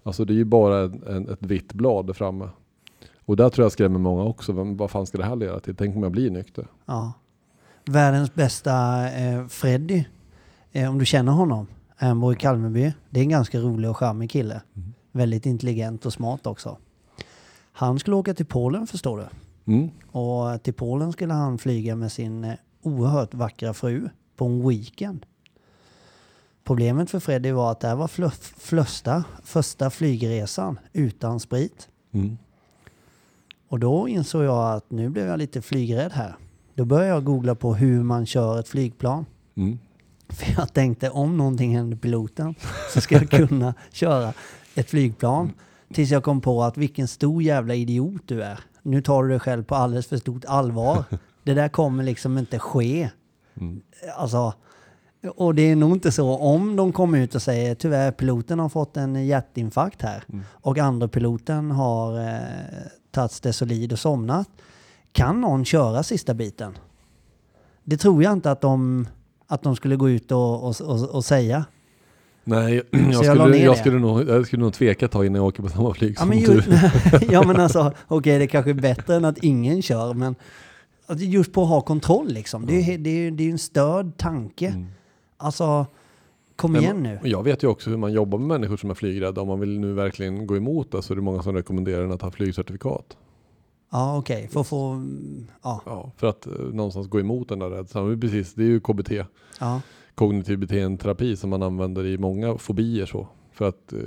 Alltså 0.03 0.25
det 0.25 0.33
är 0.33 0.37
ju 0.37 0.44
bara 0.44 0.79
en, 0.79 1.03
en, 1.09 1.29
ett 1.29 1.42
vitt 1.42 1.72
blad 1.72 2.07
där 2.07 2.12
framme. 2.14 2.48
Och 3.33 3.37
där 3.37 3.51
tror 3.51 3.64
jag 3.64 3.73
skrämmer 3.73 3.99
många 3.99 4.23
också. 4.23 4.53
Vad 4.53 4.90
fan 4.90 5.07
ska 5.07 5.18
det 5.18 5.25
här 5.25 5.37
leda 5.37 5.61
till? 5.61 5.77
Tänk 5.77 5.97
om 5.97 6.03
jag 6.03 6.12
blir 6.12 6.31
nykter? 6.31 6.66
Ja. 6.87 7.12
Världens 7.85 8.35
bästa 8.35 9.09
eh, 9.11 9.47
Freddy, 9.47 10.05
eh, 10.73 10.90
om 10.90 10.99
du 10.99 11.07
känner 11.07 11.33
honom, 11.33 11.66
han 11.97 12.21
bor 12.21 12.33
i 12.33 12.37
Kalmeby. 12.37 12.92
Det 13.11 13.21
är 13.21 13.25
en 13.25 13.29
ganska 13.29 13.59
rolig 13.59 13.90
och 13.90 13.97
charmig 13.97 14.31
kille. 14.31 14.62
Mm. 14.77 14.95
Väldigt 15.12 15.47
intelligent 15.47 16.07
och 16.07 16.12
smart 16.12 16.47
också. 16.47 16.79
Han 17.73 17.99
skulle 17.99 18.16
åka 18.16 18.35
till 18.35 18.47
Polen 18.47 18.87
förstår 18.87 19.18
du. 19.18 19.27
Mm. 19.73 19.90
Och 20.11 20.62
till 20.62 20.75
Polen 20.75 21.12
skulle 21.12 21.33
han 21.33 21.59
flyga 21.59 21.97
med 21.97 22.12
sin 22.12 22.45
eh, 22.45 22.55
oerhört 22.83 23.35
vackra 23.35 23.75
fru 23.75 24.09
på 24.37 24.45
en 24.45 24.68
weekend. 24.68 25.27
Problemet 26.64 27.11
för 27.11 27.21
Freddy 27.21 27.53
var 27.53 27.73
att 27.73 27.81
det 27.81 27.88
här 27.88 27.97
var 27.97 28.09
flösta, 28.59 29.25
första 29.45 29.90
flygresan 29.90 30.79
utan 30.92 31.40
sprit. 31.40 31.88
Mm. 32.12 32.38
Och 33.73 33.79
då 33.79 34.09
insåg 34.09 34.45
jag 34.45 34.73
att 34.77 34.91
nu 34.91 35.09
blev 35.09 35.27
jag 35.27 35.39
lite 35.39 35.63
flygrädd 35.63 36.13
här. 36.13 36.37
Då 36.75 36.85
började 36.85 37.09
jag 37.09 37.25
googla 37.25 37.55
på 37.55 37.75
hur 37.75 38.03
man 38.03 38.27
kör 38.27 38.61
ett 38.61 38.69
flygplan. 38.69 39.27
Mm. 39.55 39.79
För 40.29 40.55
jag 40.61 40.73
tänkte 40.73 41.11
om 41.11 41.37
någonting 41.37 41.77
händer 41.77 41.97
piloten 41.97 42.55
så 42.95 43.01
ska 43.01 43.15
jag 43.15 43.31
kunna 43.31 43.75
köra 43.93 44.33
ett 44.75 44.91
flygplan. 44.91 45.53
Tills 45.95 46.11
jag 46.11 46.23
kom 46.25 46.41
på 46.41 46.63
att 46.63 46.77
vilken 46.77 47.09
stor 47.09 47.43
jävla 47.43 47.75
idiot 47.75 48.23
du 48.27 48.43
är. 48.43 48.61
Nu 48.83 49.03
tar 49.03 49.23
du 49.23 49.29
dig 49.29 49.41
själv 49.41 49.65
på 49.65 49.75
alldeles 49.75 50.07
för 50.07 50.17
stort 50.17 50.45
allvar. 50.45 51.05
Det 51.45 51.55
där 51.55 51.69
kommer 51.69 52.05
liksom 52.05 52.39
inte 52.39 52.59
ske. 52.59 53.11
Mm. 53.61 53.81
Alltså, 54.17 54.55
och 55.37 55.55
det 55.55 55.63
är 55.63 55.77
nog 55.77 55.93
inte 55.93 56.13
så 56.13 56.37
om 56.39 56.77
de 56.77 56.93
kommer 56.93 57.19
ut 57.19 57.35
och 57.35 57.43
säger 57.43 57.75
tyvärr 57.75 58.13
piloten 58.13 58.59
har 58.59 58.69
fått 58.69 58.97
en 58.97 59.27
hjärtinfarkt 59.27 60.03
här 60.03 60.25
Mm. 60.29 60.45
och 60.51 60.79
andra 60.79 61.09
piloten 61.09 61.71
har 61.71 62.21
eh, 62.21 62.39
tagit 63.12 63.33
Stesolid 63.33 63.92
och 63.92 63.98
somnat. 63.98 64.48
Kan 65.12 65.40
någon 65.40 65.64
köra 65.64 66.03
sista 66.03 66.35
biten? 66.35 66.79
Det 67.85 67.96
tror 67.96 68.22
jag 68.22 68.33
inte 68.33 68.51
att 68.51 68.61
de, 68.61 69.09
att 69.46 69.62
de 69.62 69.77
skulle 69.77 69.96
gå 69.96 70.11
ut 70.11 70.33
och, 70.33 70.68
och, 70.68 70.81
och, 70.81 71.09
och 71.11 71.25
säga. 71.25 71.64
Nej, 72.44 72.83
jag, 72.90 73.01
jag 73.12 73.25
skulle, 73.25 73.57
jag, 73.59 73.75
det. 73.75 73.79
skulle 73.79 73.98
nog, 73.98 74.29
jag 74.29 74.46
skulle 74.46 74.62
nog 74.62 74.72
tveka 74.75 75.09
ta 75.09 75.25
innan 75.25 75.35
jag 75.37 75.46
åker 75.46 75.62
på 75.62 75.68
samma 75.68 75.94
flyg 75.94 76.12
Ja 76.16 76.20
som 76.20 76.29
men, 76.29 76.38
du. 76.38 76.53
ju, 76.55 76.62
ja, 77.33 77.46
men 77.46 77.57
alltså, 77.61 77.92
okej 78.09 78.38
det 78.38 78.46
kanske 78.46 78.70
är 78.70 78.75
bättre 78.75 79.16
än 79.16 79.25
att 79.25 79.38
ingen 79.38 79.83
kör 79.83 80.14
men 80.14 80.35
just 81.16 81.53
på 81.53 81.62
att 81.62 81.68
ha 81.68 81.81
kontroll 81.81 82.29
liksom. 82.29 82.66
Det 82.66 82.75
är 82.75 82.90
ju 82.92 82.96
det 82.98 83.11
är, 83.11 83.14
ju- 83.14 83.31
det 83.31 83.42
är 83.42 83.44
ju 83.44 83.51
en 83.53 83.59
störd 83.59 84.16
tanke. 84.16 84.66
Mm. 84.68 84.87
Alltså, 85.37 85.87
kom 86.57 86.77
igen 86.77 87.03
nu. 87.03 87.19
Jag 87.25 87.43
vet 87.43 87.62
ju 87.62 87.69
också 87.69 87.91
hur 87.91 87.97
man 87.97 88.12
jobbar 88.12 88.38
med 88.38 88.49
människor 88.49 88.77
som 88.77 88.91
är 88.91 88.95
flygrädda. 88.95 89.41
Om 89.41 89.49
man 89.49 89.61
vill 89.61 89.81
nu 89.81 89.93
verkligen 89.93 90.47
gå 90.47 90.57
emot 90.57 90.93
det 90.93 91.03
så 91.03 91.12
är 91.12 91.17
det 91.17 91.23
många 91.23 91.43
som 91.43 91.55
rekommenderar 91.55 92.05
en 92.05 92.12
att 92.12 92.23
ha 92.23 92.31
flygcertifikat. 92.31 93.17
Ja 93.93 94.19
okej, 94.19 94.49
för 94.49 94.61
att 94.61 94.67
få... 94.67 95.03
Ja, 95.62 95.83
Ja, 95.87 96.12
för 96.17 96.27
att 96.27 96.47
eh, 96.47 96.53
någonstans 96.53 97.09
gå 97.09 97.21
emot 97.21 97.49
den 97.49 97.59
där 97.59 97.71
rädslan. 97.71 98.21
Precis, 98.21 98.55
det 98.55 98.62
är 98.62 98.67
ju 98.67 98.81
KBT, 98.81 99.11
ja, 99.61 99.81
kognitiv 100.15 100.59
beteendeterapi, 100.59 101.37
som 101.37 101.51
man 101.51 101.62
använder 101.62 102.07
i 102.07 102.19
många 102.19 102.59
fobier. 102.59 103.07
Så. 103.07 103.27
För 103.53 103.69
att 103.69 103.93
eh, 103.93 103.99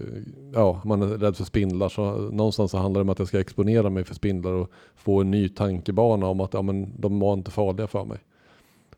ja, 0.53 0.81
man 0.86 1.01
är 1.01 1.08
rädd 1.08 1.36
för 1.38 1.43
spindlar. 1.43 1.89
Så 1.89 2.17
någonstans 2.17 2.71
så 2.71 2.77
handlar 2.77 2.99
det 2.99 3.03
om 3.03 3.10
att 3.10 3.19
jag 3.19 3.27
ska 3.27 3.39
exponera 3.39 3.89
mig 3.89 4.03
för 4.03 4.15
spindlar 4.15 4.51
och 4.51 4.71
få 4.95 5.21
en 5.21 5.31
ny 5.31 5.49
tankebana 5.49 6.25
om 6.25 6.39
att 6.39 6.53
ja, 6.53 6.62
men 6.62 7.01
de 7.01 7.19
var 7.19 7.34
inte 7.34 7.51
farliga 7.51 7.88
för 7.88 8.05
mig. 8.05 8.19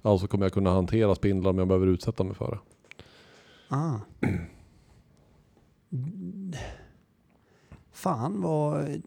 Alltså 0.02 0.28
kommer 0.28 0.46
jag 0.46 0.54
kunna 0.54 0.70
hantera 0.70 1.16
spindlar 1.16 1.52
om 1.52 1.58
jag 1.58 1.68
behöver 1.68 1.88
utsätta 1.88 2.24
mig 2.24 2.36
för 2.36 2.52
det. 2.52 2.60
Ah. 3.70 3.96
Fan 7.92 8.42
vad... 8.42 9.02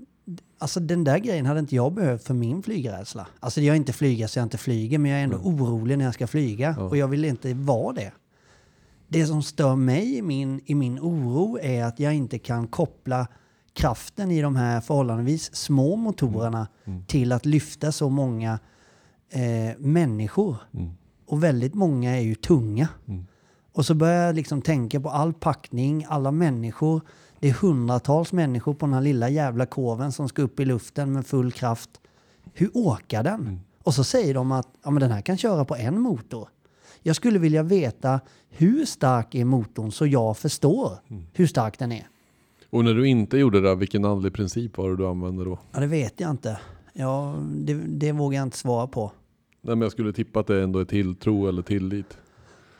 Alltså 0.58 0.80
den 0.80 1.04
där 1.04 1.18
grejen 1.18 1.46
hade 1.46 1.60
inte 1.60 1.76
jag 1.76 1.92
behövt 1.92 2.24
för 2.24 2.34
min 2.34 2.62
flygrädsla. 2.62 3.26
Alltså 3.40 3.60
jag 3.60 3.72
är 3.72 3.76
inte 3.76 3.92
flyga 3.92 4.28
så 4.28 4.38
jag 4.38 4.46
inte 4.46 4.58
flyger 4.58 4.98
men 4.98 5.10
jag 5.10 5.20
är 5.20 5.24
ändå 5.24 5.36
orolig 5.36 5.98
när 5.98 6.04
jag 6.04 6.14
ska 6.14 6.26
flyga 6.26 6.74
Ja. 6.78 6.84
och 6.84 6.96
jag 6.96 7.08
vill 7.08 7.24
inte 7.24 7.54
vara 7.54 7.92
det. 7.92 8.12
Det 9.08 9.26
som 9.26 9.42
stör 9.42 9.76
mig 9.76 10.16
i 10.16 10.22
min, 10.22 10.60
i 10.66 10.74
min 10.74 10.98
oro 10.98 11.58
är 11.62 11.84
att 11.84 12.00
jag 12.00 12.14
inte 12.14 12.38
kan 12.38 12.66
koppla 12.68 13.26
kraften 13.72 14.30
i 14.30 14.42
de 14.42 14.56
här 14.56 14.80
förhållandevis 14.80 15.54
små 15.54 15.96
motorerna 15.96 16.66
Mm. 16.84 17.04
till 17.04 17.32
att 17.32 17.46
lyfta 17.46 17.92
så 17.92 18.08
många 18.08 18.58
eh, 19.30 19.78
människor. 19.78 20.56
Mm. 20.74 20.90
Och 21.26 21.44
väldigt 21.44 21.74
många 21.74 22.16
är 22.16 22.20
ju 22.20 22.34
tunga. 22.34 22.88
Mm. 23.08 23.26
Och 23.72 23.86
så 23.86 23.94
börjar 23.94 24.26
jag 24.26 24.34
liksom 24.34 24.62
tänka 24.62 25.00
på 25.00 25.10
all 25.10 25.32
packning, 25.32 26.06
alla 26.08 26.30
människor. 26.32 27.00
Det 27.40 27.48
är 27.48 27.52
hundratals 27.52 28.32
människor 28.32 28.74
på 28.74 28.86
den 28.86 28.92
här 28.94 29.00
lilla 29.00 29.28
jävla 29.28 29.66
koven 29.66 30.12
som 30.12 30.28
ska 30.28 30.42
upp 30.42 30.60
i 30.60 30.64
luften 30.64 31.12
med 31.12 31.26
full 31.26 31.52
kraft. 31.52 31.90
Hur 32.54 32.70
åker 32.76 33.22
den? 33.22 33.40
Mm. 33.40 33.60
Och 33.82 33.94
så 33.94 34.04
säger 34.04 34.34
de 34.34 34.52
att 34.52 34.68
ja, 34.82 34.90
men 34.90 35.00
den 35.00 35.10
här 35.10 35.20
kan 35.20 35.36
köra 35.36 35.64
på 35.64 35.76
en 35.76 36.00
motor. 36.00 36.48
Jag 37.02 37.16
skulle 37.16 37.38
vilja 37.38 37.62
veta 37.62 38.20
hur 38.50 38.84
stark 38.84 39.34
är 39.34 39.44
motorn 39.44 39.92
så 39.92 40.06
jag 40.06 40.36
förstår 40.38 40.92
Mm. 41.10 41.22
hur 41.32 41.46
stark 41.46 41.78
den 41.78 41.92
är. 41.92 42.06
Och 42.70 42.84
när 42.84 42.94
du 42.94 43.08
inte 43.08 43.38
gjorde 43.38 43.60
det, 43.60 43.74
vilken 43.74 44.04
andlig 44.04 44.32
princip 44.34 44.78
var 44.78 44.90
det 44.90 44.96
du 44.96 45.06
använde 45.06 45.44
då? 45.44 45.58
Ja, 45.72 45.80
det 45.80 45.86
vet 45.86 46.20
jag 46.20 46.30
inte. 46.30 46.60
Ja, 46.92 47.34
det, 47.56 47.74
det 47.74 48.12
vågar 48.12 48.38
jag 48.38 48.46
inte 48.46 48.58
svara 48.58 48.86
på. 48.86 49.12
Nej, 49.62 49.76
men 49.76 49.80
jag 49.82 49.92
skulle 49.92 50.12
tippa 50.12 50.40
att 50.40 50.46
det 50.46 50.62
ändå 50.62 50.78
är 50.78 50.84
tilltro 50.84 51.48
eller 51.48 51.62
tillit. 51.62 52.18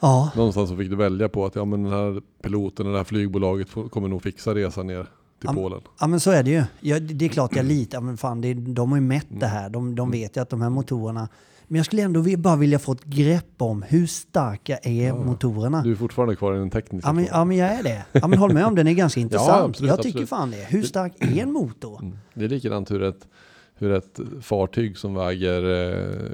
Ja, 0.01 0.31
Någonstans 0.37 0.71
så 0.71 0.77
fick 0.77 0.91
du 0.91 0.97
välja 0.97 1.29
på 1.29 1.47
att 1.47 1.55
ja, 1.55 1.65
men 1.65 1.83
den 1.83 1.93
här 1.93 2.21
piloten 2.43 2.87
och 2.87 2.93
det 2.93 2.99
här 2.99 3.05
flygbolaget 3.05 3.69
kommer 3.91 4.09
nog 4.09 4.23
fixa 4.23 4.55
resan 4.55 4.87
ner 4.87 5.03
till 5.03 5.09
Ja, 5.43 5.53
Polen. 5.53 5.81
Ja 6.01 6.07
men 6.07 6.21
så 6.21 6.31
är 6.31 6.43
det 6.43 6.51
ju. 6.51 6.63
Ja, 6.81 7.01
det 7.01 7.25
är 7.25 7.29
klart 7.29 7.57
jag 7.57 7.65
litar, 7.67 8.01
men 8.01 8.17
fan 8.17 8.41
det, 8.41 8.55
de 8.55 8.91
har 8.91 8.97
ju 8.99 9.03
mätt 9.05 9.27
det 9.29 9.47
här. 9.47 9.69
De, 9.71 9.83
Mm. 9.85 9.95
de 9.95 10.11
vet 10.11 10.37
ju 10.37 10.41
att 10.41 10.51
de 10.51 10.63
här 10.63 10.71
motorerna... 10.71 11.29
Men 11.69 11.77
jag 11.77 11.87
skulle 11.87 12.03
ändå 12.03 12.25
bara 12.39 12.57
vilja 12.57 12.79
få 12.79 12.93
ett 12.93 13.05
grepp 13.05 13.55
om 13.59 13.83
hur 13.83 14.07
starka 14.07 14.77
är 14.83 15.07
Ja. 15.07 15.15
motorerna. 15.25 15.83
Du 15.83 15.91
är 15.93 15.97
fortfarande 15.97 16.37
kvar 16.37 16.55
i 16.55 16.59
den 16.59 16.71
tekniska 16.71 17.09
Ja 17.09 17.13
men, 17.13 17.25
ja 17.25 17.45
men 17.45 17.57
jag 17.57 17.69
är 17.69 17.83
det. 17.83 18.05
Ja 18.13 18.29
men 18.29 18.39
håll 18.39 18.53
med 18.55 18.67
om 18.67 18.75
den 18.75 18.87
är 18.87 18.93
ganska 18.93 19.21
intressant. 19.27 19.65
absolut, 19.71 19.89
jag 19.89 20.03
tycker 20.03 20.09
absolut. 20.23 20.29
fan 20.29 20.51
det. 20.51 20.67
Hur 20.69 20.83
stark 20.83 21.13
är 21.19 21.43
en 21.43 21.53
motor? 21.53 22.01
Mm. 22.03 22.19
Det 22.35 22.45
är 22.45 22.49
likadant 22.49 22.91
hur 22.91 23.03
ett, 23.03 23.27
hur 23.81 23.93
ett 23.93 24.21
fartyg 24.43 24.99
som 24.99 25.15
väger 25.15 25.63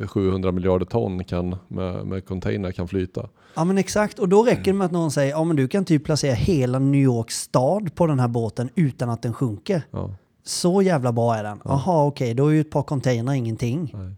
eh, 0.03 0.07
700 0.09 0.53
miljarder 0.53 0.87
ton 0.87 1.25
kan, 1.25 1.57
med, 1.69 2.07
med 2.07 2.27
container 2.27 2.73
kan 2.73 2.89
flyta. 2.89 3.29
Ja 3.55 3.65
men 3.65 3.79
exakt. 3.79 4.19
Och 4.19 4.29
då 4.29 4.43
räcker 4.43 4.63
det 4.65 4.73
med 4.73 4.85
att 4.85 4.93
någon 4.93 5.11
säger 5.11 5.31
ja 5.31 5.45
men 5.45 5.57
du 5.57 5.69
kan 5.69 5.85
typ 5.85 6.05
placera 6.05 6.35
hela 6.35 6.79
New 6.79 7.01
York 7.01 7.31
stad 7.31 7.95
på 7.95 8.07
den 8.07 8.21
här 8.21 8.29
båten 8.29 8.69
utan 8.75 9.11
att 9.11 9.23
den 9.23 9.33
sjunker. 9.33 9.83
Ja, 9.91 10.11
Så 10.45 10.83
jävla 10.83 11.13
bra 11.13 11.35
är 11.37 11.45
den. 11.45 11.61
Jaha 11.65 12.05
okej, 12.05 12.35
då 12.35 12.47
är 12.49 12.53
ju 12.53 12.61
ett 12.61 12.71
par 12.71 12.83
container 12.83 13.33
ingenting. 13.33 13.93
nej. 13.95 14.13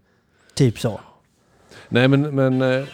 Typ 0.53 0.79
så. 0.79 0.99
nej 1.89 2.07
men, 2.07 2.35
men 2.35 2.61
eh, 2.61 2.85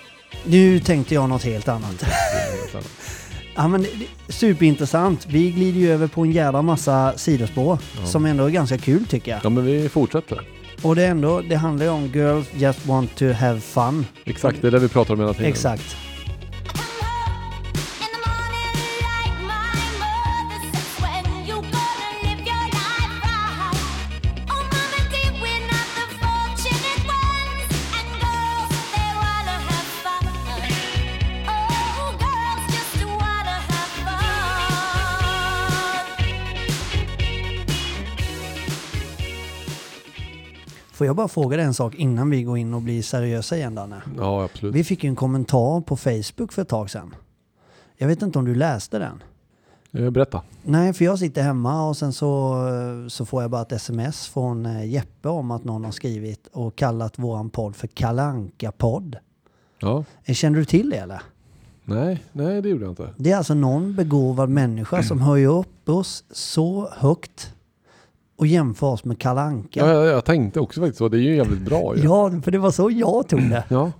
Nu 0.45 0.79
tänkte 0.79 1.13
jag 1.13 1.29
något 1.29 1.43
helt 1.43 1.67
annat. 1.67 2.03
Ja, 3.55 3.67
men 3.67 3.85
superintressant. 4.29 5.25
Vi 5.29 5.51
glider 5.51 5.79
ju 5.79 5.91
över 5.91 6.07
på 6.07 6.21
en 6.21 6.31
jävla 6.31 6.61
massa 6.61 7.13
sidospår 7.17 7.77
Ja. 7.99 8.05
som 8.05 8.25
ändå 8.25 8.43
är 8.45 8.49
ganska 8.49 8.77
kul 8.77 9.05
tycker 9.05 9.31
jag. 9.31 9.39
Ja 9.43 9.49
men 9.49 9.65
vi 9.65 9.89
fortsätter. 9.89 10.41
Och 10.81 10.95
det, 10.95 11.03
är 11.03 11.11
ändå, 11.11 11.41
det 11.49 11.55
handlar 11.55 11.85
ju 11.85 11.91
om 11.91 12.05
girls 12.13 12.47
just 12.53 12.85
want 12.85 13.15
to 13.15 13.25
have 13.31 13.59
fun. 13.59 14.05
Exakt, 14.25 14.61
det 14.61 14.67
är 14.67 14.71
det 14.71 14.79
vi 14.79 14.87
pratar 14.87 15.13
om 15.13 15.19
hela 15.19 15.33
tiden. 15.33 15.47
Exakt. 15.51 15.95
Får 41.05 41.07
jag 41.07 41.15
bara 41.15 41.27
fråga 41.27 41.57
dig 41.57 41.65
en 41.65 41.73
sak 41.73 41.95
innan 41.95 42.29
vi 42.29 42.43
går 42.43 42.57
in 42.57 42.73
och 42.73 42.81
blir 42.81 43.01
seriösa 43.01 43.57
igen 43.57 43.75
Danne? 43.75 44.01
Ja 44.17 44.43
absolut. 44.43 44.75
Vi 44.75 44.83
fick 44.83 45.03
ju 45.03 45.07
en 45.09 45.15
kommentar 45.15 45.81
på 45.81 45.97
Facebook 45.97 46.53
för 46.53 46.61
ett 46.61 46.67
tag 46.67 46.89
sedan. 46.89 47.15
Jag 47.97 48.07
vet 48.07 48.21
inte 48.21 48.39
om 48.39 48.45
du 48.45 48.55
läste 48.55 48.99
den? 48.99 49.23
Eh, 49.91 50.09
Berätta. 50.09 50.41
Nej, 50.63 50.93
för 50.93 51.05
jag 51.05 51.19
sitter 51.19 51.43
hemma 51.43 51.87
och 51.87 51.97
sen 51.97 52.13
så, 52.13 52.55
så 53.09 53.25
får 53.25 53.41
jag 53.41 53.51
bara 53.51 53.61
ett 53.61 53.71
sms 53.71 54.27
från 54.27 54.65
eh, 54.65 54.85
Jeppe 54.85 55.29
om 55.29 55.51
att 55.51 55.63
någon 55.63 55.85
har 55.85 55.91
skrivit 55.91 56.47
och 56.47 56.75
kallat 56.75 57.19
våran 57.19 57.49
podd 57.49 57.75
för 57.75 57.87
kalanka 57.87 58.71
podd 58.71 59.17
Ja. 59.79 60.03
Känner 60.33 60.59
du 60.59 60.65
till 60.65 60.89
det 60.89 60.97
eller? 60.97 61.21
Nej, 61.83 62.23
nej 62.31 62.61
det 62.61 62.69
gjorde 62.69 62.83
jag 62.83 62.91
inte. 62.91 63.09
Det 63.17 63.31
är 63.31 63.37
alltså 63.37 63.53
någon 63.53 63.95
begåvad 63.95 64.49
människa 64.49 65.03
som 65.03 65.21
höjer 65.21 65.49
upp 65.59 65.89
oss 65.89 66.23
så 66.31 66.89
högt 66.97 67.54
och 68.37 68.47
jämför 68.47 68.87
oss 68.87 69.05
med 69.05 69.19
Kalle 69.19 69.41
Anka. 69.41 69.79
Ja, 69.79 69.87
jag, 69.93 70.05
jag 70.05 70.25
tänkte 70.25 70.59
också 70.59 70.81
faktiskt 70.81 70.97
så. 70.97 71.09
Det 71.09 71.17
är 71.17 71.21
ju 71.21 71.35
jävligt 71.35 71.61
bra 71.61 71.95
ju. 71.97 72.03
Ja, 72.03 72.31
för 72.43 72.51
det 72.51 72.57
var 72.57 72.71
så 72.71 72.91
jag 72.91 73.27
tog 73.29 73.49
det. 73.49 73.63
Ja. 73.69 73.91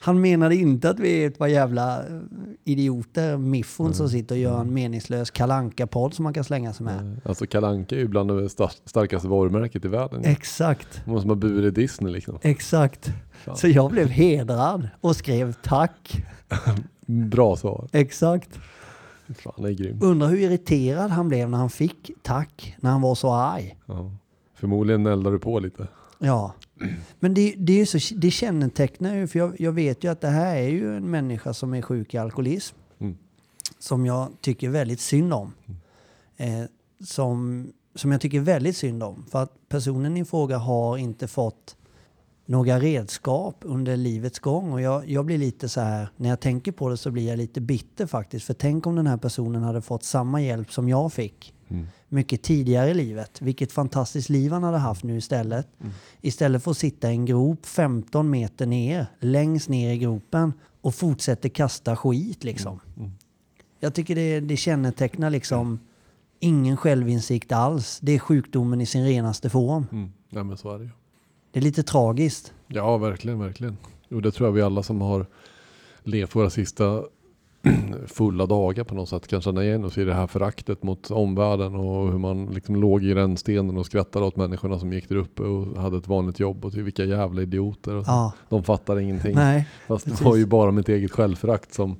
Han 0.00 0.20
menade 0.20 0.56
inte 0.56 0.90
att 0.90 0.98
vi 1.00 1.22
är 1.24 1.28
ett 1.28 1.38
par 1.38 1.46
jävla 1.46 1.98
eh, 1.98 2.04
idioter, 2.64 3.36
miffon 3.36 3.94
som 3.94 4.08
sitter 4.08 4.34
och 4.34 4.40
gör 4.40 4.60
en 4.60 4.74
meningslös 4.74 5.30
kalanka 5.30 5.86
podd 5.86 6.14
som 6.14 6.22
man 6.22 6.32
kan 6.34 6.44
slänga 6.44 6.72
sig 6.72 6.84
med. 6.84 7.20
Alltså 7.24 7.46
Kalle 7.46 7.66
Anka 7.66 7.94
är 7.94 7.98
ju 7.98 8.08
bland 8.08 8.30
det 8.30 8.48
star- 8.48 8.70
starkaste 8.84 9.28
varumärket 9.28 9.84
i 9.84 9.88
världen. 9.88 10.24
Exakt, 10.24 11.06
Man 11.06 11.20
som 11.20 11.30
har 11.30 11.36
burit 11.36 11.74
Disney 11.74 12.12
liksom. 12.12 12.38
exakt. 12.42 13.10
Fan. 13.44 13.56
Så 13.56 13.68
jag 13.68 13.90
blev 13.90 14.08
hedrad 14.08 14.88
och 15.00 15.16
skrev 15.16 15.52
tack. 15.62 16.24
Bra 17.06 17.56
svar. 17.56 17.88
Exakt. 17.92 18.58
Fan, 19.34 19.64
är 19.64 19.70
grym. 19.70 19.98
Undrar 20.02 20.28
hur 20.28 20.38
irriterad 20.38 21.10
han 21.10 21.28
blev 21.28 21.50
när 21.50 21.58
han 21.58 21.70
fick 21.70 22.10
tack, 22.22 22.76
när 22.80 22.90
han 22.90 23.00
var 23.00 23.14
så 23.14 23.32
arg. 23.32 23.76
Ja. 23.86 24.12
Förmodligen 24.54 25.06
eldar 25.06 25.32
du 25.32 25.38
på 25.38 25.60
lite. 25.60 25.88
Ja, 26.18 26.54
men 27.20 27.34
det, 27.34 27.54
det, 27.58 27.80
är 27.80 27.86
så, 27.86 28.14
det 28.14 28.30
kännetecknar 28.30 29.14
ju, 29.14 29.26
för 29.26 29.38
jag, 29.38 29.60
jag 29.60 29.72
vet 29.72 30.04
ju 30.04 30.10
att 30.10 30.20
det 30.20 30.28
här 30.28 30.56
är 30.56 30.68
ju 30.68 30.96
en 30.96 31.10
människa 31.10 31.54
som 31.54 31.74
är 31.74 31.82
sjuk 31.82 32.14
i 32.14 32.18
alkoholism. 32.18 32.76
Mm. 32.98 33.16
Som 33.78 34.06
jag 34.06 34.28
tycker 34.40 34.68
väldigt 34.68 35.00
synd 35.00 35.32
om. 35.32 35.52
Eh, 36.36 36.64
som, 37.04 37.66
som 37.94 38.12
jag 38.12 38.20
tycker 38.20 38.40
väldigt 38.40 38.76
synd 38.76 39.02
om. 39.02 39.24
För 39.30 39.42
att 39.42 39.68
personen 39.68 40.16
i 40.16 40.24
fråga 40.24 40.58
har 40.58 40.96
inte 40.96 41.28
fått 41.28 41.76
några 42.48 42.80
redskap 42.80 43.56
under 43.60 43.96
livets 43.96 44.38
gång. 44.38 44.72
Och 44.72 44.80
jag, 44.80 45.08
jag 45.10 45.26
blir 45.26 45.38
lite 45.38 45.68
så 45.68 45.80
här, 45.80 46.08
när 46.16 46.28
jag 46.28 46.40
tänker 46.40 46.72
på 46.72 46.88
det 46.88 46.96
så 46.96 47.10
blir 47.10 47.28
jag 47.28 47.36
lite 47.36 47.60
bitter 47.60 48.06
faktiskt. 48.06 48.46
För 48.46 48.54
tänk 48.54 48.86
om 48.86 48.96
den 48.96 49.06
här 49.06 49.16
personen 49.16 49.62
hade 49.62 49.82
fått 49.82 50.04
samma 50.04 50.40
hjälp 50.42 50.72
som 50.72 50.88
jag 50.88 51.12
fick 51.12 51.54
Mm. 51.70 51.86
mycket 52.08 52.42
tidigare 52.42 52.90
i 52.90 52.94
livet. 52.94 53.42
Vilket 53.42 53.72
fantastiskt 53.72 54.28
liv 54.28 54.52
han 54.52 54.62
hade 54.62 54.78
haft 54.78 55.04
nu 55.04 55.16
istället. 55.16 55.68
Istället 56.20 56.64
för 56.64 56.70
att 56.70 56.76
sitta 56.78 57.10
i 57.10 57.14
en 57.14 57.24
grop 57.24 57.66
15 57.66 58.30
meter 58.30 58.66
ner, 58.66 59.06
längst 59.20 59.68
ner 59.68 59.92
i 59.92 59.98
gropen 59.98 60.52
och 60.80 60.94
fortsätter 60.94 61.48
kasta 61.48 61.96
skit 61.96 62.44
liksom. 62.44 62.80
Jag 63.80 63.94
tycker 63.94 64.14
det, 64.14 64.40
det 64.40 64.56
kännetecknar 64.56 65.30
liksom 65.30 65.78
ingen 66.40 66.76
självinsikt 66.76 67.52
alls. 67.52 67.98
Det 68.02 68.12
är 68.12 68.18
sjukdomen 68.18 68.80
i 68.80 68.86
sin 68.86 69.04
renaste 69.04 69.50
form. 69.50 69.86
Mm. 69.92 70.12
Nej 70.30 70.44
men 70.44 70.56
så 70.56 70.74
är 70.74 70.78
det 70.78 70.84
ju. 70.84 70.90
Det 71.52 71.58
är 71.58 71.62
lite 71.62 71.82
tragiskt. 71.82 72.52
Ja, 72.66 72.96
verkligen, 72.98 73.38
verkligen. 73.38 73.76
Jo, 74.08 74.20
det 74.20 74.30
tror 74.30 74.48
jag 74.48 74.52
vi 74.52 74.62
alla 74.62 74.82
som 74.82 75.00
har 75.00 75.26
levt 76.02 76.36
våra 76.36 76.50
sista 76.50 77.02
fulla 78.06 78.46
dagar 78.46 78.84
på 78.84 78.94
något 78.94 79.08
sätt 79.08 79.26
kan 79.28 79.40
känna 79.40 79.64
igen 79.64 79.84
oss 79.84 79.98
i 79.98 80.04
det 80.04 80.14
här 80.14 80.26
föraktet 80.26 80.82
mot 80.82 81.10
omvärlden 81.10 81.74
och 81.74 82.10
hur 82.12 82.18
man 82.18 82.46
liksom 82.46 82.76
låg 82.76 83.04
i 83.04 83.14
rännstenen 83.14 83.76
och 83.78 83.86
skrattade 83.86 84.26
åt 84.26 84.36
människorna 84.36 84.78
som 84.78 84.92
gick 84.92 85.08
där 85.08 85.16
uppe 85.16 85.42
och 85.42 85.82
hade 85.82 85.98
ett 85.98 86.08
vanligt 86.08 86.40
jobb 86.40 86.64
och 86.64 86.72
till 86.72 86.82
vilka 86.82 87.04
jävla 87.04 87.42
idioter. 87.42 87.94
Och. 87.96 88.04
Ja, 88.06 88.32
De 88.48 88.62
fattar 88.64 88.98
ingenting. 88.98 89.34
nej, 89.34 89.68
Fast 89.86 90.04
det 90.04 90.10
precis. 90.10 90.26
var 90.26 90.36
ju 90.36 90.46
bara 90.46 90.70
mitt 90.70 90.88
eget 90.88 91.10
självförakt 91.12 91.74
som, 91.74 91.96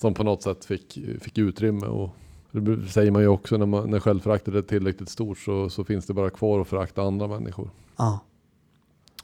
som 0.00 0.14
på 0.14 0.24
något 0.24 0.42
sätt 0.42 0.64
fick, 0.64 0.98
fick 1.20 1.38
utrymme. 1.38 1.86
Och 1.86 2.10
det 2.50 2.88
säger 2.88 3.10
man 3.10 3.22
ju 3.22 3.28
också 3.28 3.56
när, 3.56 3.66
man, 3.66 3.90
när 3.90 4.00
självföraktet 4.00 4.54
är 4.54 4.62
tillräckligt 4.62 5.08
stort 5.08 5.38
så, 5.38 5.70
så 5.70 5.84
finns 5.84 6.06
det 6.06 6.14
bara 6.14 6.30
kvar 6.30 6.60
att 6.60 6.68
förakta 6.68 7.02
andra 7.02 7.26
människor. 7.26 7.70
ja. 7.98 8.20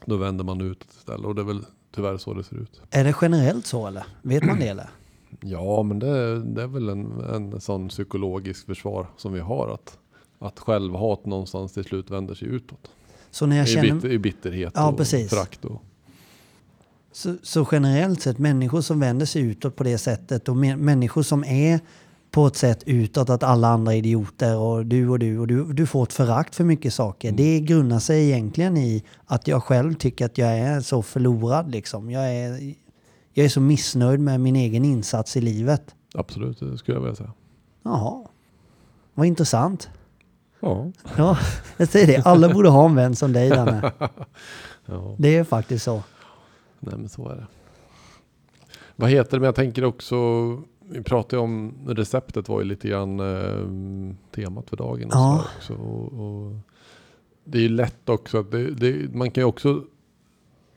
Då 0.05 0.17
vänder 0.17 0.43
man 0.43 0.61
ut 0.61 0.85
istället 0.97 1.25
och 1.25 1.35
det 1.35 1.41
är 1.41 1.45
väl 1.45 1.65
tyvärr 1.95 2.17
så 2.17 2.33
det 2.33 2.43
ser 2.43 2.55
ut. 2.55 2.81
Är 2.91 3.03
det 3.03 3.15
generellt 3.21 3.65
så 3.65 3.87
eller? 3.87 4.05
Vet 4.21 4.43
man 4.45 4.59
det 4.59 4.67
eller? 4.67 4.89
Ja, 5.41 5.83
men 5.83 5.99
det, 5.99 6.39
det 6.43 6.63
är 6.63 6.67
väl 6.67 6.89
en, 6.89 7.19
en 7.33 7.61
sån 7.61 7.87
psykologisk 7.89 8.65
försvar 8.65 9.07
som 9.17 9.33
vi 9.33 9.39
har. 9.39 9.73
Att, 9.73 9.97
att 10.39 10.59
självhat 10.59 11.25
någonstans 11.25 11.73
till 11.73 11.83
slut 11.83 12.11
vänder 12.11 12.35
sig 12.35 12.47
utåt. 12.47 12.89
Så 13.31 13.45
när 13.45 13.57
jag 13.57 13.67
I, 13.67 13.71
känner... 13.71 13.93
bitter, 13.93 14.11
I 14.11 14.19
bitterhet 14.19 14.73
Ja, 14.75 14.89
och 14.89 14.97
precis. 14.97 15.29
förakt. 15.29 15.65
Och, 15.65 15.81
Så, 17.11 17.35
så 17.43 17.67
generellt 17.71 18.21
sett, 18.21 18.37
människor 18.37 18.81
som 18.81 18.99
vänder 18.99 19.25
sig 19.25 19.41
utåt 19.41 19.75
på 19.75 19.83
det 19.83 19.97
sättet 19.97 20.49
och 20.49 20.55
mä- 20.55 20.75
människor 20.77 21.23
som 21.23 21.43
är 21.43 21.79
på 22.35 22.47
ett 22.47 22.55
sätt 22.55 22.83
utåt 22.85 23.29
att 23.29 23.43
alla 23.43 23.67
andra 23.67 23.93
är 23.93 23.97
idioter 23.97 24.57
och 24.57 24.85
du 24.85 25.09
och 25.09 25.19
du 25.19 25.39
och 25.39 25.47
du, 25.47 25.73
du 25.73 25.85
får 25.85 26.03
ett 26.03 26.13
förakt 26.13 26.55
för 26.55 26.63
mycket 26.63 26.93
saker. 26.93 27.31
Det 27.31 27.59
grundar 27.59 27.99
sig 27.99 28.29
egentligen 28.29 28.77
i 28.77 29.03
att 29.25 29.47
jag 29.47 29.63
själv 29.63 29.93
tycker 29.93 30.25
att 30.25 30.37
jag 30.37 30.49
är 30.57 30.81
så 30.81 31.01
förlorad 31.01 31.71
liksom. 31.71 32.11
Jag 32.11 32.35
är, 32.35 32.75
jag 33.33 33.45
är 33.45 33.49
så 33.49 33.61
missnöjd 33.61 34.19
med 34.19 34.39
min 34.39 34.55
egen 34.55 34.85
insats 34.85 35.37
i 35.37 35.41
livet. 35.41 35.95
absolut, 36.13 36.59
det 36.59 36.77
skulle 36.77 36.95
jag 36.95 37.01
vilja 37.01 37.15
säga. 37.15 37.33
Jaha, 37.83 38.27
vad 39.13 39.27
intressant. 39.27 39.89
Ja. 40.59 40.91
Ja, 41.17 41.37
jag 41.77 41.87
säger 41.87 42.07
det. 42.07 42.25
Alla 42.25 42.53
borde 42.53 42.69
ha 42.69 42.85
en 42.85 42.95
vän 42.95 43.15
som 43.15 43.33
dig, 43.33 43.49
Danne. 43.49 43.91
ja. 44.85 45.15
Det 45.17 45.35
är 45.35 45.43
faktiskt 45.43 45.85
så. 45.85 46.03
Nej 46.79 46.97
men 46.97 47.09
så 47.09 47.29
är 47.29 47.35
det. 47.35 47.47
Vad 48.95 49.09
heter 49.09 49.31
det? 49.31 49.39
Men 49.39 49.45
jag 49.45 49.55
tänker 49.55 49.83
också, 49.83 50.15
vi 50.89 51.01
pratade 51.03 51.41
om 51.41 51.73
receptet 51.87 52.49
var 52.49 52.59
ju 52.61 52.65
lite 52.65 52.87
grann 52.87 53.19
eh, 53.19 54.15
temat 54.35 54.69
för 54.69 54.77
dagen. 54.77 55.05
Och 55.07 55.11
Ja. 55.13 55.45
så 55.61 55.73
och, 55.73 56.13
och 56.13 56.55
det 57.43 57.57
är 57.57 57.61
ju 57.61 57.69
lätt 57.69 58.09
också 58.09 58.39
att 58.39 58.51
det, 58.51 58.71
det, 58.71 59.13
man 59.15 59.31
kan 59.31 59.41
ju 59.41 59.45
också 59.45 59.83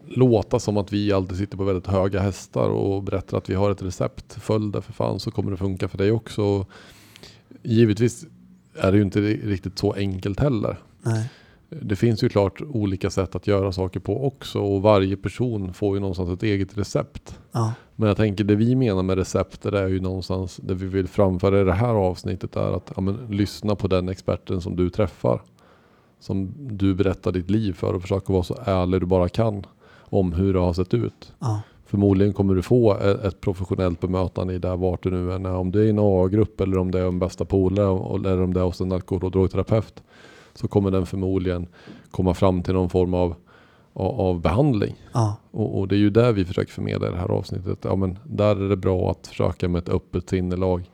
låta 0.06 0.58
som 0.58 0.76
att 0.76 0.92
vi 0.92 1.12
alltid 1.12 1.38
sitter 1.38 1.56
på 1.56 1.64
väldigt 1.64 1.86
höga 1.86 2.20
hästar 2.20 2.68
och 2.68 3.02
berättar 3.02 3.38
att 3.38 3.50
vi 3.50 3.54
har 3.54 3.70
ett 3.70 3.82
recept. 3.82 4.34
Följ 4.34 4.72
det 4.72 4.82
för 4.82 4.92
fan 4.92 5.20
så 5.20 5.30
kommer 5.30 5.50
det 5.50 5.56
funka 5.56 5.88
för 5.88 5.98
dig 5.98 6.12
också. 6.12 6.66
Givetvis 7.62 8.26
är 8.74 8.92
det 8.92 8.98
ju 8.98 9.04
inte 9.04 9.20
riktigt 9.20 9.78
så 9.78 9.92
enkelt 9.92 10.40
heller. 10.40 10.78
Nej. 11.02 11.30
Det 11.70 11.96
finns 11.96 12.22
ju 12.24 12.28
klart 12.28 12.60
olika 12.68 13.10
sätt 13.10 13.34
att 13.34 13.46
göra 13.46 13.72
saker 13.72 14.00
på 14.00 14.26
också 14.26 14.60
och 14.60 14.82
varje 14.82 15.16
person 15.16 15.72
får 15.72 15.96
ju 15.96 16.00
någonstans 16.00 16.30
ett 16.30 16.42
eget 16.42 16.78
recept. 16.78 17.38
Ja, 17.52 17.72
Men 17.96 18.08
jag 18.08 18.16
tänker 18.16 18.44
det 18.44 18.54
vi 18.54 18.74
menar 18.74 19.02
med 19.02 19.18
recept 19.18 19.62
det 19.62 19.78
är 19.80 19.88
ju 19.88 20.00
någonstans 20.00 20.56
det 20.56 20.74
vi 20.74 20.86
vill 20.86 21.08
framföra 21.08 21.60
i 21.60 21.64
det 21.64 21.72
här 21.72 21.94
avsnittet 21.94 22.56
är 22.56 22.76
att 22.76 22.92
ja, 22.96 23.00
men, 23.02 23.26
lyssna 23.30 23.76
på 23.76 23.88
den 23.88 24.08
experten 24.08 24.60
som 24.60 24.76
du 24.76 24.90
träffar. 24.90 25.42
Som 26.20 26.52
du 26.58 26.94
berättar 26.94 27.32
ditt 27.32 27.50
liv 27.50 27.72
för 27.72 27.94
och 27.94 28.02
försöka 28.02 28.32
vara 28.32 28.42
så 28.42 28.56
ärlig 28.64 29.00
du 29.00 29.06
bara 29.06 29.28
kan 29.28 29.66
om 30.00 30.32
hur 30.32 30.52
det 30.52 30.58
har 30.60 30.72
sett 30.72 30.94
ut. 30.94 31.32
ja, 31.38 31.62
Förmodligen 31.86 32.32
kommer 32.32 32.54
du 32.54 32.62
få 32.62 32.94
e- 32.94 33.16
ett 33.26 33.40
professionellt 33.40 34.00
bemötande 34.00 34.54
i 34.54 34.58
det 34.58 34.76
vart 34.76 35.02
du 35.02 35.10
nu 35.10 35.32
än 35.32 35.46
är. 35.46 35.54
Om 35.54 35.70
det 35.70 35.80
är 35.80 35.84
i 35.84 35.90
en 35.90 35.98
A-grupp 35.98 36.60
eller 36.60 36.78
om 36.78 36.90
det 36.90 36.98
är 37.00 37.06
en 37.06 37.18
bästa 37.18 37.44
polare 37.44 38.14
eller 38.14 38.42
om 38.42 38.54
det 38.54 38.60
är 38.60 38.64
hos 38.64 38.80
en 38.80 38.92
alkohol 38.92 39.24
och 39.24 39.30
drogterapeut. 39.30 40.02
Så 40.60 40.68
kommer 40.68 40.90
den 40.90 41.06
förmodligen 41.06 41.66
komma 42.10 42.34
fram 42.34 42.62
till 42.62 42.74
någon 42.74 42.90
form 42.90 43.14
av, 43.14 43.34
av, 43.92 44.40
behandling. 44.40 44.94
ja, 45.14 45.36
Och, 45.50 45.78
och 45.78 45.88
det 45.88 45.94
är 45.94 45.98
ju 45.98 46.10
där 46.10 46.32
vi 46.32 46.44
försöker 46.44 46.72
förmedla 46.72 47.08
i 47.08 47.10
det 47.10 47.16
här 47.16 47.28
avsnittet. 47.30 47.78
Ja, 47.82 47.96
men 47.96 48.18
där 48.24 48.56
är 48.64 48.68
det 48.68 48.76
bra 48.76 49.10
att 49.10 49.26
försöka 49.26 49.68
med 49.68 49.78
ett 49.78 49.88
öppet 49.88 50.28
sinnelag 50.28 50.90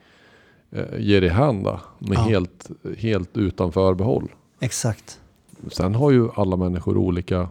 eh, 0.70 0.84
ge 0.98 1.20
dig 1.20 1.28
hän 1.28 1.62
då, 1.62 1.80
med 1.98 2.18
Ja. 2.18 2.20
helt, 2.22 2.70
helt 2.98 3.36
utan 3.36 3.72
förbehåll. 3.72 4.28
exakt. 4.60 5.20
Sen 5.72 5.94
har 5.94 6.10
ju 6.10 6.28
alla 6.34 6.56
människor 6.56 6.96
olika 6.96 7.48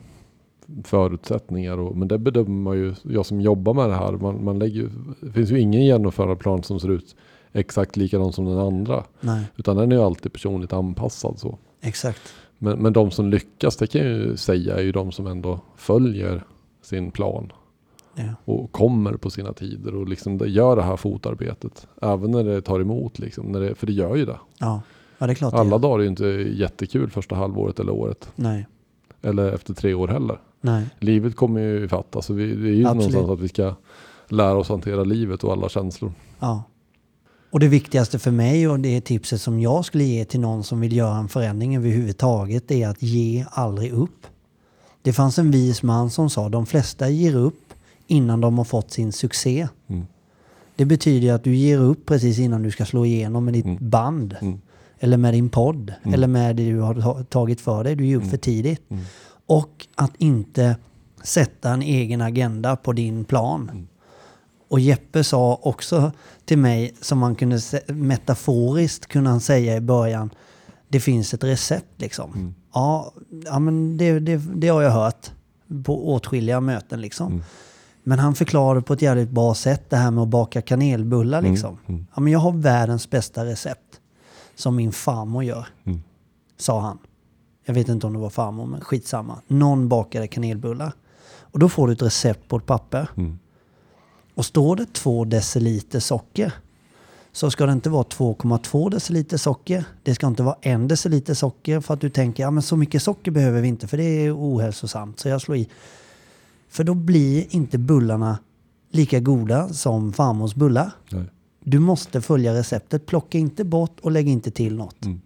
förutsättningar. 0.84 1.78
Och, 1.78 1.98
men 1.98 2.08
det 2.08 2.18
bedömer 2.18 2.50
man 2.62 2.78
ju, 2.78 2.94
jag 3.04 3.26
som 3.26 3.42
jobbar 3.42 3.74
med 3.74 3.90
det 3.90 3.96
här, 3.96 4.12
man, 4.12 4.44
man 4.44 4.60
lägger, 4.60 4.90
det 5.22 5.32
finns 5.32 5.52
ju 5.52 5.60
ingen 5.60 5.86
genomförandeplan 5.86 6.64
som 6.64 6.80
ser 6.80 6.90
ut 6.92 7.16
exakt 7.54 7.98
likadan 7.98 8.34
som 8.34 8.46
den 8.46 8.58
andra. 8.58 9.04
Nej, 9.22 9.44
Utan 9.58 9.78
den 9.78 9.92
är 9.92 9.96
ju 9.96 10.02
alltid 10.02 10.34
personligt 10.34 10.74
anpassad 10.74 11.40
så. 11.40 11.58
Exakt. 11.84 12.34
Men, 12.58 12.80
men 12.80 12.94
de 12.94 13.12
som 13.12 13.30
lyckas, 13.30 13.78
det 13.78 13.88
kan 13.88 14.02
jag 14.02 14.12
ju 14.12 14.38
säga, 14.38 14.76
är 14.76 14.82
ju 14.82 14.92
de 14.92 15.12
som 15.12 15.28
ändå 15.28 15.60
följer 15.76 16.44
sin 16.82 17.12
plan. 17.12 17.52
Ja. 18.16 18.24
Och 18.46 18.72
kommer 18.72 19.14
på 19.14 19.30
sina 19.30 19.54
tider 19.54 19.96
och 19.96 20.08
liksom 20.08 20.38
gör 20.38 20.76
det 20.76 20.84
här 20.84 20.98
fotarbetet. 20.98 21.88
Även 22.02 22.32
när 22.32 22.44
det 22.44 22.62
tar 22.62 22.80
emot 22.80 23.20
liksom. 23.20 23.46
När 23.46 23.60
det, 23.60 23.76
för 23.76 23.88
det 23.88 23.94
gör 23.94 24.16
ju 24.16 24.26
det. 24.26 24.40
Ja, 24.58 24.82
ja 25.18 25.28
det 25.28 25.36
klart 25.36 25.54
Alla 25.54 25.78
dagar 25.78 26.00
är 26.00 26.04
ju 26.04 26.10
inte 26.10 26.26
jättekul 26.56 27.10
första 27.10 27.36
halvåret 27.36 27.80
eller 27.80 27.92
året. 27.92 28.32
Nej, 28.36 28.68
Eller 29.22 29.52
efter 29.52 29.74
tre 29.74 29.94
år 29.94 30.08
heller. 30.08 30.40
nej. 30.62 30.86
Livet 31.00 31.36
kommer 31.36 31.62
ju 31.62 31.86
ifatt. 31.86 32.16
Alltså 32.16 32.34
vi, 32.34 32.56
det 32.56 32.70
är 32.70 32.74
ju 32.74 32.86
Absolut. 32.86 33.14
någonstans 33.14 33.30
att 33.30 33.40
vi 33.40 33.48
ska 33.48 33.76
lära 34.28 34.56
oss 34.58 34.70
hantera 34.70 35.04
livet 35.04 35.44
och 35.44 35.52
alla 35.52 35.70
känslor. 35.70 36.12
Ja. 36.40 36.64
Och 37.54 37.60
det 37.60 37.68
viktigaste 37.68 38.20
för 38.20 38.32
mig 38.32 38.68
och 38.68 38.80
det 38.80 39.02
tipset 39.02 39.42
som 39.42 39.60
jag 39.60 39.86
skulle 39.86 40.04
ge 40.04 40.26
till 40.26 40.40
någon 40.40 40.64
som 40.64 40.80
vill 40.80 40.96
göra 40.96 41.18
en 41.18 41.28
förändring 41.30 41.76
överhuvudtaget 41.76 42.72
är 42.72 42.88
att 42.88 43.02
ge 43.02 43.46
aldrig 43.50 43.92
upp. 43.92 44.28
Det 45.02 45.14
fanns 45.14 45.40
en 45.40 45.52
vis 45.52 45.84
man 45.84 46.10
som 46.10 46.30
sa 46.30 46.50
de 46.50 46.66
flesta 46.66 47.10
ger 47.10 47.36
upp 47.36 47.74
innan 48.08 48.42
de 48.42 48.58
har 48.58 48.66
fått 48.66 48.92
sin 48.92 49.12
succé. 49.12 49.68
Mm. 49.88 50.06
Det 50.76 50.86
betyder 50.86 51.34
att 51.34 51.44
du 51.44 51.56
ger 51.56 51.78
upp 51.80 52.06
precis 52.06 52.40
innan 52.40 52.64
du 52.64 52.72
ska 52.72 52.86
slå 52.86 53.06
igenom 53.06 53.46
med 53.46 53.54
ditt 53.54 53.66
Mm. 53.66 53.90
band. 53.90 54.36
Mm. 54.42 54.62
Eller 55.00 55.18
med 55.18 55.34
din 55.34 55.50
podd. 55.50 55.94
Mm. 56.04 56.14
Eller 56.14 56.28
med 56.28 56.56
det 56.56 56.66
du 56.72 56.80
har 56.80 56.96
ta- 57.02 57.24
tagit 57.24 57.62
för 57.62 57.84
dig. 57.84 57.96
Du 57.96 58.06
ger 58.06 58.18
upp 58.18 58.28
för 58.30 58.38
tidigt. 58.38 58.82
Mm. 58.92 59.04
Och 59.46 59.88
att 59.96 60.12
inte 60.18 60.76
sätta 61.24 61.70
en 61.70 61.82
egen 61.82 62.22
agenda 62.22 62.76
på 62.76 62.94
din 62.94 63.26
plan. 63.26 63.88
Mm. 64.74 64.76
Och 64.76 64.80
Jeppe 64.80 65.24
sa 65.24 65.60
också 65.62 66.12
till 66.46 66.58
mig, 66.58 66.94
som 67.02 67.20
man 67.20 67.36
kunde 67.36 67.60
metaforiskt 67.88 69.08
kunde 69.08 69.30
han 69.30 69.40
säga 69.40 69.76
i 69.76 69.82
början, 69.82 70.30
det 70.88 71.00
finns 71.00 71.34
ett 71.34 71.44
recept 71.44 72.02
liksom. 72.02 72.34
Mm. 72.34 72.56
Ja, 72.74 73.14
ja 73.46 73.60
men 73.60 73.98
det, 73.98 74.20
det, 74.20 74.38
det 74.56 74.68
har 74.68 74.82
jag 74.82 74.92
hört 74.92 75.32
på 75.86 76.14
åtskilliga 76.14 76.60
möten 76.62 77.02
liksom. 77.02 77.28
Mm. 77.32 77.44
Men 78.04 78.20
han 78.20 78.36
förklarade 78.36 78.82
på 78.82 78.94
ett 78.94 79.02
jävligt 79.02 79.30
bra 79.30 79.54
sätt 79.56 79.90
det 79.90 79.98
här 79.98 80.12
med 80.12 80.22
att 80.22 80.28
baka 80.30 80.62
kanelbullar 80.62 81.42
liksom. 81.42 81.78
Mm. 81.88 82.08
Ja, 82.16 82.22
men 82.22 82.34
jag 82.34 82.40
har 82.40 82.52
världens 82.52 83.10
bästa 83.10 83.46
recept. 83.46 84.00
Som 84.56 84.76
min 84.76 84.92
farmor 84.92 85.44
gör, 85.44 85.68
Mm. 85.86 86.02
sa 86.58 86.80
han. 86.80 86.98
Jag 87.66 87.74
vet 87.74 87.90
inte 87.90 88.08
om 88.08 88.14
det 88.14 88.20
var 88.20 88.30
farmor, 88.30 88.66
men 88.66 88.82
skitsamma. 88.82 89.42
Någon 89.48 89.90
bakade 89.90 90.28
kanelbullar. 90.28 90.94
Och 91.54 91.60
då 91.60 91.70
får 91.70 91.88
du 91.88 91.94
ett 91.94 92.02
recept 92.02 92.48
på 92.48 92.58
ett 92.58 92.66
papper. 92.66 93.10
Mm. 93.18 93.40
Och 94.36 94.46
står 94.46 94.76
det 94.76 94.94
2 94.94 95.26
deciliter 95.26 96.00
socker 96.00 96.54
så 97.32 97.52
ska 97.52 97.66
det 97.66 97.72
inte 97.72 97.90
vara 97.90 98.04
2,2 98.04 98.90
deciliter 98.90 99.38
socker. 99.38 99.86
Det 100.04 100.16
ska 100.16 100.28
inte 100.28 100.44
vara 100.44 100.56
1 100.62 100.90
deciliter 100.90 101.34
socker 101.34 101.80
för 101.80 101.94
att 101.94 102.02
du 102.02 102.10
tänker 102.10 102.44
ja 102.44 102.52
men 102.52 102.64
så 102.64 102.78
mycket 102.78 103.04
socker 103.04 103.32
behöver 103.32 103.62
vi 103.62 103.68
inte 103.68 103.88
för 103.88 103.98
det 103.98 104.04
är 104.04 104.38
ohälsosamt. 104.38 105.20
Så 105.20 105.30
jag 105.30 105.42
slår 105.42 105.58
i. 105.58 105.70
För 106.70 106.84
då 106.84 106.94
blir 106.94 107.56
inte 107.56 107.78
bullarna 107.78 108.38
lika 108.92 109.20
goda 109.20 109.70
som 109.70 110.14
farmors 110.14 110.56
bullar. 110.56 110.92
Nej. 111.10 111.26
Du 111.60 111.80
måste 111.80 112.22
följa 112.22 112.54
receptet. 112.54 113.06
Plocka 113.06 113.38
inte 113.38 113.64
bort 113.64 114.00
och 114.00 114.12
lägg 114.12 114.28
inte 114.28 114.52
till 114.52 114.76
något. 114.76 115.06
Mm. 115.06 115.22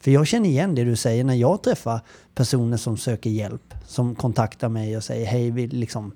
För 0.00 0.10
jag 0.10 0.26
känner 0.26 0.48
igen 0.48 0.74
det 0.74 0.84
du 0.84 0.96
säger 0.96 1.24
när 1.24 1.34
jag 1.34 1.62
träffar 1.62 2.00
personer 2.34 2.76
som 2.76 2.96
söker 2.96 3.30
hjälp. 3.30 3.74
Som 3.86 4.14
kontaktar 4.14 4.68
mig 4.68 4.96
och 4.96 5.04
säger 5.04 5.26
hej, 5.26 5.50
vi 5.50 5.66
liksom, 5.66 6.12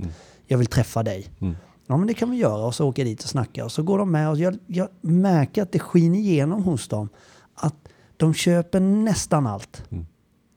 jag 0.47 0.59
vill 0.59 0.67
träffa 0.67 1.03
dig. 1.03 1.27
Mm. 1.41 1.57
Ja 1.91 1.97
men 1.97 2.07
det 2.07 2.15
kan 2.15 2.31
vi 2.31 2.37
göra 2.37 2.67
och 2.67 2.75
så 2.75 2.89
åker 2.89 3.03
jag 3.03 3.13
dit 3.13 3.23
och 3.23 3.29
snackar 3.29 3.65
och 3.65 3.73
så 3.73 3.83
går 3.83 3.99
de 3.99 4.11
med 4.11 4.31
och 4.31 4.39
jag, 4.39 4.59
jag 4.67 4.89
märker 5.01 5.63
att 5.63 5.73
det 5.73 5.79
skiner 5.79 6.19
igenom 6.19 6.63
hos 6.63 6.89
dem 6.89 7.09
att 7.55 7.89
de 8.17 8.35
köper 8.35 8.81
nästan 8.81 9.47
allt. 9.47 9.83
Mm. 9.91 10.07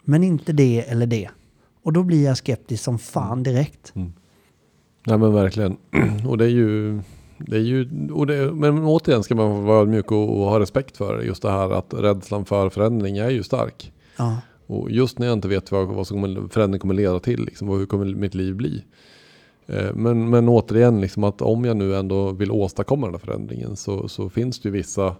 Men 0.03 0.23
inte 0.23 0.53
det 0.53 0.81
eller 0.87 1.05
det. 1.05 1.29
Och 1.83 1.93
då 1.93 2.03
blir 2.03 2.25
jag 2.25 2.37
skeptisk 2.37 2.83
som 2.83 2.99
fan 2.99 3.43
direkt. 3.43 3.91
Nej 5.05 5.17
men 5.17 5.33
verkligen. 5.33 5.77
Och 6.27 6.37
det 6.37 6.45
är 6.45 6.49
ju, 6.49 6.99
det 7.37 7.55
är 7.55 7.61
ju 7.61 7.83
det, 8.25 8.53
men 8.53 8.83
återigen 8.83 9.23
ska 9.23 9.35
man 9.35 9.63
vara 9.63 9.81
ödmjuk 9.81 10.11
och, 10.11 10.41
och 10.41 10.49
ha 10.49 10.59
respekt 10.59 10.97
för. 10.97 11.21
Just 11.21 11.41
det 11.41 11.51
här 11.51 11.69
att 11.69 11.93
rädslan 11.93 12.45
för 12.45 12.69
förändring 12.69 13.17
är 13.17 13.29
ju 13.29 13.43
stark. 13.43 13.93
Ja, 14.17 14.37
Och 14.67 14.91
just 14.91 15.19
när 15.19 15.27
jag 15.27 15.33
inte 15.33 15.47
vet 15.47 15.71
vad, 15.71 15.87
vad 15.87 16.07
som 16.07 16.21
kommer, 16.21 16.47
förändring 16.47 16.79
kommer 16.79 16.93
leda 16.93 17.19
till, 17.19 17.45
liksom, 17.45 17.69
och 17.69 17.77
hur 17.77 17.85
kommer 17.85 18.05
mitt 18.05 18.35
liv 18.35 18.55
bli. 18.55 18.83
Eh, 19.67 19.93
men, 19.93 20.29
men 20.29 20.49
återigen, 20.49 21.01
liksom 21.01 21.23
att 21.23 21.41
om 21.41 21.65
jag 21.65 21.77
nu 21.77 21.95
ändå 21.95 22.31
vill 22.31 22.51
åstadkomma 22.51 23.07
den 23.07 23.13
här 23.13 23.19
förändringen 23.19 23.75
så, 23.75 24.07
så 24.07 24.29
finns 24.29 24.59
det 24.59 24.69
ju 24.69 24.73
vissa 24.73 25.15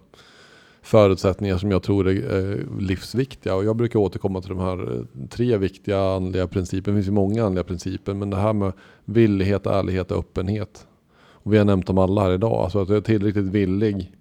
förutsättningar 0.82 1.58
som 1.58 1.72
jag 1.72 1.84
tror 1.84 2.08
är 2.08 2.52
eh, 2.52 2.80
livsviktiga. 2.80 3.56
Och 3.56 3.66
jag 3.66 3.76
brukar 3.76 4.00
återkomma 4.00 4.42
till 4.42 4.50
de 4.50 4.60
här 4.60 4.96
eh, 4.98 5.28
tre 5.30 5.58
viktiga 5.58 6.00
andliga 6.00 6.48
principerna. 6.48 6.96
Det 6.96 6.98
finns 6.98 7.08
ju 7.08 7.12
många 7.12 7.46
andliga 7.46 7.64
principer, 7.64 8.14
men 8.14 8.30
det 8.30 8.38
här 8.38 8.54
med 8.54 8.74
villighet, 9.06 9.66
ärlighet 9.66 10.12
och 10.12 10.20
öppenhet. 10.20 10.88
Och 11.16 11.54
vi 11.54 11.58
har 11.58 11.66
nämnt 11.66 11.88
dem 11.88 11.98
alla 11.98 12.22
här 12.22 12.32
idag. 12.32 12.64
Alltså 12.64 12.82
att 12.82 12.90
jag 12.90 12.98
är 12.98 13.02
tillräckligt 13.02 13.46
villig. 13.46 14.12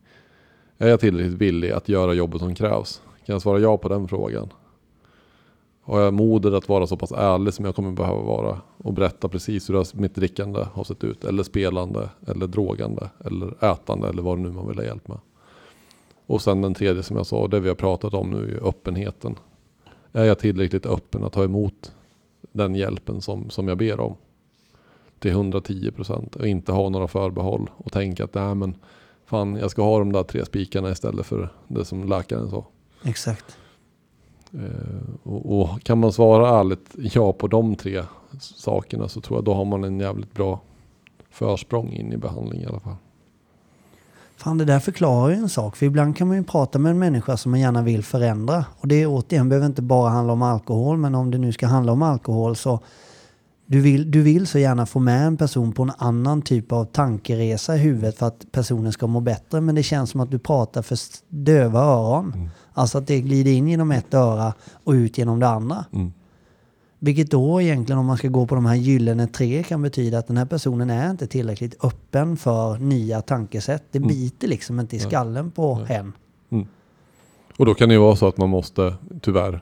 Är 0.78 0.88
jag 0.88 1.00
tillräckligt 1.00 1.38
villig 1.38 1.70
att 1.70 1.88
göra 1.88 2.14
jobbet 2.14 2.40
som 2.40 2.54
krävs? 2.54 3.02
Kan 3.26 3.32
jag 3.32 3.42
svara 3.42 3.58
ja 3.58 3.78
på 3.78 3.88
den 3.88 4.08
frågan? 4.08 4.48
Har 5.84 6.00
jag 6.00 6.14
modet 6.14 6.54
att 6.54 6.68
vara 6.68 6.86
så 6.86 6.96
pass 6.96 7.12
ärlig 7.12 7.54
som 7.54 7.64
jag 7.64 7.74
kommer 7.74 7.92
behöva 7.92 8.22
vara 8.22 8.60
och 8.78 8.92
berätta 8.92 9.28
precis 9.28 9.70
hur 9.70 10.00
mitt 10.00 10.14
drickande 10.14 10.66
har 10.72 10.84
sett 10.84 11.04
ut. 11.04 11.24
Eller 11.24 11.42
spelande, 11.42 12.08
eller 12.26 12.46
drogande, 12.46 13.10
eller 13.24 13.64
ätande 13.64 14.08
eller 14.08 14.22
vad 14.22 14.38
det 14.38 14.42
nu 14.42 14.50
man 14.50 14.68
vill 14.68 14.76
ha 14.76 14.84
hjälp 14.84 15.08
med. 15.08 15.18
Och 16.26 16.42
sen 16.42 16.62
den 16.62 16.74
tredje 16.74 17.02
som 17.02 17.16
jag 17.16 17.26
sa, 17.26 17.48
det 17.48 17.60
vi 17.60 17.68
har 17.68 17.74
pratat 17.74 18.14
om 18.14 18.30
nu 18.30 18.54
är 18.56 18.68
öppenheten. 18.68 19.38
Är 20.12 20.24
jag 20.24 20.38
tillräckligt 20.38 20.86
öppen 20.86 21.24
att 21.24 21.32
ta 21.32 21.44
emot 21.44 21.92
den 22.52 22.74
hjälpen 22.74 23.20
som, 23.20 23.50
som 23.50 23.68
jag 23.68 23.78
ber 23.78 24.00
om? 24.00 24.16
Till 25.18 25.30
110 25.30 25.90
procent 25.90 26.36
och 26.36 26.46
inte 26.46 26.72
ha 26.72 26.88
några 26.88 27.08
förbehåll 27.08 27.70
och 27.76 27.92
tänka 27.92 28.24
att 28.24 28.34
nej 28.34 28.54
men 28.54 28.76
fan 29.24 29.56
jag 29.56 29.70
ska 29.70 29.82
ha 29.82 29.98
de 29.98 30.12
där 30.12 30.22
tre 30.22 30.44
spikarna 30.44 30.90
istället 30.90 31.26
för 31.26 31.48
det 31.68 31.84
som 31.84 32.08
läkaren 32.08 32.50
sa. 32.50 32.66
exakt. 33.04 33.58
Eh, 34.54 35.30
och, 35.32 35.60
och 35.60 35.82
kan 35.82 35.98
man 35.98 36.12
svara 36.12 36.60
ärligt 36.60 36.90
ja 36.94 37.32
på 37.32 37.46
de 37.46 37.74
tre 37.74 38.02
sakerna 38.40 39.08
så 39.08 39.20
tror 39.20 39.36
jag 39.36 39.44
då 39.44 39.54
har 39.54 39.64
man 39.64 39.84
en 39.84 40.00
jävligt 40.00 40.34
bra 40.34 40.60
försprång 41.30 41.92
in 41.92 42.12
i 42.12 42.16
behandling 42.16 42.60
i 42.60 42.66
alla 42.66 42.80
fall. 42.80 42.96
Fan, 44.36 44.58
det 44.58 44.64
där 44.64 44.80
förklarar 44.80 45.30
ju 45.30 45.36
en 45.36 45.48
sak. 45.48 45.76
För 45.76 45.86
ibland 45.86 46.16
kan 46.16 46.28
man 46.28 46.36
ju 46.36 46.44
prata 46.44 46.78
med 46.78 46.90
en 46.90 46.98
människa 46.98 47.36
som 47.36 47.50
man 47.50 47.60
gärna 47.60 47.82
vill 47.82 48.04
förändra. 48.04 48.64
Och 48.80 48.88
det 48.88 49.06
återigen, 49.06 49.48
behöver 49.48 49.66
inte 49.66 49.82
bara 49.82 50.10
handla 50.10 50.32
om 50.32 50.42
alkohol, 50.42 50.96
men 50.96 51.14
om 51.14 51.30
det 51.30 51.38
nu 51.38 51.52
ska 51.52 51.66
handla 51.66 51.92
om 51.92 52.02
alkohol 52.02 52.56
så 52.56 52.80
du 53.72 53.80
vill, 53.80 54.10
du 54.10 54.22
vill 54.22 54.46
så 54.46 54.58
gärna 54.58 54.86
få 54.86 54.98
med 54.98 55.26
en 55.26 55.36
person 55.36 55.72
på 55.72 55.82
en 55.82 55.92
annan 55.98 56.42
typ 56.42 56.72
av 56.72 56.84
tankeresa 56.84 57.76
i 57.76 57.78
huvudet 57.78 58.18
för 58.18 58.26
att 58.26 58.46
personen 58.52 58.92
ska 58.92 59.06
må 59.06 59.20
bättre. 59.20 59.60
Men 59.60 59.74
det 59.74 59.82
känns 59.82 60.10
som 60.10 60.20
att 60.20 60.30
du 60.30 60.38
pratar 60.38 60.82
för 60.82 60.98
döva 61.28 61.80
öron. 61.80 62.50
Alltså 62.72 62.98
att 62.98 63.06
det 63.06 63.20
glider 63.20 63.50
in 63.50 63.68
genom 63.68 63.92
ett 63.92 64.14
öra 64.14 64.54
och 64.84 64.92
ut 64.92 65.18
genom 65.18 65.40
det 65.40 65.48
andra. 65.48 65.84
Mm. 65.92 66.12
Vilket 66.98 67.30
då 67.30 67.62
egentligen 67.62 67.98
om 67.98 68.06
man 68.06 68.16
ska 68.16 68.28
gå 68.28 68.46
på 68.46 68.54
de 68.54 68.66
här 68.66 68.74
gyllene 68.74 69.26
tre 69.26 69.62
kan 69.62 69.82
betyda 69.82 70.18
att 70.18 70.26
den 70.26 70.36
här 70.36 70.46
personen 70.46 70.90
är 70.90 71.10
inte 71.10 71.26
tillräckligt 71.26 71.84
öppen 71.84 72.36
för 72.36 72.78
nya 72.78 73.22
tankesätt. 73.22 73.84
Det 73.90 74.00
biter 74.00 74.48
liksom 74.48 74.80
inte 74.80 74.96
i 74.96 74.98
skallen 74.98 75.50
på 75.50 75.74
hen. 75.74 76.12
Och 77.58 77.66
då 77.66 77.74
kan 77.74 77.88
det 77.88 77.94
ju 77.94 78.00
vara 78.00 78.16
så 78.16 78.28
att 78.28 78.36
man 78.36 78.48
måste 78.48 78.94
tyvärr 79.20 79.60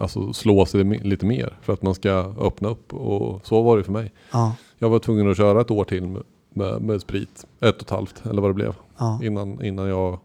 alltså 0.00 0.32
slå 0.32 0.66
sig 0.66 0.84
lite 0.84 1.26
mer 1.26 1.58
för 1.62 1.72
att 1.72 1.82
man 1.82 1.94
ska 1.94 2.10
öppna 2.38 2.68
upp. 2.68 2.94
Och 2.94 3.46
så 3.46 3.62
var 3.62 3.76
det 3.76 3.84
för 3.84 3.92
mig. 3.92 4.12
Ja, 4.32 4.54
Jag 4.78 4.88
var 4.90 4.98
tvungen 4.98 5.30
att 5.30 5.36
köra 5.36 5.60
ett 5.60 5.70
år 5.70 5.84
till 5.84 6.06
med, 6.06 6.22
med, 6.52 6.82
med 6.82 7.00
sprit. 7.00 7.46
Ett 7.60 7.76
och 7.76 7.82
ett 7.82 7.90
halvt 7.90 8.26
eller 8.26 8.42
vad 8.42 8.50
det 8.50 8.54
blev. 8.54 8.74
ja, 8.98 9.20
Innan, 9.22 9.64
innan 9.64 9.88
jag 9.88 10.18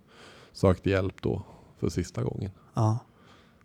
sökte 0.54 0.90
hjälp 0.90 1.16
då 1.22 1.42
för 1.80 1.90
sista 1.90 2.24
gången. 2.24 2.52
ja, 2.74 2.98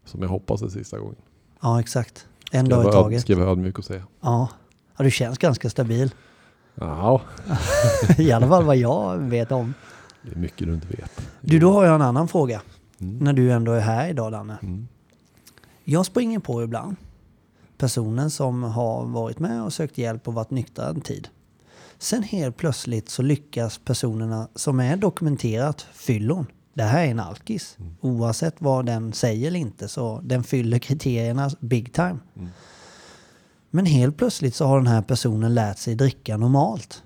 Som 0.05 0.23
jag 0.23 0.29
hoppas 0.29 0.63
är 0.63 0.69
sista 0.69 0.99
gången. 0.99 1.17
ja 1.63 1.81
exakt. 1.81 2.27
En 2.51 2.69
dag 2.69 2.89
i 2.89 2.93
taget. 2.93 3.21
Ska 3.21 3.33
jag 3.33 3.41
vara 3.41 3.51
ödmjuk 3.51 3.79
och 3.79 3.85
säga. 3.85 4.03
Ja. 4.21 4.49
ja, 4.99 5.05
du 5.05 5.11
känns 5.11 5.39
ganska 5.39 5.71
stabil. 5.71 6.11
Ja, 6.75 7.21
I 8.19 8.33
alla 8.33 8.49
fall 8.49 8.65
vad 8.65 8.77
jag 8.77 9.19
vet 9.19 9.53
om. 9.53 9.75
det 10.23 10.33
är 10.33 10.37
mycket 10.39 10.67
du 10.67 10.75
inte 10.75 10.87
vet. 10.87 11.29
Du, 11.41 11.59
då 11.59 11.73
har 11.73 11.85
jag 11.85 11.95
en 11.95 12.03
annan 12.03 12.29
fråga. 12.29 12.63
Mm. 13.01 13.19
När 13.19 13.33
du 13.33 13.53
ändå 13.53 13.73
är 13.73 13.81
här 13.81 14.09
idag, 14.09 14.33
Danne. 14.33 14.59
Mm. 14.63 14.89
Jag 15.85 16.07
springer 16.07 16.39
på 16.39 16.63
ibland 16.63 16.97
personer 17.79 18.29
som 18.29 18.63
har 18.63 19.05
varit 19.05 19.39
med 19.39 19.63
och 19.63 19.73
sökt 19.73 19.99
hjälp 19.99 20.29
och 20.29 20.35
varit 20.35 20.51
nyktra 20.51 20.89
en 20.89 21.01
tid. 21.01 21.29
Sen 21.99 22.23
helt 22.23 22.57
plötsligt 22.57 23.09
så 23.09 23.23
lyckas 23.23 23.79
personerna 23.85 24.49
som 24.55 24.81
är 24.81 24.97
dokumenterat 24.97 25.87
fyllon. 25.93 26.47
Det 26.75 26.83
här 26.83 27.07
är 27.07 27.11
en 27.11 27.21
alkis. 27.21 27.77
Oavsett 28.01 28.55
vad 28.59 28.87
den 28.87 29.13
säger 29.13 29.49
eller 29.49 29.61
inte 29.61 29.89
så 29.89 30.21
den 30.25 30.45
fyller 30.45 30.79
kriterierna 30.79 31.51
big 31.61 31.93
time. 31.93 32.19
Men 33.71 33.87
helt 33.87 34.17
plötsligt 34.17 34.55
så 34.55 34.67
har 34.67 34.77
den 34.77 34.87
här 34.87 35.03
personen 35.03 35.55
lärt 35.55 35.79
sig 35.79 35.95
dricka 35.95 36.37
normalt. 36.37 37.03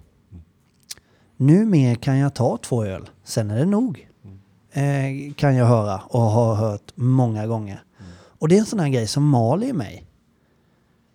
Nu 1.36 1.66
mer 1.66 1.94
kan 1.94 2.18
jag 2.18 2.34
ta 2.34 2.56
två 2.56 2.84
öl, 2.84 3.10
sen 3.24 3.50
är 3.50 3.58
det 3.58 3.66
nog. 3.66 4.08
Mm. 4.72 5.28
eh, 5.28 5.34
kan 5.34 5.56
jag 5.56 5.66
höra 5.66 6.00
och 6.08 6.20
har 6.20 6.54
hört 6.54 6.92
många 6.94 7.46
gånger. 7.46 7.82
Och 8.38 8.48
det 8.48 8.56
är 8.56 8.60
en 8.60 8.66
sån 8.66 8.80
här 8.80 8.88
grej 8.88 9.06
som 9.06 9.28
maler 9.28 9.66
i 9.66 9.72
mig. 9.72 10.04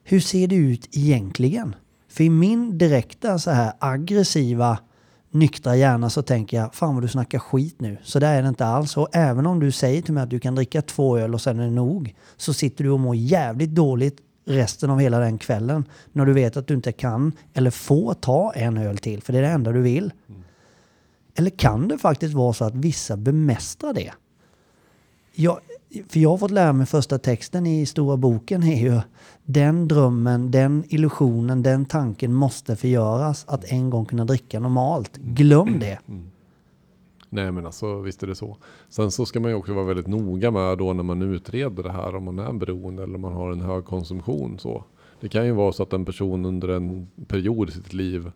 Hur 0.04 0.20
ser 0.20 0.48
det 0.48 0.56
ut 0.56 0.98
egentligen? 0.98 1.76
För 2.10 2.24
i 2.24 2.30
min 2.30 2.78
direkta 2.78 3.40
så 3.40 3.52
här 3.52 3.74
aggressiva 3.80 4.78
nyktra 5.32 5.76
hjärna 5.76 6.10
så 6.10 6.22
tänker 6.22 6.58
jag, 6.58 6.76
fan 6.76 6.94
vad 6.94 7.04
du 7.04 7.08
snackar 7.08 7.40
skit 7.40 7.76
nu. 7.80 7.98
Så 8.04 8.20
där 8.20 8.38
är 8.38 8.42
det 8.42 8.50
inte 8.50 8.66
alls. 8.66 8.98
Och 8.98 9.10
även 9.12 9.46
om 9.46 9.60
du 9.60 9.72
säger 9.72 10.02
till 10.02 10.14
mig 10.14 10.24
att 10.24 10.30
du 10.30 10.40
kan 10.40 10.56
dricka 10.56 10.82
två 10.82 11.18
öl 11.18 11.34
och 11.34 11.42
sen 11.42 11.60
är 11.60 11.64
det 11.64 11.72
nog, 11.72 12.16
så 12.38 12.54
sitter 12.54 12.84
du 12.84 12.90
och 12.90 13.00
mår 13.00 13.16
jävligt 13.16 13.70
dåligt 13.70 14.18
resten 14.46 14.90
av 14.90 15.00
hela 15.00 15.20
den 15.20 15.38
kvällen. 15.38 15.86
När 16.12 16.26
du 16.26 16.34
vet 16.34 16.58
att 16.58 16.68
du 16.68 16.74
inte 16.74 16.92
kan 16.92 17.32
eller 17.54 17.72
får 17.72 18.14
ta 18.14 18.54
en 18.54 18.78
öl 18.78 18.98
till, 18.98 19.22
för 19.22 19.34
det 19.34 19.40
är 19.40 19.44
det 19.44 19.50
enda 19.50 19.72
du 19.72 19.82
vill. 19.82 20.14
Eller 21.36 21.50
kan 21.50 21.88
det 21.88 21.98
faktiskt 21.98 22.34
vara 22.34 22.54
så 22.54 22.66
att 22.66 22.76
vissa 22.76 23.18
bemästrar 23.18 23.94
det? 23.94 24.12
Jag, 25.36 25.60
för 26.10 26.20
jag 26.20 26.30
har 26.30 26.38
fått 26.38 26.52
lära 26.52 26.74
mig 26.74 26.86
första 26.86 27.20
texten 27.20 27.66
i 27.66 27.86
stora 27.86 28.18
boken 28.18 28.64
är 28.64 28.82
ju 28.82 29.02
den 29.46 29.88
drömmen, 29.88 30.52
den 30.52 30.84
illusionen, 30.88 31.64
den 31.64 31.86
tanken 31.86 32.34
måste 32.34 32.76
förgöras 32.76 33.46
att 33.48 33.72
en 33.72 33.90
gång 33.90 34.06
kunna 34.06 34.26
dricka 34.26 34.60
normalt. 34.60 35.18
Glöm 35.18 35.80
det. 35.80 36.00
Nej 37.30 37.52
men 37.52 37.66
alltså 37.66 38.00
visst 38.00 38.24
är 38.24 38.28
det 38.28 38.36
så. 38.36 38.58
Sen 38.90 39.12
så 39.12 39.26
ska 39.26 39.40
man 39.40 39.52
ju 39.52 39.58
också 39.58 39.74
vara 39.74 39.86
väldigt 39.86 40.08
noga 40.08 40.52
med 40.52 40.78
då 40.78 40.94
när 40.94 41.04
man 41.04 41.22
utreder 41.22 41.84
det 41.84 41.92
här 41.92 42.16
om 42.16 42.24
man 42.24 42.40
är 42.40 42.54
beroende 42.54 43.04
eller 43.04 43.16
om 43.16 43.22
man 43.22 43.34
har 43.34 43.52
en 43.52 43.62
hög 43.62 43.86
konsumtion. 43.86 44.60
Så. 44.60 44.84
Det 45.20 45.30
kan 45.30 45.46
ju 45.46 45.52
vara 45.52 45.72
så 45.72 45.84
att 45.84 45.94
en 45.94 46.06
person 46.06 46.46
under 46.46 46.68
en 46.68 47.08
period 47.28 47.70
i 47.70 47.72
sitt 47.72 47.94
liv 47.94 48.32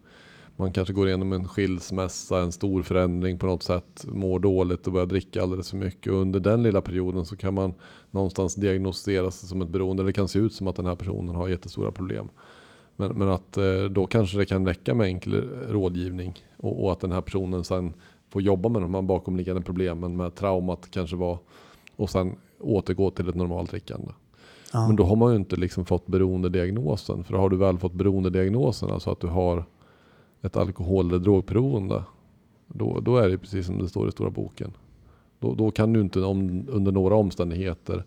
man 0.60 0.72
kanske 0.72 0.94
går 0.94 1.08
igenom 1.08 1.34
en 1.34 1.48
skilsmässa, 1.48 2.40
en 2.40 2.52
stor 2.52 2.84
förändring 2.84 3.40
på 3.40 3.46
något 3.46 3.64
sätt, 3.64 4.06
mår 4.08 4.40
dåligt 4.40 4.88
och 4.88 4.94
börjar 4.94 5.08
dricka 5.08 5.44
alldeles 5.44 5.70
för 5.70 5.78
mycket. 5.78 6.14
Och 6.14 6.20
under 6.20 6.40
den 6.40 6.64
lilla 6.64 6.82
perioden 6.82 7.26
så 7.26 7.36
kan 7.36 7.54
man 7.54 7.74
någonstans 8.12 8.56
diagnostiseras 8.56 9.48
som 9.48 9.62
ett 9.62 9.70
beroende. 9.70 10.04
Det 10.04 10.14
kan 10.14 10.28
se 10.28 10.40
ut 10.40 10.54
som 10.54 10.68
att 10.68 10.76
den 10.76 10.86
här 10.86 10.96
personen 10.96 11.36
har 11.36 11.48
jättestora 11.48 11.92
problem. 11.92 12.30
Men, 12.96 13.12
men 13.12 13.30
att 13.30 13.58
eh, 13.58 13.84
då 13.84 14.08
kanske 14.08 14.38
det 14.38 14.46
kan 14.46 14.68
räcka 14.68 14.94
med 14.94 15.08
enkel 15.08 15.50
rådgivning 15.70 16.44
och, 16.58 16.84
och 16.84 16.92
att 16.92 17.00
den 17.00 17.12
här 17.12 17.22
personen 17.22 17.64
sen 17.64 17.94
får 18.30 18.42
jobba 18.42 18.70
med 18.70 18.82
de 18.82 18.94
här 18.94 19.02
bakomliggande 19.02 19.62
problemen 19.62 20.18
med 20.18 20.36
traumat 20.36 20.92
kanske 20.92 21.16
var 21.16 21.40
och 21.96 22.10
sen 22.10 22.36
återgå 22.60 23.12
till 23.12 23.30
ett 23.30 23.36
normalt 23.36 23.70
drickande. 23.70 24.12
Ja. 24.74 24.88
Men 24.88 24.96
då 24.96 25.04
har 25.04 25.16
man 25.16 25.32
ju 25.32 25.38
inte 25.38 25.56
liksom 25.56 25.86
fått 25.86 26.08
beroendediagnosen. 26.08 27.24
För 27.24 27.38
har 27.38 27.50
du 27.50 27.58
väl 27.58 27.78
fått 27.78 27.94
beroendediagnosen, 27.94 28.90
alltså 28.90 29.12
att 29.12 29.20
du 29.20 29.28
har 29.28 29.66
ett 30.48 30.58
alkohol 30.58 31.08
eller 31.08 31.20
drogberoende, 31.20 32.04
då, 32.68 33.00
då 33.00 33.18
är 33.18 33.30
det 33.30 33.38
precis 33.38 33.66
som 33.66 33.78
det 33.78 33.90
står 33.90 34.08
i 34.08 34.12
stora 34.12 34.30
boken. 34.30 34.72
Då, 35.40 35.54
då 35.54 35.72
kan 35.72 35.94
du 35.94 36.02
inte 36.02 36.22
om, 36.22 36.66
under 36.70 36.92
några 36.92 37.16
omständigheter 37.16 38.04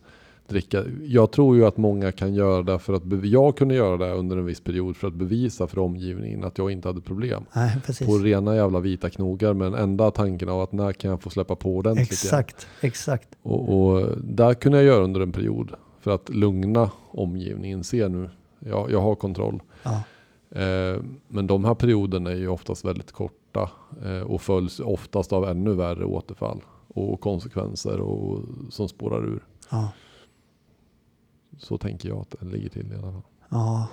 dricka. 0.51 0.84
Jag 1.03 1.32
tror 1.32 1.57
ju 1.57 1.66
att 1.66 1.76
många 1.76 2.12
kan 2.12 2.34
göra 2.34 2.62
det 2.62 2.78
för 2.78 2.93
att 2.93 3.03
jag 3.24 3.57
kunde 3.57 3.74
göra 3.74 3.97
det 3.97 4.12
under 4.12 4.36
en 4.36 4.45
viss 4.45 4.61
period 4.61 4.97
för 4.97 5.09
att 5.09 5.14
bevisa 5.14 5.66
för 5.66 5.78
omgivningen 5.78 6.45
att 6.45 6.59
jag 6.59 6.70
inte 6.70 6.88
hade 6.88 7.01
problem. 7.01 7.45
Nej. 7.53 7.76
På 8.07 8.18
rena 8.18 8.57
jävla 8.57 8.80
vita 8.80 9.11
knogar 9.11 9.55
med 9.55 9.72
den 9.72 9.82
enda 9.82 10.11
tanken 10.11 10.49
av 10.49 10.61
att 10.61 10.72
när 10.72 10.93
kan 10.93 11.11
jag 11.11 11.22
få 11.22 11.30
släppa 11.30 11.57
på 11.57 11.76
ordentligt 11.76 12.12
igen. 12.24 12.41
Exakt, 12.41 12.66
exakt. 12.80 13.28
Och, 13.43 13.93
och 13.93 14.07
där 14.22 14.55
kunde 14.55 14.78
jag 14.78 14.86
göra 14.86 15.05
under 15.05 15.20
en 15.20 15.32
period 15.32 15.72
för 16.01 16.11
att 16.11 16.28
lugna 16.28 16.91
omgivningen. 17.11 17.84
Se 17.84 18.09
nu, 18.09 18.30
jag, 18.59 18.91
jag 18.91 19.01
har 19.01 19.14
kontroll. 19.14 19.62
Ja. 19.82 20.03
Eh, 20.51 21.03
men 21.28 21.46
de 21.46 21.64
här 21.64 21.74
perioderna 21.74 22.30
är 22.30 22.36
ju 22.36 22.48
oftast 22.48 22.84
väldigt 22.84 23.12
korta 23.12 23.70
eh, 24.05 24.20
och 24.20 24.42
följs 24.42 24.80
oftast 24.80 25.32
av 25.32 25.44
ännu 25.44 25.74
värre 25.74 26.05
återfall 26.05 26.61
och 26.88 27.20
konsekvenser 27.20 28.01
och, 28.01 28.42
som 28.70 28.88
spårar 28.88 29.24
ur. 29.24 29.44
Ja. 29.70 29.88
Så 31.59 31.78
tänker 31.78 32.09
jag 32.09 32.18
att 32.18 32.34
det 32.40 32.46
ligger 32.46 32.68
till 32.68 32.92
i 32.92 32.94
alla 32.94 33.12
fall. 33.12 33.22
Ja, 33.48 33.86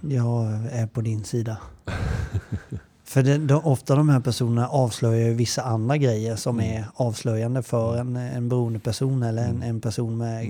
jag 0.00 0.44
är 0.70 0.86
på 0.86 1.00
din 1.00 1.24
sida. 1.24 1.58
För 3.04 3.22
det, 3.22 3.38
de, 3.38 3.54
ofta 3.64 3.94
de 3.94 4.08
här 4.08 4.20
personerna 4.20 4.68
avslöjar 4.68 5.28
ju 5.28 5.34
vissa 5.34 5.62
andra 5.62 5.96
grejer 5.96 6.36
som 6.36 6.60
är 6.60 6.84
avslöjande 6.94 7.62
för 7.62 7.96
en, 7.96 8.16
en 8.16 8.48
beroende 8.48 8.78
person 8.78 9.22
eller 9.22 9.48
en, 9.48 9.62
en 9.62 9.80
person 9.80 10.18
med 10.18 10.46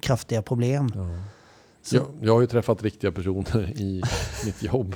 kraftiga 0.00 0.42
problem. 0.42 0.92
Så, 1.88 1.96
Jag, 1.96 2.06
jag 2.20 2.34
har 2.34 2.40
ju 2.40 2.46
träffat 2.46 2.82
riktiga 2.82 3.12
personer 3.12 3.70
i 3.80 4.02
mitt 4.46 4.62
jobb. 4.62 4.94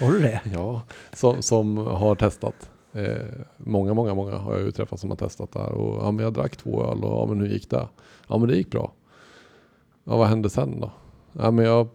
Har 0.00 0.12
du 0.12 0.20
det? 0.20 0.40
Ja, 0.52 0.82
som, 1.12 1.42
som 1.42 1.76
har 1.76 2.14
testat. 2.14 2.70
Eh, 2.92 3.26
många, 3.56 3.94
många, 3.94 4.14
många 4.14 4.36
har 4.36 4.52
jag 4.52 4.62
ju 4.62 4.70
träffat 4.70 5.00
som 5.00 5.10
har 5.10 5.16
testat 5.16 5.52
där. 5.52 5.72
Och, 5.72 6.04
ja, 6.06 6.10
men 6.10 6.24
jag 6.24 6.32
drack 6.32 6.56
två 6.56 6.84
öl 6.84 7.04
och 7.04 7.12
ja, 7.20 7.26
men 7.26 7.40
hur 7.40 7.48
gick 7.48 7.70
det? 7.70 7.88
Ja, 8.28 8.38
men 8.38 8.48
det 8.48 8.56
gick 8.56 8.70
bra. 8.70 8.92
Ja, 10.04 10.16
vad 10.16 10.28
hände 10.28 10.50
sen 10.50 10.80
då? 10.80 10.90
Ja, 11.32 11.50
men 11.50 11.64
jag 11.64 11.88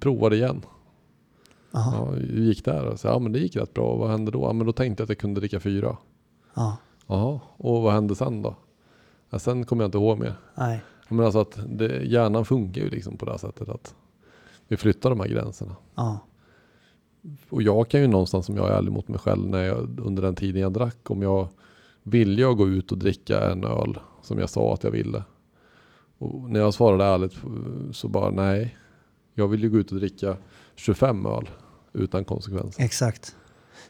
provade 0.00 0.36
igen. 0.36 0.62
Ja, 1.70 2.08
hur 2.14 2.42
gick 2.42 2.64
det? 2.64 2.82
då? 2.90 2.96
Så, 2.96 3.08
ja, 3.08 3.18
men 3.18 3.32
det 3.32 3.38
gick 3.38 3.56
rätt 3.56 3.74
bra. 3.74 3.96
Vad 3.96 4.10
hände 4.10 4.30
då? 4.30 4.42
Ja, 4.42 4.52
men 4.52 4.66
då 4.66 4.72
tänkte 4.72 5.00
jag 5.00 5.04
att 5.06 5.08
jag 5.10 5.18
kunde 5.18 5.40
dricka 5.40 5.60
fyra. 5.60 5.96
Ja. 6.54 6.76
Jaha, 7.06 7.40
och 7.56 7.82
vad 7.82 7.92
hände 7.92 8.14
sen 8.14 8.42
då? 8.42 8.54
Ja, 9.30 9.38
sen 9.38 9.64
kommer 9.64 9.84
jag 9.84 9.88
inte 9.88 9.98
ihåg 9.98 10.18
mer. 10.18 10.34
Nej. 10.54 10.80
Men 11.08 11.24
alltså 11.24 11.38
att 11.40 11.58
det, 11.66 12.02
hjärnan 12.04 12.44
funkar 12.44 12.80
ju 12.80 12.90
liksom 12.90 13.16
på 13.16 13.24
det 13.24 13.30
här 13.30 13.38
sättet 13.38 13.68
att 13.68 13.94
vi 14.68 14.76
flyttar 14.76 15.10
de 15.10 15.20
här 15.20 15.28
gränserna. 15.28 15.76
Ja. 15.94 16.18
Och 17.48 17.62
jag 17.62 17.88
kan 17.88 18.00
ju 18.00 18.06
någonstans, 18.06 18.48
om 18.48 18.56
jag 18.56 18.68
är 18.68 18.72
ärlig 18.72 18.92
mot 18.92 19.08
mig 19.08 19.18
själv, 19.18 19.48
när 19.48 19.62
jag, 19.62 20.00
under 20.00 20.22
den 20.22 20.34
tiden 20.34 20.62
jag 20.62 20.72
drack, 20.72 21.10
om 21.10 21.22
jag 21.22 21.48
ville 22.02 22.40
jag 22.40 22.56
gå 22.56 22.68
ut 22.68 22.92
och 22.92 22.98
dricka 22.98 23.50
en 23.50 23.64
öl 23.64 23.98
som 24.22 24.38
jag 24.38 24.50
sa 24.50 24.74
att 24.74 24.84
jag 24.84 24.90
ville. 24.90 25.22
Och 26.18 26.50
när 26.50 26.60
jag 26.60 26.74
svarade 26.74 27.04
ärligt 27.04 27.34
så 27.92 28.08
bara 28.08 28.30
nej, 28.30 28.76
jag 29.34 29.48
vill 29.48 29.62
ju 29.62 29.70
gå 29.70 29.78
ut 29.78 29.92
och 29.92 29.98
dricka 29.98 30.36
25 30.74 31.26
öl 31.26 31.50
utan 31.92 32.24
konsekvenser. 32.24 32.82
Exakt. 32.84 33.36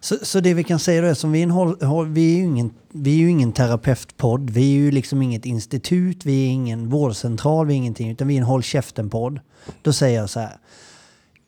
Så, 0.00 0.16
så 0.22 0.40
det 0.40 0.54
vi 0.54 0.64
kan 0.64 0.78
säga 0.78 1.02
då 1.02 1.08
är 1.08 1.14
som 1.14 1.32
vi 1.32 1.42
är, 1.42 1.42
en 1.42 2.14
vi 2.14 2.34
är 2.34 2.38
ju 2.38 2.44
ingen, 2.44 2.70
vi 2.92 3.14
är 3.14 3.18
ju 3.18 3.30
ingen 3.30 3.52
terapeutpodd, 3.52 4.50
vi 4.50 4.60
är 4.60 4.76
ju 4.76 4.90
liksom 4.90 5.22
inget 5.22 5.46
institut, 5.46 6.26
vi 6.26 6.46
är 6.46 6.50
ingen 6.50 6.88
vårdcentral, 6.88 7.66
vi 7.66 7.72
är 7.72 7.76
ingenting, 7.76 8.10
utan 8.10 8.28
vi 8.28 8.34
är 8.34 8.38
en 8.38 8.44
håll 8.44 8.62
käften-podd. 8.62 9.40
Då 9.82 9.92
säger 9.92 10.20
jag 10.20 10.30
så 10.30 10.40
här. 10.40 10.56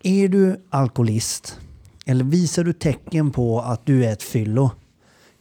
Är 0.03 0.29
du 0.29 0.65
alkoholist 0.71 1.59
eller 2.07 2.25
visar 2.25 2.65
du 2.65 2.73
tecken 2.73 3.31
på 3.31 3.61
att 3.61 3.87
du 3.87 4.05
är 4.05 4.13
ett 4.13 4.23
fyllo, 4.23 4.71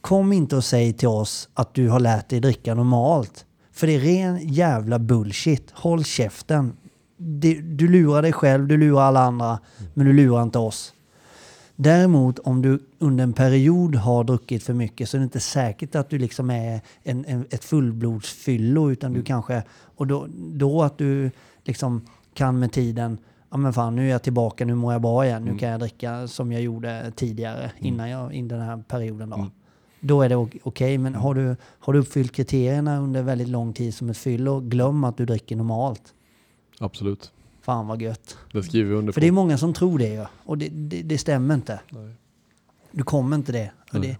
kom 0.00 0.32
inte 0.32 0.56
och 0.56 0.64
säg 0.64 0.92
till 0.92 1.08
oss 1.08 1.48
att 1.54 1.74
du 1.74 1.88
har 1.88 2.00
lärt 2.00 2.28
dig 2.28 2.40
dricka 2.40 2.74
normalt. 2.74 3.44
För 3.72 3.86
det 3.86 3.94
är 3.94 4.00
ren 4.00 4.48
jävla 4.48 4.98
bullshit. 4.98 5.70
Håll 5.72 6.04
käften. 6.04 6.76
Du 7.62 7.88
lurar 7.88 8.22
dig 8.22 8.32
själv, 8.32 8.66
du 8.66 8.76
lurar 8.76 9.02
alla 9.02 9.20
andra, 9.20 9.58
men 9.94 10.06
du 10.06 10.12
lurar 10.12 10.42
inte 10.42 10.58
oss. 10.58 10.94
Däremot 11.82 12.38
om 12.38 12.62
du 12.62 12.78
under 12.98 13.24
en 13.24 13.32
period 13.32 13.94
har 13.94 14.24
druckit 14.24 14.62
för 14.62 14.74
mycket 14.74 15.08
så 15.08 15.16
är 15.16 15.18
det 15.18 15.24
inte 15.24 15.40
säkert 15.40 15.94
att 15.94 16.10
du 16.10 16.18
liksom 16.18 16.50
är 16.50 16.80
en, 17.02 17.24
en, 17.24 17.46
ett 17.50 17.64
fullblodsfyllo 17.64 18.90
utan 18.90 19.12
du 19.12 19.22
kanske, 19.22 19.62
och 19.96 20.06
då, 20.06 20.26
då 20.36 20.82
att 20.82 20.98
du 20.98 21.30
liksom 21.64 22.06
kan 22.34 22.58
med 22.58 22.72
tiden, 22.72 23.18
ja 23.50 23.56
men 23.56 23.72
fan 23.72 23.96
nu 23.96 24.06
är 24.06 24.10
jag 24.10 24.22
tillbaka, 24.22 24.64
nu 24.64 24.74
mår 24.74 24.92
jag 24.92 25.02
bra 25.02 25.26
igen, 25.26 25.44
nu 25.44 25.58
kan 25.58 25.68
jag 25.68 25.80
dricka 25.80 26.28
som 26.28 26.52
jag 26.52 26.62
gjorde 26.62 27.12
tidigare 27.16 27.72
innan 27.78 28.10
jag, 28.10 28.32
in 28.32 28.48
den 28.48 28.60
här 28.60 28.82
perioden 28.88 29.30
då. 29.30 29.46
Då 30.00 30.22
är 30.22 30.28
det 30.28 30.36
ok- 30.36 30.58
okej, 30.62 30.98
men 30.98 31.14
har 31.14 31.34
du, 31.34 31.56
har 31.62 31.92
du 31.92 31.98
uppfyllt 31.98 32.32
kriterierna 32.32 32.98
under 32.98 33.22
väldigt 33.22 33.48
lång 33.48 33.72
tid 33.72 33.94
som 33.94 34.10
ett 34.10 34.18
fyllo, 34.18 34.60
glöm 34.60 35.04
att 35.04 35.16
du 35.16 35.26
dricker 35.26 35.56
normalt. 35.56 36.14
Absolut, 36.78 37.32
Fan 37.62 37.86
vad 37.86 38.02
gött. 38.02 38.36
det 38.52 38.62
skriver 38.62 38.90
vi 38.90 38.96
under 38.96 39.12
För 39.12 39.20
på. 39.20 39.24
det 39.24 39.28
är 39.28 39.32
många 39.32 39.58
som 39.58 39.72
tror 39.72 39.98
det 39.98 40.08
ju. 40.08 40.24
Och 40.44 40.58
det, 40.58 40.68
det, 40.68 41.02
det 41.02 41.18
stämmer 41.18 41.54
inte. 41.54 41.80
Nej. 41.90 42.10
Du 42.90 43.02
kommer 43.02 43.36
inte 43.36 43.52
det. 43.52 43.70
Och, 43.92 44.00
Nej. 44.00 44.08
det. 44.08 44.16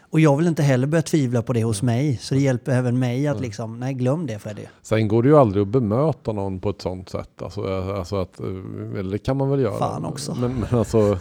och 0.00 0.20
jag 0.20 0.36
vill 0.36 0.46
inte 0.46 0.62
heller 0.62 0.86
börja 0.86 1.02
tvivla 1.02 1.42
på 1.42 1.52
det 1.52 1.64
hos 1.64 1.82
mig. 1.82 2.16
Så 2.16 2.34
det 2.34 2.40
hjälper 2.40 2.72
även 2.72 2.98
mig 2.98 3.26
att 3.26 3.40
liksom, 3.40 3.80
nej 3.80 3.94
glöm 3.94 4.26
det 4.26 4.38
Freddy. 4.38 4.62
Sen 4.82 5.08
går 5.08 5.22
det 5.22 5.28
ju 5.28 5.36
aldrig 5.36 5.62
att 5.62 5.68
bemöta 5.68 6.32
någon 6.32 6.60
på 6.60 6.70
ett 6.70 6.82
sånt 6.82 7.08
sätt. 7.08 7.42
Alltså, 7.42 7.66
alltså 7.94 8.16
att, 8.16 8.40
eh, 8.40 8.46
eller 8.98 9.10
det 9.10 9.18
kan 9.18 9.36
man 9.36 9.50
väl 9.50 9.60
göra. 9.60 9.78
Fan 9.78 10.04
också. 10.04 10.34
Men, 10.34 10.54
men 10.54 10.78
alltså, 10.78 11.18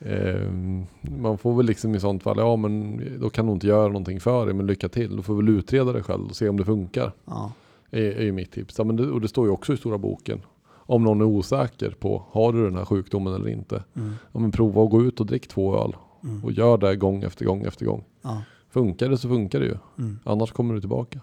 ehm, 0.00 0.86
man 1.00 1.38
får 1.38 1.54
väl 1.56 1.66
liksom 1.66 1.94
i 1.94 2.00
sånt 2.00 2.22
fall, 2.22 2.38
ja 2.38 2.56
men 2.56 3.00
då 3.20 3.30
kan 3.30 3.46
du 3.46 3.52
inte 3.52 3.66
göra 3.66 3.86
någonting 3.86 4.20
för 4.20 4.46
dig, 4.46 4.54
men 4.54 4.66
lycka 4.66 4.88
till. 4.88 5.16
Du 5.16 5.22
får 5.22 5.34
väl 5.36 5.48
utreda 5.48 5.92
dig 5.92 6.02
själv 6.02 6.26
och 6.26 6.36
se 6.36 6.48
om 6.48 6.56
det 6.56 6.64
funkar. 6.64 7.12
Ja, 7.24 7.52
Är, 7.90 8.00
är 8.02 8.22
ju 8.22 8.32
mitt 8.32 8.52
tips. 8.52 8.74
Ja, 8.78 8.84
men 8.84 8.96
det, 8.96 9.06
och 9.10 9.20
det 9.20 9.28
står 9.28 9.46
ju 9.46 9.52
också 9.52 9.72
i 9.74 9.76
stora 9.76 9.98
boken. 9.98 10.40
Om 10.86 11.04
någon 11.04 11.20
är 11.20 11.24
osäker 11.24 11.90
på, 11.90 12.22
har 12.30 12.52
du 12.52 12.64
den 12.64 12.76
här 12.76 12.84
sjukdomen 12.84 13.34
eller 13.34 13.48
inte? 13.48 13.84
mm, 13.96 14.14
Ja, 14.32 14.40
men 14.40 14.52
prova 14.52 14.84
att 14.84 14.90
gå 14.90 15.02
ut 15.02 15.20
och 15.20 15.26
drick 15.26 15.48
två 15.48 15.76
öl. 15.84 15.96
mm, 16.24 16.44
Och 16.44 16.52
gör 16.52 16.78
det 16.78 16.96
gång 16.96 17.22
efter 17.22 17.44
gång 17.44 17.62
efter 17.64 17.86
gång. 17.86 18.04
ja, 18.22 18.42
Funkar 18.70 19.08
det 19.08 19.18
så 19.18 19.28
funkar 19.28 19.60
det 19.60 19.66
ju. 19.66 19.76
mm. 19.98 20.18
Annars 20.24 20.52
kommer 20.52 20.74
du 20.74 20.80
tillbaka. 20.80 21.20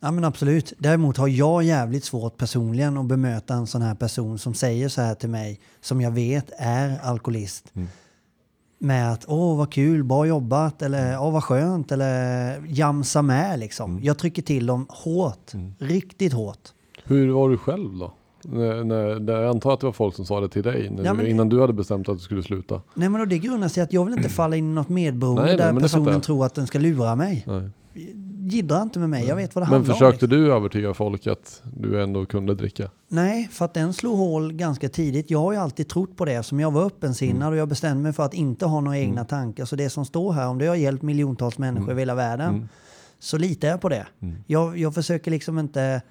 ja 0.00 0.10
men 0.10 0.24
absolut. 0.24 0.72
Däremot 0.78 1.16
har 1.16 1.28
jag 1.28 1.62
jävligt 1.62 2.04
svårt 2.04 2.36
personligen 2.36 2.96
att 2.98 3.06
bemöta 3.06 3.54
en 3.54 3.66
sån 3.66 3.82
här 3.82 3.94
person 3.94 4.38
som 4.38 4.54
säger 4.54 4.88
så 4.88 5.00
här 5.02 5.14
till 5.14 5.28
mig, 5.28 5.60
som 5.80 6.00
jag 6.00 6.10
vet 6.10 6.50
är 6.58 6.98
alkoholist. 6.98 7.72
Mm. 7.74 7.88
med 8.80 9.12
att 9.12 9.24
åh 9.28 9.56
vad 9.58 9.72
kul, 9.72 10.04
bra 10.04 10.26
jobbat 10.26 10.82
eller 10.82 11.20
åh 11.20 11.32
vad 11.32 11.44
skönt 11.44 11.92
eller 11.92 12.62
jamsa 12.68 13.22
med 13.22 13.58
liksom. 13.58 13.90
Mm. 13.90 14.04
Jag 14.04 14.18
trycker 14.18 14.42
till 14.42 14.66
dem 14.66 14.86
hårt, 14.88 15.52
riktigt 15.78 16.32
hårt. 16.32 16.68
Hur 17.08 17.30
var 17.30 17.48
du 17.50 17.58
själv 17.58 17.98
då? 17.98 18.12
När, 18.44 18.84
när, 18.84 19.20
när, 19.20 19.32
jag 19.32 19.50
antar 19.50 19.72
att 19.74 19.80
det 19.80 19.86
var 19.86 19.92
folk 19.92 20.14
som 20.14 20.24
sa 20.26 20.40
det 20.40 20.48
till 20.48 20.62
dig 20.62 20.92
Ja, 21.04 21.10
du, 21.12 21.16
men- 21.16 21.26
innan 21.26 21.48
du 21.48 21.60
hade 21.60 21.72
bestämt 21.72 22.08
att 22.08 22.16
du 22.18 22.22
skulle 22.24 22.42
sluta. 22.42 22.80
Nej 22.94 23.08
men 23.08 23.20
och 23.20 23.28
det 23.28 23.38
grundar 23.38 23.68
sig 23.68 23.82
att 23.82 23.92
jag 23.92 24.04
vill 24.04 24.14
inte 24.14 24.28
falla 24.28 24.56
in 24.56 24.70
i 24.70 24.74
något 24.74 24.88
medberoende 24.88 25.42
Nej, 25.42 25.50
nej, 25.56 25.66
där 25.66 25.72
men 25.72 25.82
personen 25.82 26.20
tror 26.20 26.46
att 26.46 26.54
den 26.54 26.66
ska 26.66 26.78
lura 26.78 27.14
mig. 27.16 27.44
Nej. 27.46 27.70
Jiddra 28.50 28.82
inte 28.82 28.98
med 28.98 29.10
mig, 29.10 29.26
jag 29.26 29.36
vet 29.36 29.54
vad 29.54 29.62
det 29.64 29.66
Men 29.70 29.74
handlar 29.74 29.94
om. 29.94 29.98
försökte 29.98 30.26
liksom. 30.26 30.42
du 30.44 30.52
övertyga 30.52 30.94
folk 30.94 31.26
att 31.26 31.62
du 31.76 32.02
ändå 32.02 32.26
kunde 32.26 32.54
dricka? 32.54 32.90
Nej, 33.08 33.48
för 33.52 33.64
att 33.64 33.74
den 33.74 33.92
slog 33.92 34.16
hål 34.18 34.52
ganska 34.52 34.88
tidigt. 34.88 35.30
Jag 35.30 35.38
har 35.38 35.52
ju 35.52 35.58
alltid 35.58 35.88
trott 35.88 36.16
på 36.16 36.24
det. 36.24 36.42
Som 36.42 36.60
jag 36.60 36.70
var 36.70 36.84
öppensinnad 36.86 37.36
Mm. 37.42 37.48
och 37.52 37.56
jag 37.56 37.68
bestämde 37.68 38.02
mig 38.02 38.12
för 38.12 38.22
att 38.22 38.34
inte 38.34 38.66
ha 38.66 38.80
några 38.80 38.98
egna 38.98 39.24
tankar. 39.24 39.64
Så 39.64 39.76
det 39.76 39.90
som 39.90 40.04
står 40.04 40.32
här, 40.32 40.48
om 40.48 40.58
det 40.58 40.66
har 40.66 40.74
hjälpt 40.76 41.02
miljontals 41.02 41.58
människor 41.58 41.82
Mm. 41.84 41.90
över 41.90 42.00
hela 42.00 42.14
världen, 42.14 42.68
så 43.18 43.38
litar 43.38 43.68
jag 43.68 43.80
på 43.80 43.88
det. 43.88 44.06
Jag, 44.46 44.78
jag 44.78 44.94
försöker 44.94 45.30
liksom 45.30 45.58
inte... 45.58 46.02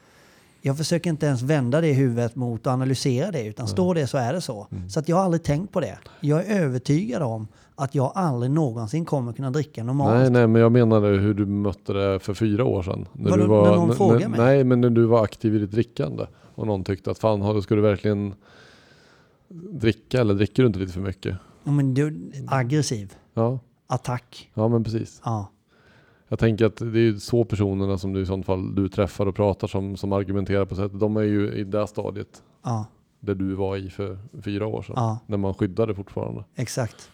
Jag 0.67 0.77
försöker 0.77 1.09
inte 1.09 1.25
ens 1.25 1.41
vända 1.41 1.81
det 1.81 1.87
i 1.87 1.93
huvudet 1.93 2.35
mot 2.35 2.67
och 2.67 2.73
analysera 2.73 3.31
det, 3.31 3.45
utan 3.45 3.67
står 3.67 3.95
det 3.95 4.07
så 4.07 4.17
är 4.17 4.33
det 4.33 4.41
så. 4.41 4.67
Mm. 4.71 4.89
Så 4.89 4.99
att 4.99 5.09
jag 5.09 5.15
har 5.15 5.23
aldrig 5.23 5.43
tänkt 5.43 5.73
på 5.73 5.79
det. 5.79 5.97
Jag 6.19 6.45
är 6.45 6.61
övertygad 6.61 7.21
om 7.21 7.47
att 7.75 7.95
jag 7.95 8.11
aldrig 8.15 8.51
någonsin 8.51 9.05
kommer 9.05 9.33
kunna 9.33 9.51
dricka 9.51 9.83
normalt. 9.83 10.19
Nej, 10.19 10.29
nej, 10.29 10.47
men 10.47 10.61
jag 10.61 10.71
menade 10.71 11.07
hur 11.07 11.33
du 11.33 11.45
mötte 11.45 11.93
det 11.93 12.19
för 12.19 12.33
fyra 12.33 12.65
år 12.65 12.83
sedan. 12.83 13.07
När 13.13 13.37
du 13.37 13.45
var, 13.45 13.69
när 13.69 13.75
någon 13.75 13.95
frågade 13.95 14.27
mig? 14.27 14.39
Nej, 14.39 14.63
men 14.63 14.81
när 14.81 14.89
du 14.89 15.05
var 15.05 15.23
aktiv 15.23 15.55
i 15.55 15.59
ditt 15.59 15.71
drickande. 15.71 16.25
Och 16.55 16.67
någon 16.67 16.83
tyckte 16.83 17.11
att 17.11 17.19
fan, 17.19 17.61
ska 17.61 17.75
du 17.75 17.81
verkligen 17.81 18.33
dricka 19.71 20.21
eller 20.21 20.33
dricker 20.33 20.63
du 20.63 20.67
inte 20.67 20.79
lite 20.79 20.93
för 20.93 21.01
mycket? 21.01 21.35
Ja, 21.63 21.71
Men 21.71 21.93
du, 21.93 22.31
aggressiv. 22.47 23.13
Ja, 23.33 23.59
Attack. 23.87 24.51
ja 24.53 24.67
men 24.67 24.83
precis. 24.83 25.21
Ja. 25.25 25.51
Jag 26.27 26.39
tänker 26.39 26.65
att 26.65 26.75
det 26.75 26.85
är 26.85 26.97
ju 26.97 27.19
så 27.19 27.45
personerna 27.45 27.97
som 27.97 28.13
du 28.13 28.21
i 28.21 28.25
sånt 28.25 28.45
fall 28.45 28.75
du 28.75 28.89
träffar 28.89 29.25
och 29.25 29.35
pratar 29.35 29.67
som, 29.67 29.97
som 29.97 30.11
argumenterar 30.13 30.65
på 30.65 30.75
sättet. 30.75 30.99
De 30.99 31.17
är 31.17 31.21
ju 31.21 31.51
i 31.53 31.63
det 31.63 31.87
stadiet 31.87 32.43
Ja, 32.63 32.85
där 33.19 33.35
du 33.35 33.53
var 33.53 33.77
i 33.77 33.89
för 33.89 34.17
fyra 34.41 34.67
år 34.67 34.81
sedan. 34.81 34.93
Ja. 34.97 35.19
När 35.27 35.37
man 35.37 35.53
skyddade 35.53 35.95
fortfarande. 35.95 36.43
exakt. 36.55 37.11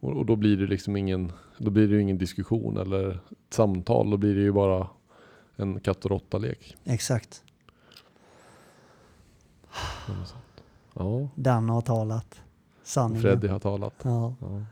Och, 0.00 0.16
och 0.16 0.26
då 0.26 0.36
blir 0.36 0.56
det 0.56 0.66
liksom 0.66 0.96
ingen, 0.96 1.32
då 1.58 1.70
blir 1.70 1.88
det 1.88 2.00
ingen 2.00 2.18
diskussion 2.18 2.76
eller 2.76 3.10
ett 3.10 3.54
samtal. 3.54 4.10
Då 4.10 4.16
blir 4.16 4.34
det 4.34 4.40
ju 4.40 4.52
bara 4.52 4.86
en 5.56 5.80
katt 5.80 6.04
och 6.04 6.10
råtta-lek. 6.10 6.76
Exakt. 6.84 7.42
Ja, 10.94 11.28
Danne 11.34 11.72
har 11.72 11.80
talat. 11.80 12.40
Sanningen. 12.82 13.22
Freddy 13.22 13.48
har 13.48 13.58
talat. 13.58 13.94
Ja. 14.02 14.34
Ja, 14.40 14.62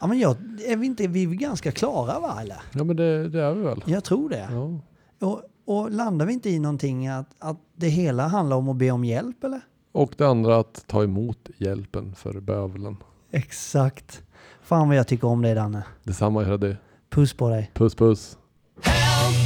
ja, 0.00 0.06
men 0.06 0.18
jag, 0.18 0.36
är 0.66 0.76
vi 0.76 0.86
inte 0.86 1.06
vi 1.06 1.22
är 1.22 1.28
ganska 1.28 1.72
klara 1.72 2.20
va, 2.20 2.38
eller? 2.40 2.56
ja 2.72 2.84
men 2.84 2.96
det, 2.96 3.28
det 3.28 3.42
är 3.42 3.54
vi 3.54 3.62
väl. 3.62 3.82
Jag 3.86 4.04
tror 4.04 4.28
det. 4.28 4.48
Ja. 4.50 4.80
Och, 5.26 5.42
och 5.64 5.90
landar 5.90 6.26
vi 6.26 6.32
inte 6.32 6.50
i 6.50 6.58
någonting 6.58 7.08
att, 7.08 7.34
att 7.38 7.56
det 7.76 7.88
hela 7.88 8.28
handlar 8.28 8.56
om 8.56 8.68
att 8.68 8.76
be 8.76 8.90
om 8.90 9.04
hjälp, 9.04 9.44
eller? 9.44 9.60
Och 9.92 10.14
det 10.16 10.24
andra 10.24 10.58
att 10.58 10.84
ta 10.86 11.02
emot 11.02 11.50
hjälpen 11.56 12.14
för 12.14 12.40
bövelen. 12.40 12.96
Exakt. 13.30 14.22
Fan 14.62 14.88
vad 14.88 14.96
jag 14.96 15.08
tycker 15.08 15.28
om 15.28 15.42
dig, 15.42 15.54
Danne. 15.54 15.84
Detsamma 16.02 16.44
Freddy. 16.44 16.74
Puss 17.10 17.34
på 17.34 17.48
dig. 17.48 17.70
Puss 17.74 17.94
puss. 17.94 18.38
Help! 18.82 19.44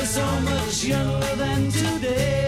Was 0.00 0.08
so 0.08 0.40
much 0.40 0.84
younger 0.84 1.36
than 1.36 1.70
today. 1.70 2.46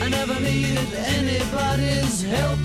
I 0.00 0.08
never, 0.08 0.40
needed 0.40 0.94
anybody's 0.94 2.22
help 2.22 2.60